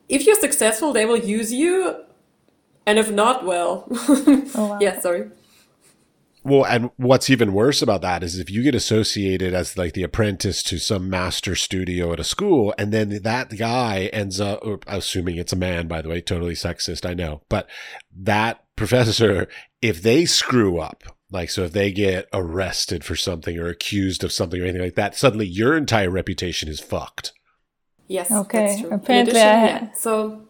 if 0.09 0.26
you're 0.26 0.40
successful, 0.40 0.92
they 0.92 1.07
will 1.07 1.18
use 1.18 1.53
you, 1.53 1.97
and 2.86 2.99
if 2.99 3.11
not, 3.11 3.45
well, 3.45 3.86
oh, 3.90 4.53
wow. 4.55 4.78
yeah, 4.80 5.01
sorry. 5.01 5.30
Well, 6.45 6.64
and 6.66 6.90
what's 6.97 7.30
even 7.30 7.55
worse 7.55 7.80
about 7.80 8.03
that 8.03 8.22
is 8.22 8.38
if 8.38 8.51
you 8.51 8.62
get 8.62 8.74
associated 8.74 9.55
as 9.55 9.78
like 9.78 9.95
the 9.95 10.03
apprentice 10.03 10.62
to 10.64 10.78
some 10.78 11.09
master 11.09 11.55
studio 11.55 12.12
at 12.12 12.20
a 12.20 12.24
school, 12.24 12.74
and 12.76 12.92
then 12.92 13.22
that 13.22 13.57
guy 13.57 14.11
ends 14.12 14.40
up, 14.40 14.62
assuming 14.86 15.36
it's 15.36 15.55
a 15.55 15.57
man, 15.57 15.88
by 15.88 16.03
the 16.03 16.11
way, 16.11 16.20
totally 16.20 16.53
sexist, 16.53 17.09
I 17.09 17.14
know, 17.14 17.40
but 17.49 17.66
that 18.14 18.62
professor, 18.76 19.49
if 19.80 20.03
they 20.03 20.26
screw 20.26 20.78
up, 20.78 21.03
like, 21.30 21.49
so 21.49 21.64
if 21.64 21.72
they 21.72 21.90
get 21.90 22.28
arrested 22.34 23.05
for 23.05 23.16
something 23.16 23.59
or 23.59 23.68
accused 23.68 24.22
of 24.22 24.30
something 24.30 24.61
or 24.61 24.64
anything 24.64 24.82
like 24.82 24.97
that, 24.97 25.16
suddenly 25.16 25.47
your 25.47 25.74
entire 25.76 26.11
reputation 26.11 26.68
is 26.68 26.78
fucked. 26.78 27.32
Yes. 28.07 28.30
Okay. 28.30 28.84
Apparently, 28.90 29.32
addition, 29.32 29.49
I 29.49 29.66
yeah. 29.66 29.92
so 29.95 30.47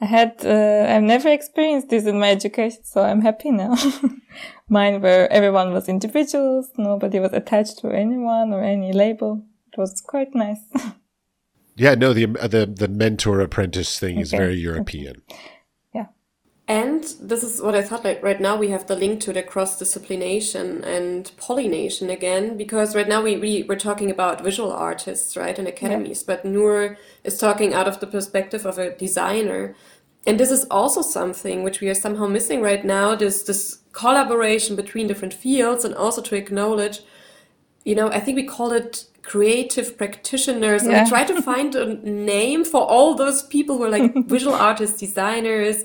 I 0.00 0.06
had 0.06 0.36
uh, 0.44 0.86
I've 0.88 1.02
never 1.02 1.28
experienced 1.28 1.88
this 1.88 2.06
in 2.06 2.18
my 2.18 2.30
education, 2.30 2.84
so 2.84 3.02
I'm 3.02 3.22
happy 3.22 3.50
now. 3.50 3.76
Mine, 4.70 5.02
where 5.02 5.30
everyone 5.32 5.72
was 5.72 5.88
individuals, 5.88 6.70
nobody 6.78 7.18
was 7.18 7.32
attached 7.32 7.78
to 7.80 7.90
anyone 7.90 8.52
or 8.52 8.62
any 8.62 8.92
label. 8.92 9.44
It 9.72 9.78
was 9.78 10.00
quite 10.00 10.34
nice. 10.34 10.60
yeah, 11.76 11.94
no, 11.94 12.12
the 12.12 12.26
uh, 12.38 12.48
the 12.48 12.66
the 12.66 12.88
mentor 12.88 13.40
apprentice 13.40 13.98
thing 13.98 14.14
okay. 14.14 14.22
is 14.22 14.30
very 14.30 14.54
European. 14.54 15.22
Okay. 15.32 15.50
And 16.70 17.02
this 17.20 17.42
is 17.42 17.60
what 17.60 17.74
I 17.74 17.82
thought 17.82 18.04
like 18.04 18.22
right 18.22 18.40
now 18.40 18.56
we 18.56 18.68
have 18.68 18.86
the 18.86 18.94
link 18.94 19.20
to 19.22 19.32
the 19.32 19.42
cross 19.42 19.76
disciplination 19.76 20.84
and 20.84 21.28
pollination 21.36 22.08
again, 22.10 22.56
because 22.56 22.94
right 22.94 23.08
now 23.08 23.20
we, 23.20 23.36
we, 23.36 23.64
we're 23.64 23.74
talking 23.74 24.08
about 24.08 24.44
visual 24.44 24.70
artists, 24.70 25.36
right, 25.36 25.58
and 25.58 25.66
academies, 25.66 26.22
yeah. 26.22 26.36
but 26.36 26.44
Nur 26.44 26.96
is 27.24 27.38
talking 27.38 27.74
out 27.74 27.88
of 27.88 27.98
the 27.98 28.06
perspective 28.06 28.64
of 28.64 28.78
a 28.78 28.96
designer. 28.96 29.74
And 30.24 30.38
this 30.38 30.52
is 30.52 30.64
also 30.70 31.02
something 31.02 31.64
which 31.64 31.80
we 31.80 31.88
are 31.88 31.94
somehow 31.94 32.28
missing 32.28 32.62
right 32.62 32.84
now, 32.84 33.16
this 33.16 33.42
this 33.42 33.79
collaboration 33.92 34.76
between 34.76 35.06
different 35.06 35.34
fields 35.34 35.84
and 35.84 35.94
also 35.94 36.22
to 36.22 36.36
acknowledge, 36.36 37.00
you 37.84 37.94
know, 37.94 38.08
I 38.10 38.20
think 38.20 38.36
we 38.36 38.44
call 38.44 38.72
it 38.72 39.06
creative 39.22 39.96
practitioners 39.96 40.84
yeah. 40.84 41.00
and 41.00 41.08
try 41.08 41.24
to 41.24 41.42
find 41.42 41.74
a 41.74 41.94
name 42.08 42.64
for 42.64 42.80
all 42.80 43.14
those 43.14 43.42
people 43.44 43.78
who 43.78 43.84
are 43.84 43.90
like 43.90 44.12
visual 44.26 44.54
artists, 44.54 44.98
designers, 44.98 45.84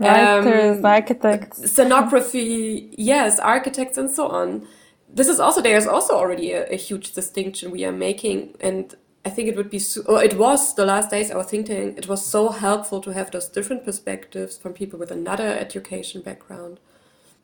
Writers, 0.00 0.78
um, 0.78 0.86
architects. 0.86 1.60
Scenography, 1.60 2.94
yes, 2.96 3.38
architects 3.38 3.98
and 3.98 4.10
so 4.10 4.28
on. 4.28 4.66
This 5.12 5.28
is 5.28 5.38
also, 5.38 5.60
there's 5.60 5.86
also 5.86 6.14
already 6.14 6.52
a, 6.52 6.66
a 6.70 6.76
huge 6.76 7.12
distinction 7.12 7.70
we 7.70 7.84
are 7.84 7.92
making. 7.92 8.56
And 8.60 8.94
I 9.26 9.30
think 9.30 9.48
it 9.48 9.56
would 9.56 9.68
be, 9.68 9.78
so, 9.78 10.02
or 10.06 10.22
it 10.22 10.38
was 10.38 10.74
the 10.74 10.86
last 10.86 11.10
days 11.10 11.30
I 11.30 11.36
was 11.36 11.48
thinking, 11.48 11.98
it 11.98 12.08
was 12.08 12.24
so 12.24 12.48
helpful 12.48 13.00
to 13.02 13.10
have 13.12 13.30
those 13.30 13.48
different 13.48 13.84
perspectives 13.84 14.56
from 14.56 14.72
people 14.72 14.98
with 14.98 15.10
another 15.10 15.48
education 15.48 16.22
background. 16.22 16.80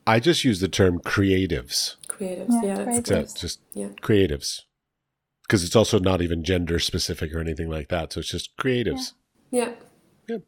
I 0.06 0.20
just 0.20 0.44
use 0.44 0.60
the 0.60 0.68
term 0.68 1.00
creatives. 1.00 1.96
Creatives, 2.08 2.62
yeah. 2.62 2.78
yeah 2.78 2.84
creatives. 2.84 3.36
just 3.36 3.60
yeah. 3.74 3.88
creatives. 4.00 4.62
Because 5.42 5.64
it's 5.64 5.76
also 5.76 5.98
not 5.98 6.22
even 6.22 6.42
gender 6.42 6.78
specific 6.78 7.32
or 7.32 7.40
anything 7.40 7.68
like 7.68 7.88
that. 7.88 8.12
So 8.12 8.20
it's 8.20 8.30
just 8.30 8.56
creatives. 8.56 9.12
Yeah. 9.50 9.72
Yeah. 10.28 10.38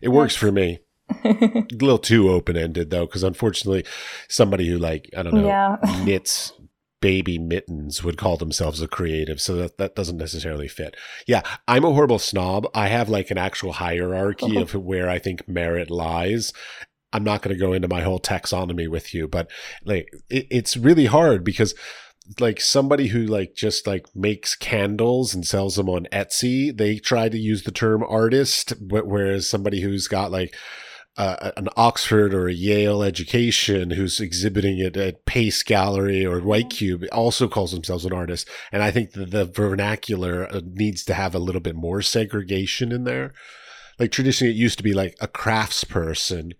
It 0.00 0.08
works 0.08 0.34
for 0.34 0.50
me 0.50 0.80
a 1.24 1.66
little 1.72 1.98
too 1.98 2.30
open 2.30 2.56
ended 2.56 2.90
though, 2.90 3.06
because 3.06 3.22
unfortunately, 3.22 3.84
somebody 4.28 4.68
who 4.68 4.78
like 4.78 5.10
I 5.16 5.22
don't 5.22 5.34
know 5.34 5.46
yeah. 5.46 5.76
knits 6.04 6.52
baby 7.00 7.36
mittens 7.36 8.04
would 8.04 8.16
call 8.16 8.36
themselves 8.36 8.80
a 8.80 8.88
creative, 8.88 9.40
so 9.40 9.56
that 9.56 9.78
that 9.78 9.94
doesn't 9.94 10.16
necessarily 10.16 10.68
fit. 10.68 10.96
Yeah, 11.26 11.42
I'm 11.68 11.84
a 11.84 11.92
horrible 11.92 12.18
snob. 12.18 12.66
I 12.74 12.88
have 12.88 13.08
like 13.08 13.30
an 13.30 13.38
actual 13.38 13.72
hierarchy 13.72 14.58
oh. 14.58 14.62
of 14.62 14.74
where 14.74 15.10
I 15.10 15.18
think 15.18 15.48
merit 15.48 15.90
lies. 15.90 16.52
I'm 17.12 17.24
not 17.24 17.42
going 17.42 17.54
to 17.54 17.60
go 17.60 17.72
into 17.72 17.88
my 17.88 18.02
whole 18.02 18.20
taxonomy 18.20 18.88
with 18.88 19.12
you, 19.14 19.28
but 19.28 19.50
like 19.84 20.08
it, 20.30 20.46
it's 20.50 20.76
really 20.76 21.06
hard 21.06 21.44
because 21.44 21.74
like 22.40 22.60
somebody 22.60 23.08
who 23.08 23.24
like 23.24 23.54
just 23.54 23.86
like 23.86 24.06
makes 24.14 24.54
candles 24.54 25.34
and 25.34 25.46
sells 25.46 25.76
them 25.76 25.88
on 25.88 26.06
Etsy, 26.12 26.76
they 26.76 26.96
try 26.96 27.28
to 27.28 27.38
use 27.38 27.64
the 27.64 27.72
term 27.72 28.04
artist, 28.08 28.74
but 28.88 29.06
whereas 29.06 29.48
somebody 29.48 29.80
who's 29.80 30.08
got 30.08 30.30
like 30.30 30.54
uh, 31.16 31.50
an 31.56 31.68
Oxford 31.76 32.32
or 32.32 32.48
a 32.48 32.54
Yale 32.54 33.02
education 33.02 33.90
who's 33.90 34.18
exhibiting 34.18 34.78
it 34.78 34.96
at 34.96 35.26
Pace 35.26 35.62
Gallery 35.62 36.24
or 36.24 36.40
White 36.40 36.70
Cube 36.70 37.04
also 37.12 37.48
calls 37.48 37.72
themselves 37.72 38.06
an 38.06 38.14
artist. 38.14 38.48
And 38.70 38.82
I 38.82 38.90
think 38.90 39.12
that 39.12 39.30
the 39.30 39.44
vernacular 39.44 40.46
uh, 40.50 40.62
needs 40.64 41.04
to 41.04 41.14
have 41.14 41.34
a 41.34 41.40
little 41.40 41.60
bit 41.60 41.76
more 41.76 42.00
segregation 42.00 42.92
in 42.92 43.04
there. 43.04 43.34
Like 43.98 44.10
traditionally, 44.10 44.52
it 44.52 44.56
used 44.56 44.78
to 44.78 44.84
be 44.84 44.94
like 44.94 45.14
a 45.20 45.28
craftsperson 45.28 46.52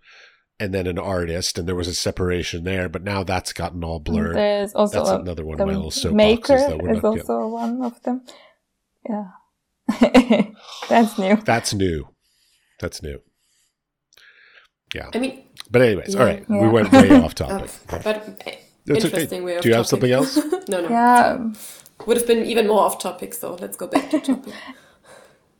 and 0.63 0.73
then 0.73 0.87
an 0.87 0.97
artist, 0.97 1.59
and 1.59 1.67
there 1.67 1.75
was 1.75 1.89
a 1.89 1.93
separation 1.93 2.63
there. 2.63 2.87
But 2.87 3.03
now 3.03 3.23
that's 3.23 3.51
gotten 3.51 3.83
all 3.83 3.99
blurred. 3.99 4.37
There's 4.37 4.73
also 4.73 4.99
that's 4.99 5.09
a, 5.09 5.19
another 5.19 5.45
one 5.45 5.59
of 5.59 5.67
my 5.67 5.73
little 5.73 5.91
soapboxes. 5.91 6.13
Maker 6.13 6.89
is 6.89 7.03
also 7.03 7.47
one 7.47 7.83
of 7.83 8.01
them. 8.03 8.21
Yeah, 9.07 9.25
that's 10.89 11.17
new. 11.19 11.35
That's 11.43 11.73
new. 11.73 12.07
That's 12.79 13.03
new. 13.03 13.19
Yeah. 14.95 15.09
I 15.13 15.19
mean, 15.19 15.43
but 15.69 15.81
anyways, 15.81 16.13
yeah, 16.13 16.19
all 16.19 16.25
right, 16.25 16.45
yeah. 16.47 16.61
we 16.61 16.69
went 16.69 16.91
way 16.93 17.11
off 17.11 17.35
topic. 17.43 17.69
But 17.89 18.41
it's 18.85 19.05
interesting 19.05 19.43
okay. 19.43 19.55
way 19.55 19.61
Do 19.61 19.67
you 19.67 19.75
have 19.75 19.87
something 19.87 20.11
else? 20.11 20.37
no, 20.69 20.81
no. 20.81 20.89
Yeah. 20.89 21.49
Would 22.05 22.17
have 22.17 22.27
been 22.27 22.45
even 22.45 22.67
more 22.67 22.81
off 22.81 22.99
topic, 22.99 23.33
so 23.33 23.55
let's 23.55 23.75
go 23.75 23.87
back 23.87 24.09
to 24.11 24.19
topic. 24.19 24.53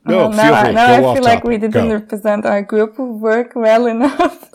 No, 0.06 0.26
uh, 0.26 0.30
now, 0.30 0.72
now 0.72 1.12
I 1.12 1.14
feel 1.14 1.24
like 1.24 1.44
we 1.44 1.58
didn't 1.58 1.90
go. 1.90 1.94
represent 1.94 2.46
our 2.46 2.62
group 2.62 2.98
work 3.00 3.54
well 3.56 3.86
enough. 3.86 4.50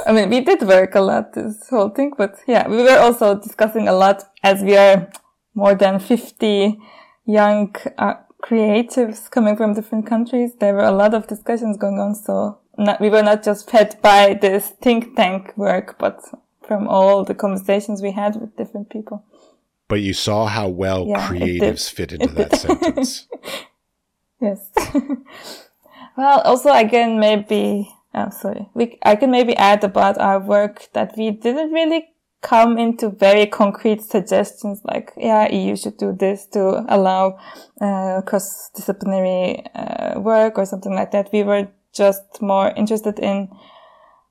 I 0.06 0.12
mean, 0.12 0.30
we 0.30 0.40
did 0.40 0.62
work 0.62 0.94
a 0.94 1.00
lot 1.00 1.32
this 1.32 1.68
whole 1.68 1.90
thing, 1.90 2.12
but 2.16 2.36
yeah, 2.46 2.68
we 2.68 2.82
were 2.82 2.98
also 2.98 3.34
discussing 3.38 3.88
a 3.88 3.92
lot 3.92 4.24
as 4.42 4.62
we 4.62 4.76
are 4.76 5.10
more 5.54 5.74
than 5.74 5.98
50 5.98 6.78
young 7.26 7.74
uh, 7.98 8.14
creatives 8.42 9.30
coming 9.30 9.56
from 9.56 9.74
different 9.74 10.06
countries. 10.06 10.52
There 10.58 10.74
were 10.74 10.84
a 10.84 10.92
lot 10.92 11.14
of 11.14 11.26
discussions 11.26 11.76
going 11.76 11.98
on, 11.98 12.14
so 12.14 12.58
not, 12.76 13.00
we 13.00 13.08
were 13.08 13.22
not 13.22 13.42
just 13.42 13.70
fed 13.70 13.96
by 14.02 14.34
this 14.34 14.70
think 14.82 15.16
tank 15.16 15.56
work, 15.56 15.96
but 15.98 16.20
from 16.66 16.88
all 16.88 17.24
the 17.24 17.34
conversations 17.34 18.02
we 18.02 18.12
had 18.12 18.36
with 18.40 18.56
different 18.56 18.90
people. 18.90 19.24
But 19.88 20.00
you 20.00 20.14
saw 20.14 20.46
how 20.46 20.68
well 20.68 21.06
yeah, 21.06 21.28
creatives 21.28 21.90
fit 21.90 22.12
into 22.12 22.34
that 22.34 22.56
sentence. 22.58 23.28
Yes. 24.44 24.70
well, 26.16 26.40
also 26.42 26.70
I 26.70 26.84
can 26.84 27.18
maybe, 27.18 27.90
oh, 28.14 28.30
sorry, 28.30 28.68
we, 28.74 28.98
I 29.02 29.16
can 29.16 29.30
maybe 29.30 29.56
add 29.56 29.84
about 29.84 30.18
our 30.18 30.38
work 30.38 30.88
that 30.92 31.16
we 31.16 31.30
didn't 31.30 31.72
really 31.72 32.08
come 32.44 32.76
into 32.76 33.08
very 33.08 33.46
concrete 33.46 34.02
suggestions 34.02 34.82
like, 34.84 35.12
yeah, 35.16 35.50
EU 35.50 35.74
should 35.74 35.96
do 35.96 36.12
this 36.12 36.46
to 36.46 36.84
allow 36.88 37.38
uh, 37.80 38.20
cross-disciplinary 38.22 39.64
uh, 39.74 40.20
work 40.20 40.58
or 40.58 40.66
something 40.66 40.94
like 40.94 41.10
that. 41.12 41.30
We 41.32 41.42
were 41.42 41.68
just 41.94 42.42
more 42.42 42.70
interested 42.76 43.18
in 43.18 43.48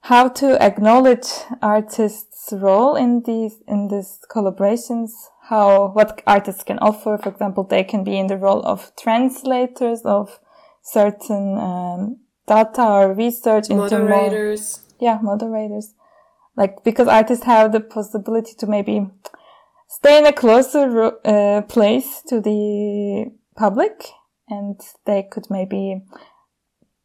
how 0.01 0.27
to 0.27 0.61
acknowledge 0.61 1.27
artists' 1.61 2.51
role 2.51 2.95
in 2.95 3.23
these 3.25 3.63
in 3.67 3.87
these 3.87 4.19
collaborations. 4.29 5.11
How 5.49 5.91
what 5.91 6.21
artists 6.25 6.63
can 6.63 6.79
offer, 6.79 7.17
for 7.17 7.29
example, 7.29 7.63
they 7.63 7.83
can 7.83 8.03
be 8.03 8.17
in 8.17 8.27
the 8.27 8.37
role 8.37 8.61
of 8.63 8.91
translators 8.97 10.01
of 10.03 10.39
certain 10.81 11.57
um, 11.57 12.19
data 12.47 12.83
or 12.83 13.13
research 13.13 13.69
into 13.69 13.99
moderators. 13.99 14.79
More, 14.99 15.09
yeah, 15.09 15.19
moderators. 15.21 15.93
Like 16.55 16.83
because 16.83 17.07
artists 17.07 17.45
have 17.45 17.71
the 17.71 17.79
possibility 17.79 18.53
to 18.59 18.67
maybe 18.67 19.07
stay 19.87 20.17
in 20.17 20.25
a 20.25 20.33
closer 20.33 21.13
uh, 21.25 21.61
place 21.63 22.21
to 22.27 22.39
the 22.39 23.31
public, 23.55 24.05
and 24.47 24.79
they 25.05 25.23
could 25.23 25.45
maybe 25.49 26.03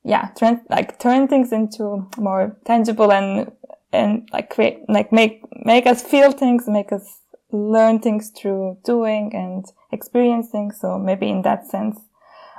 yeah, 0.08 0.30
turn, 0.36 0.62
like 0.70 0.98
turn 0.98 1.28
things 1.28 1.52
into 1.52 2.08
more 2.16 2.56
tangible 2.64 3.12
and, 3.12 3.52
and 3.92 4.28
like 4.32 4.48
create, 4.48 4.80
like 4.88 5.12
make, 5.12 5.42
make 5.64 5.86
us 5.86 6.02
feel 6.02 6.32
things, 6.32 6.64
make 6.66 6.92
us 6.92 7.20
learn 7.50 7.98
things 8.00 8.30
through 8.30 8.78
doing 8.84 9.30
and 9.34 9.64
experiencing. 9.92 10.70
So 10.70 10.98
maybe 10.98 11.28
in 11.28 11.42
that 11.42 11.66
sense, 11.66 11.98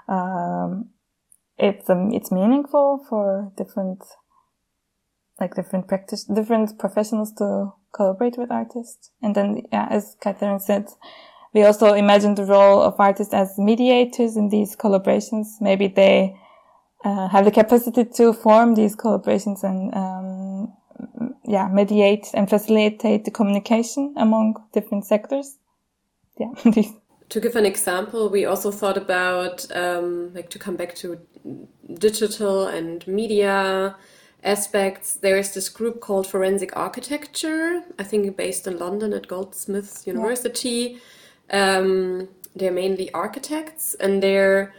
um, 0.07 0.89
it's, 1.57 1.89
um, 1.89 2.11
it's 2.11 2.31
meaningful 2.31 3.05
for 3.09 3.51
different, 3.57 4.03
like 5.39 5.55
different 5.55 5.87
practice, 5.87 6.23
different 6.23 6.79
professionals 6.79 7.33
to 7.33 7.73
collaborate 7.93 8.37
with 8.37 8.51
artists. 8.51 9.11
And 9.21 9.35
then, 9.35 9.63
yeah, 9.71 9.87
as 9.89 10.15
Catherin 10.23 10.61
said, 10.61 10.87
we 11.53 11.63
also 11.63 11.93
imagine 11.93 12.35
the 12.35 12.45
role 12.45 12.81
of 12.81 12.99
artists 12.99 13.33
as 13.33 13.55
mediators 13.57 14.37
in 14.37 14.49
these 14.49 14.75
collaborations. 14.75 15.47
Maybe 15.59 15.87
they, 15.87 16.35
uh, 17.03 17.27
have 17.29 17.45
the 17.45 17.51
capacity 17.51 18.05
to 18.05 18.33
form 18.33 18.75
these 18.75 18.95
collaborations 18.95 19.63
and 19.63 19.93
um, 19.95 20.48
yeah 21.49 21.67
mediate 21.67 22.27
and 22.33 22.49
facilitate 22.49 23.25
the 23.25 23.31
communication 23.31 24.13
among 24.17 24.55
different 24.73 25.05
sectors 25.05 25.57
yeah 26.39 26.53
to 27.29 27.39
give 27.39 27.55
an 27.55 27.65
example, 27.65 28.29
we 28.29 28.45
also 28.45 28.71
thought 28.71 28.97
about 28.97 29.65
um, 29.75 30.33
like 30.33 30.49
to 30.49 30.59
come 30.59 30.75
back 30.75 30.95
to 30.95 31.19
digital 31.93 32.67
and 32.67 33.07
media 33.07 33.95
aspects. 34.43 35.15
There 35.15 35.37
is 35.37 35.53
this 35.53 35.69
group 35.69 36.01
called 36.01 36.25
Forensic 36.25 36.75
Architecture, 36.75 37.83
I 37.99 38.03
think 38.03 38.35
based 38.35 38.65
in 38.65 38.79
London 38.79 39.13
at 39.13 39.27
Goldsmiths 39.27 40.07
University. 40.07 40.99
Yeah. 41.49 41.77
Um, 41.77 42.29
they're 42.55 42.71
mainly 42.71 43.11
architects 43.13 43.95
and 43.99 44.23
they're 44.23 44.73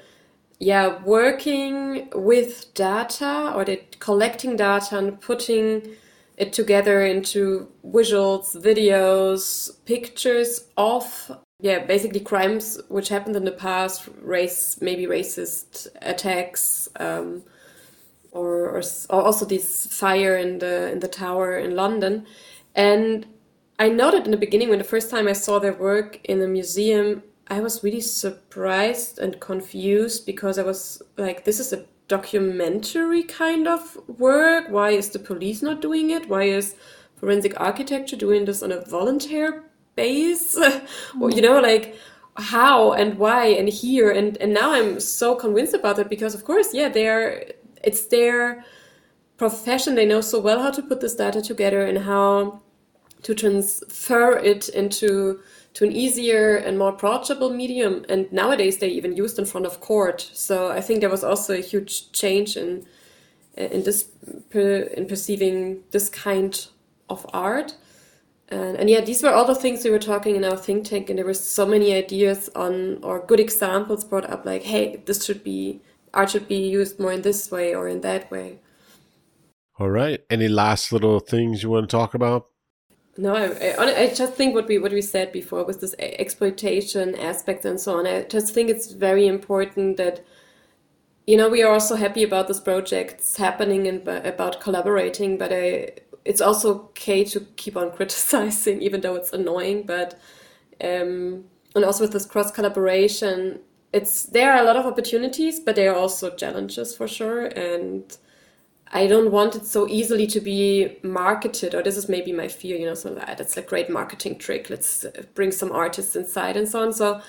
yeah 0.58 1.02
working 1.04 2.10
with 2.14 2.74
data 2.74 3.52
or 3.54 3.64
they're 3.64 3.78
collecting 4.00 4.56
data 4.56 4.98
and 4.98 5.20
putting 5.20 5.96
it 6.40 6.54
together 6.54 7.04
into 7.04 7.68
visuals, 7.84 8.56
videos, 8.56 9.70
pictures 9.84 10.64
of 10.76 11.30
yeah 11.60 11.84
basically 11.84 12.20
crimes 12.20 12.80
which 12.88 13.10
happened 13.10 13.36
in 13.36 13.44
the 13.44 13.52
past, 13.52 14.08
race 14.22 14.80
maybe 14.80 15.06
racist 15.06 15.86
attacks. 16.02 16.88
Um, 16.96 17.42
or, 18.32 18.70
or, 18.70 18.82
also 19.10 19.44
this 19.44 19.86
fire 19.86 20.36
in 20.36 20.60
the 20.60 20.92
in 20.92 21.00
the 21.00 21.08
tower 21.08 21.58
in 21.58 21.74
London, 21.74 22.26
and 22.76 23.26
I 23.78 23.88
noted 23.88 24.24
in 24.24 24.30
the 24.30 24.36
beginning 24.36 24.68
when 24.68 24.78
the 24.78 24.84
first 24.84 25.10
time 25.10 25.26
I 25.26 25.32
saw 25.32 25.58
their 25.58 25.72
work 25.72 26.20
in 26.24 26.38
the 26.38 26.46
museum, 26.46 27.24
I 27.48 27.60
was 27.60 27.82
really 27.82 28.00
surprised 28.00 29.18
and 29.18 29.40
confused 29.40 30.26
because 30.26 30.58
I 30.58 30.62
was 30.62 31.02
like, 31.16 31.44
this 31.44 31.58
is 31.58 31.72
a 31.72 31.84
documentary 32.10 33.22
kind 33.22 33.66
of 33.66 33.96
work. 34.18 34.68
Why 34.68 34.90
is 34.90 35.08
the 35.10 35.18
police 35.18 35.62
not 35.62 35.80
doing 35.80 36.10
it? 36.10 36.28
Why 36.28 36.42
is 36.42 36.74
forensic 37.16 37.58
architecture 37.58 38.16
doing 38.16 38.44
this 38.44 38.62
on 38.62 38.72
a 38.72 38.80
volunteer 38.80 39.64
base? 39.94 40.58
or, 41.20 41.30
you 41.30 41.40
know, 41.40 41.60
like 41.60 41.96
how 42.36 42.92
and 42.92 43.18
why 43.18 43.46
and 43.46 43.68
here 43.68 44.10
and 44.10 44.36
and 44.38 44.54
now 44.54 44.72
I'm 44.72 45.00
so 45.00 45.34
convinced 45.34 45.74
about 45.74 45.98
it 45.98 46.08
because 46.10 46.34
of 46.34 46.44
course, 46.44 46.74
yeah, 46.74 46.88
they're 46.88 47.52
it's 47.82 48.06
their 48.06 48.64
profession. 49.36 49.94
They 49.94 50.06
know 50.06 50.20
so 50.20 50.40
well 50.40 50.60
how 50.60 50.72
to 50.72 50.82
put 50.82 51.00
this 51.00 51.14
data 51.14 51.40
together 51.40 51.86
and 51.86 51.98
how 51.98 52.60
to 53.22 53.34
transfer 53.34 54.36
it 54.36 54.68
into 54.70 55.40
to 55.74 55.84
an 55.84 55.92
easier 55.92 56.56
and 56.56 56.78
more 56.78 56.90
approachable 56.90 57.50
medium. 57.50 58.04
And 58.08 58.32
nowadays 58.32 58.78
they 58.78 58.88
even 58.88 59.16
used 59.16 59.38
in 59.38 59.44
front 59.44 59.66
of 59.66 59.80
court. 59.80 60.30
So 60.32 60.70
I 60.70 60.80
think 60.80 61.00
there 61.00 61.10
was 61.10 61.24
also 61.24 61.54
a 61.54 61.60
huge 61.60 62.12
change 62.12 62.56
in 62.56 62.86
in 63.56 63.82
this 63.82 64.08
in 64.52 65.06
perceiving 65.06 65.82
this 65.90 66.08
kind 66.08 66.66
of 67.08 67.26
art. 67.32 67.74
And, 68.48 68.76
and 68.76 68.90
yeah, 68.90 69.00
these 69.00 69.22
were 69.22 69.32
all 69.32 69.44
the 69.44 69.54
things 69.54 69.84
we 69.84 69.90
were 69.90 69.98
talking 69.98 70.34
in 70.34 70.44
our 70.44 70.56
think 70.56 70.84
tank, 70.84 71.08
and 71.08 71.18
there 71.18 71.26
were 71.26 71.34
so 71.34 71.64
many 71.64 71.94
ideas 71.94 72.50
on 72.56 73.02
or 73.02 73.24
good 73.24 73.38
examples 73.38 74.04
brought 74.04 74.28
up, 74.28 74.44
like, 74.44 74.62
hey, 74.62 75.02
this 75.06 75.24
should 75.24 75.44
be 75.44 75.80
art 76.12 76.30
should 76.30 76.48
be 76.48 76.56
used 76.56 76.98
more 76.98 77.12
in 77.12 77.22
this 77.22 77.50
way 77.50 77.74
or 77.74 77.86
in 77.86 78.00
that 78.00 78.30
way. 78.30 78.58
All 79.78 79.90
right. 79.90 80.20
Any 80.28 80.48
last 80.48 80.92
little 80.92 81.20
things 81.20 81.62
you 81.62 81.70
want 81.70 81.88
to 81.88 81.96
talk 81.96 82.14
about? 82.14 82.49
No, 83.16 83.34
I, 83.34 84.02
I, 84.04 84.14
just 84.14 84.34
think 84.34 84.54
what 84.54 84.68
we 84.68 84.78
what 84.78 84.92
we 84.92 85.02
said 85.02 85.32
before 85.32 85.64
was 85.64 85.78
this 85.78 85.94
exploitation 85.98 87.16
aspect 87.16 87.64
and 87.64 87.78
so 87.78 87.98
on. 87.98 88.06
I 88.06 88.22
just 88.22 88.54
think 88.54 88.70
it's 88.70 88.92
very 88.92 89.26
important 89.26 89.96
that 89.96 90.24
you 91.26 91.36
know 91.36 91.48
we 91.48 91.62
are 91.62 91.72
also 91.72 91.96
happy 91.96 92.22
about 92.22 92.48
this 92.48 92.60
projects 92.60 93.36
happening 93.36 93.86
and 93.88 94.06
about 94.06 94.60
collaborating, 94.60 95.38
but 95.38 95.52
I, 95.52 95.90
it's 96.24 96.40
also 96.40 96.74
okay 96.90 97.24
to 97.24 97.40
keep 97.56 97.76
on 97.76 97.90
criticizing, 97.96 98.80
even 98.80 99.00
though 99.00 99.16
it's 99.16 99.32
annoying. 99.32 99.82
But 99.86 100.18
um, 100.82 101.44
and 101.74 101.84
also 101.84 102.04
with 102.04 102.12
this 102.12 102.26
cross 102.26 102.52
collaboration, 102.52 103.60
it's 103.92 104.22
there 104.22 104.52
are 104.52 104.62
a 104.62 104.64
lot 104.64 104.76
of 104.76 104.86
opportunities, 104.86 105.58
but 105.58 105.74
there 105.74 105.92
are 105.92 105.98
also 105.98 106.30
challenges 106.30 106.96
for 106.96 107.08
sure 107.08 107.46
and 107.46 108.16
I 108.92 109.06
don't 109.06 109.30
want 109.30 109.54
it 109.54 109.66
so 109.66 109.86
easily 109.88 110.26
to 110.28 110.40
be 110.40 110.98
marketed, 111.02 111.74
or 111.74 111.82
this 111.82 111.96
is 111.96 112.08
maybe 112.08 112.32
my 112.32 112.48
fear, 112.48 112.76
you 112.76 112.86
know, 112.86 112.94
so 112.94 113.14
that's 113.14 113.56
a 113.56 113.62
great 113.62 113.88
marketing 113.88 114.38
trick. 114.38 114.68
Let's 114.68 115.04
uh, 115.04 115.22
bring 115.34 115.52
some 115.52 115.70
artists 115.70 116.16
inside 116.16 116.56
and 116.56 116.68
so 116.68 116.82
on. 116.82 116.92
So 116.92 117.20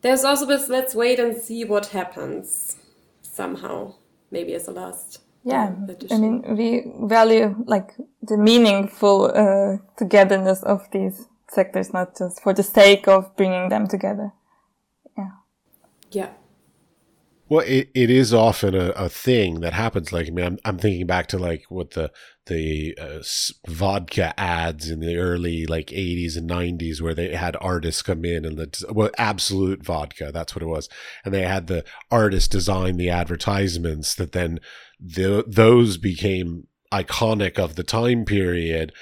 there's 0.00 0.24
also 0.24 0.46
this, 0.46 0.68
let's 0.68 0.94
wait 0.94 1.20
and 1.20 1.36
see 1.36 1.64
what 1.64 1.86
happens 1.86 2.76
somehow, 3.20 3.94
maybe 4.30 4.54
as 4.54 4.68
a 4.68 4.70
last. 4.70 5.20
Yeah, 5.44 5.74
I 6.10 6.18
mean, 6.18 6.56
we 6.56 6.84
value 7.08 7.56
like 7.66 7.96
the 8.22 8.36
meaningful 8.36 9.32
uh, 9.34 9.78
togetherness 9.98 10.62
of 10.62 10.88
these 10.92 11.26
sectors, 11.48 11.92
not 11.92 12.16
just 12.16 12.40
for 12.42 12.54
the 12.54 12.62
sake 12.62 13.08
of 13.08 13.36
bringing 13.36 13.68
them 13.68 13.88
together. 13.88 14.32
Yeah. 15.18 15.30
Yeah. 16.12 16.28
Well, 17.52 17.66
it, 17.66 17.90
it 17.94 18.08
is 18.08 18.32
often 18.32 18.74
a, 18.74 18.92
a 18.92 19.10
thing 19.10 19.60
that 19.60 19.74
happens. 19.74 20.10
Like, 20.10 20.26
I 20.26 20.30
mean, 20.30 20.46
I'm, 20.46 20.58
I'm 20.64 20.78
thinking 20.78 21.06
back 21.06 21.26
to 21.26 21.38
like 21.38 21.64
what 21.68 21.90
the 21.90 22.10
the 22.46 22.96
uh, 22.98 23.22
vodka 23.68 24.32
ads 24.40 24.88
in 24.88 25.00
the 25.00 25.18
early 25.18 25.66
like 25.66 25.88
80s 25.88 26.38
and 26.38 26.48
90s, 26.48 27.02
where 27.02 27.12
they 27.12 27.34
had 27.34 27.54
artists 27.60 28.00
come 28.00 28.24
in 28.24 28.46
and 28.46 28.56
the 28.56 28.86
well, 28.90 29.10
Absolut 29.18 29.84
vodka, 29.84 30.30
that's 30.32 30.56
what 30.56 30.62
it 30.62 30.66
was, 30.66 30.88
and 31.26 31.34
they 31.34 31.42
had 31.42 31.66
the 31.66 31.84
artist 32.10 32.50
design 32.50 32.96
the 32.96 33.10
advertisements 33.10 34.14
that 34.14 34.32
then 34.32 34.58
the, 34.98 35.44
those 35.46 35.98
became 35.98 36.68
iconic 36.90 37.58
of 37.58 37.74
the 37.74 37.84
time 37.84 38.24
period 38.24 38.94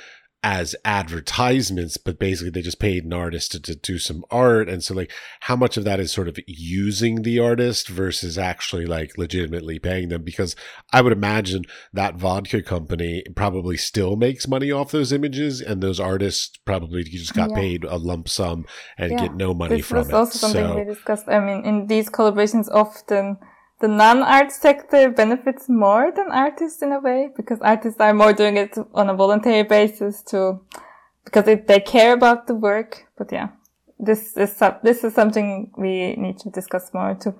as 0.42 0.74
advertisements, 0.84 1.98
but 1.98 2.18
basically 2.18 2.50
they 2.50 2.62
just 2.62 2.80
paid 2.80 3.04
an 3.04 3.12
artist 3.12 3.52
to, 3.52 3.60
to 3.60 3.74
do 3.74 3.98
some 3.98 4.24
art. 4.30 4.68
And 4.68 4.82
so 4.82 4.94
like 4.94 5.12
how 5.40 5.54
much 5.54 5.76
of 5.76 5.84
that 5.84 6.00
is 6.00 6.12
sort 6.12 6.28
of 6.28 6.38
using 6.46 7.22
the 7.22 7.38
artist 7.38 7.88
versus 7.88 8.38
actually 8.38 8.86
like 8.86 9.18
legitimately 9.18 9.78
paying 9.78 10.08
them? 10.08 10.22
Because 10.22 10.56
I 10.92 11.02
would 11.02 11.12
imagine 11.12 11.64
that 11.92 12.16
vodka 12.16 12.62
company 12.62 13.22
probably 13.36 13.76
still 13.76 14.16
makes 14.16 14.48
money 14.48 14.72
off 14.72 14.92
those 14.92 15.12
images 15.12 15.60
and 15.60 15.82
those 15.82 16.00
artists 16.00 16.56
probably 16.64 17.04
just 17.04 17.34
got 17.34 17.50
yeah. 17.50 17.56
paid 17.56 17.84
a 17.84 17.96
lump 17.96 18.28
sum 18.28 18.64
and 18.96 19.12
yeah. 19.12 19.18
get 19.18 19.34
no 19.34 19.52
money 19.52 19.76
this 19.76 19.86
from 19.86 19.98
was 19.98 20.12
also 20.12 20.38
something 20.38 20.66
so, 20.66 20.76
we 20.76 20.84
discussed. 20.84 21.28
I 21.28 21.40
mean, 21.40 21.64
in 21.66 21.86
these 21.86 22.08
collaborations 22.08 22.68
often 22.70 23.36
the 23.80 23.88
non-art 23.88 24.52
sector 24.52 25.10
benefits 25.10 25.68
more 25.68 26.12
than 26.14 26.30
artists 26.30 26.82
in 26.82 26.92
a 26.92 27.00
way 27.00 27.30
because 27.36 27.58
artists 27.62 28.00
are 28.00 28.14
more 28.14 28.32
doing 28.32 28.56
it 28.56 28.76
on 28.94 29.08
a 29.08 29.14
voluntary 29.14 29.62
basis 29.62 30.22
to 30.24 30.60
because 31.24 31.48
it, 31.48 31.66
they 31.66 31.80
care 31.80 32.12
about 32.12 32.46
the 32.46 32.54
work. 32.54 33.06
But 33.16 33.32
yeah, 33.32 33.48
this 33.98 34.36
is 34.36 34.62
this 34.82 35.04
is 35.04 35.14
something 35.14 35.70
we 35.76 36.14
need 36.16 36.38
to 36.40 36.50
discuss 36.50 36.92
more 36.92 37.14
to 37.22 37.34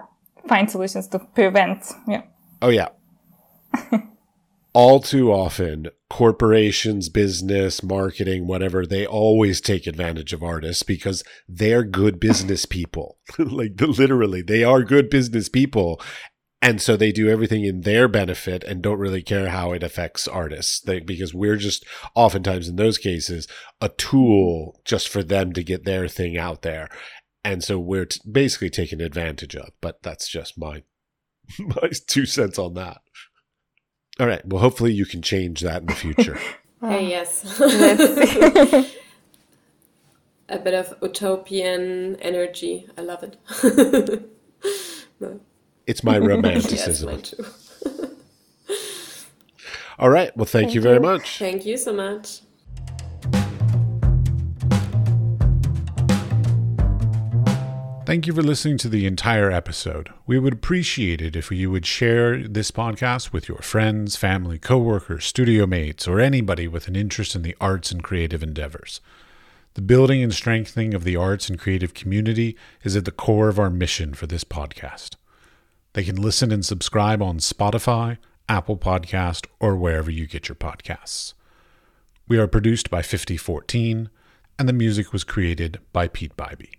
find 0.49 0.70
solutions 0.70 1.09
to 1.09 1.18
prevent. 1.18 1.93
Yeah. 2.09 2.22
Oh 2.62 2.70
yeah. 2.70 2.88
All 4.72 5.01
too 5.01 5.32
often, 5.32 5.88
corporations, 6.09 7.09
business, 7.09 7.82
marketing, 7.82 8.47
whatever, 8.47 8.86
they 8.86 9.05
always 9.05 9.61
take 9.61 9.88
advantage 9.88 10.32
of 10.32 10.45
artists 10.45 10.84
because 10.84 11.24
they're 11.49 11.82
good 11.82 12.20
business 12.20 12.66
people. 12.66 13.18
like 13.38 13.80
literally, 13.80 14.43
they 14.43 14.62
are 14.62 14.84
good 14.84 15.11
business 15.11 15.49
people 15.49 16.01
and 16.63 16.81
so 16.83 16.97
they 16.97 17.11
do 17.11 17.29
everything 17.29 17.65
in 17.65 17.83
their 17.83 18.07
benefit 18.07 18.63
and 18.65 18.83
don't 18.83 18.99
really 18.99 19.23
care 19.23 19.49
how 19.49 19.73
it 19.73 19.83
affects 19.83 20.29
artists. 20.29 20.81
They, 20.81 21.01
because 21.01 21.33
we're 21.33 21.57
just 21.57 21.87
oftentimes 22.15 22.69
in 22.69 22.77
those 22.77 22.99
cases 22.99 23.49
a 23.81 23.89
tool 23.89 24.79
just 24.85 25.09
for 25.09 25.23
them 25.23 25.55
to 25.55 25.65
get 25.65 25.85
their 25.85 26.07
thing 26.07 26.37
out 26.37 26.61
there. 26.63 26.91
And 27.43 27.65
so 27.65 27.79
we're 27.79 28.05
t- 28.05 28.21
basically 28.31 28.69
taken 28.69 29.01
advantage 29.01 29.57
of 29.57 29.71
but 29.81 30.03
that's 30.03 30.29
just 30.29 30.59
my 30.59 30.83
my 31.59 31.91
two 32.07 32.27
cents 32.27 32.59
on 32.59 32.75
that. 32.75 32.99
All 34.19 34.27
right. 34.27 34.45
Well 34.45 34.61
hopefully 34.61 34.93
you 34.93 35.07
can 35.07 35.23
change 35.23 35.63
that 35.63 35.81
in 35.83 35.87
the 35.87 35.95
future. 35.95 36.39
Ah. 36.83 36.93
Hey 36.93 37.11
yes. 37.11 37.61
A 40.49 40.59
bit 40.59 40.73
of 40.73 40.95
utopian 41.03 42.17
energy. 42.23 42.89
I 42.97 43.03
love 43.03 43.23
it. 43.23 43.37
No. 45.21 45.41
It's 45.91 46.05
my 46.05 46.18
romanticism. 46.18 47.11
yes, 47.11 47.34
All 49.99 50.09
right. 50.09 50.34
Well, 50.36 50.47
thank, 50.47 50.66
thank 50.66 50.74
you 50.76 50.80
very 50.80 50.95
you. 50.95 51.01
much. 51.01 51.41
Thank 51.41 51.66
you 51.66 51.76
so 51.76 51.93
much. 51.93 52.43
Thank 58.07 58.28
you 58.28 58.32
for 58.32 58.43
listening 58.43 58.78
to 58.78 58.88
the 58.88 59.05
entire 59.05 59.51
episode. 59.51 60.11
We 60.28 60.38
would 60.38 60.53
appreciate 60.53 61.20
it 61.20 61.34
if 61.34 61.51
you 61.51 61.72
would 61.72 61.86
share 61.86 62.47
this 62.47 62.70
podcast 62.70 63.32
with 63.32 63.49
your 63.49 63.59
friends, 63.59 64.14
family, 64.14 64.61
coworkers, 64.61 65.24
studio 65.24 65.66
mates, 65.66 66.07
or 66.07 66.20
anybody 66.20 66.68
with 66.68 66.86
an 66.86 66.95
interest 66.95 67.34
in 67.34 67.43
the 67.43 67.57
arts 67.61 67.91
and 67.91 68.01
creative 68.01 68.45
endeavors. 68.45 69.01
The 69.74 69.82
building 69.82 70.22
and 70.22 70.32
strengthening 70.32 70.95
of 70.95 71.03
the 71.03 71.16
arts 71.16 71.49
and 71.49 71.59
creative 71.59 71.95
community 71.95 72.57
is 72.84 72.95
at 72.95 73.07
the 73.07 73.11
core 73.11 73.49
of 73.49 73.59
our 73.59 73.70
mission 73.70 74.14
for 74.14 74.28
this 74.28 74.45
podcast. 74.45 75.16
They 75.93 76.05
can 76.05 76.16
listen 76.16 76.53
and 76.53 76.64
subscribe 76.64 77.20
on 77.20 77.38
Spotify, 77.38 78.18
Apple 78.49 78.76
Podcast, 78.76 79.47
or 79.59 79.76
wherever 79.76 80.11
you 80.11 80.26
get 80.26 80.49
your 80.49 80.57
podcasts. 80.57 81.34
We 82.28 82.38
are 82.38 82.47
produced 82.47 82.91
by 82.91 83.03
5014, 83.03 84.09
and 84.59 84.68
the 84.68 84.72
music 84.72 85.12
was 85.12 85.24
created 85.24 85.80
by 85.93 86.07
Peat 86.07 86.36
Biby. 86.36 86.70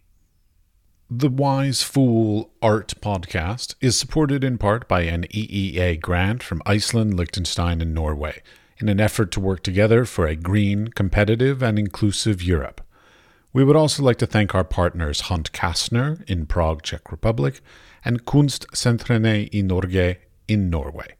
The 1.10 1.28
Wise 1.28 1.84
Fool 1.84 2.54
Art 2.62 2.94
Podcast 3.02 3.76
is 3.82 4.00
supported 4.00 4.46
in 4.46 4.58
part 4.58 4.88
by 4.88 5.02
an 5.02 5.24
EEA 5.24 6.00
grant 6.00 6.42
from 6.42 6.62
Iceland, 6.66 7.16
Liechtenstein, 7.16 7.82
and 7.82 7.94
Norway 7.94 8.42
in 8.78 8.88
an 8.88 9.02
effort 9.02 9.30
to 9.32 9.42
work 9.42 9.62
together 9.62 10.06
for 10.06 10.26
a 10.26 10.38
green, 10.38 10.88
competitive, 10.88 11.62
and 11.62 11.78
inclusive 11.78 12.42
Europe. 12.42 12.80
We 13.52 13.66
would 13.66 13.76
also 13.76 14.04
like 14.04 14.18
to 14.20 14.26
thank 14.26 14.56
our 14.56 14.64
partners 14.64 15.22
Hunt 15.22 15.52
Kastner 15.52 16.24
in 16.30 16.46
Prague, 16.46 16.82
Czech 16.82 17.12
Republic, 17.12 17.60
and 18.04 18.26
Kunstsentrene 18.26 19.50
i 19.54 19.62
Norge 19.62 20.18
in 20.48 20.70
Norway. 20.70 21.16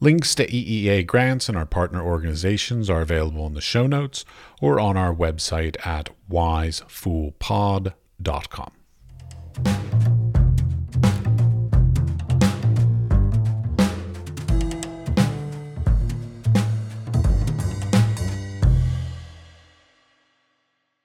Links 0.00 0.34
to 0.34 0.44
EEA 0.46 1.06
grants 1.06 1.48
and 1.48 1.56
our 1.56 1.66
partner 1.66 2.02
organizations 2.02 2.90
are 2.90 3.00
available 3.00 3.46
in 3.46 3.54
the 3.54 3.60
show 3.60 3.86
notes 3.86 4.24
or 4.60 4.80
on 4.80 4.96
our 4.96 5.14
website 5.14 5.76
at 5.86 6.10
wisefoolpod.com. 6.30 8.72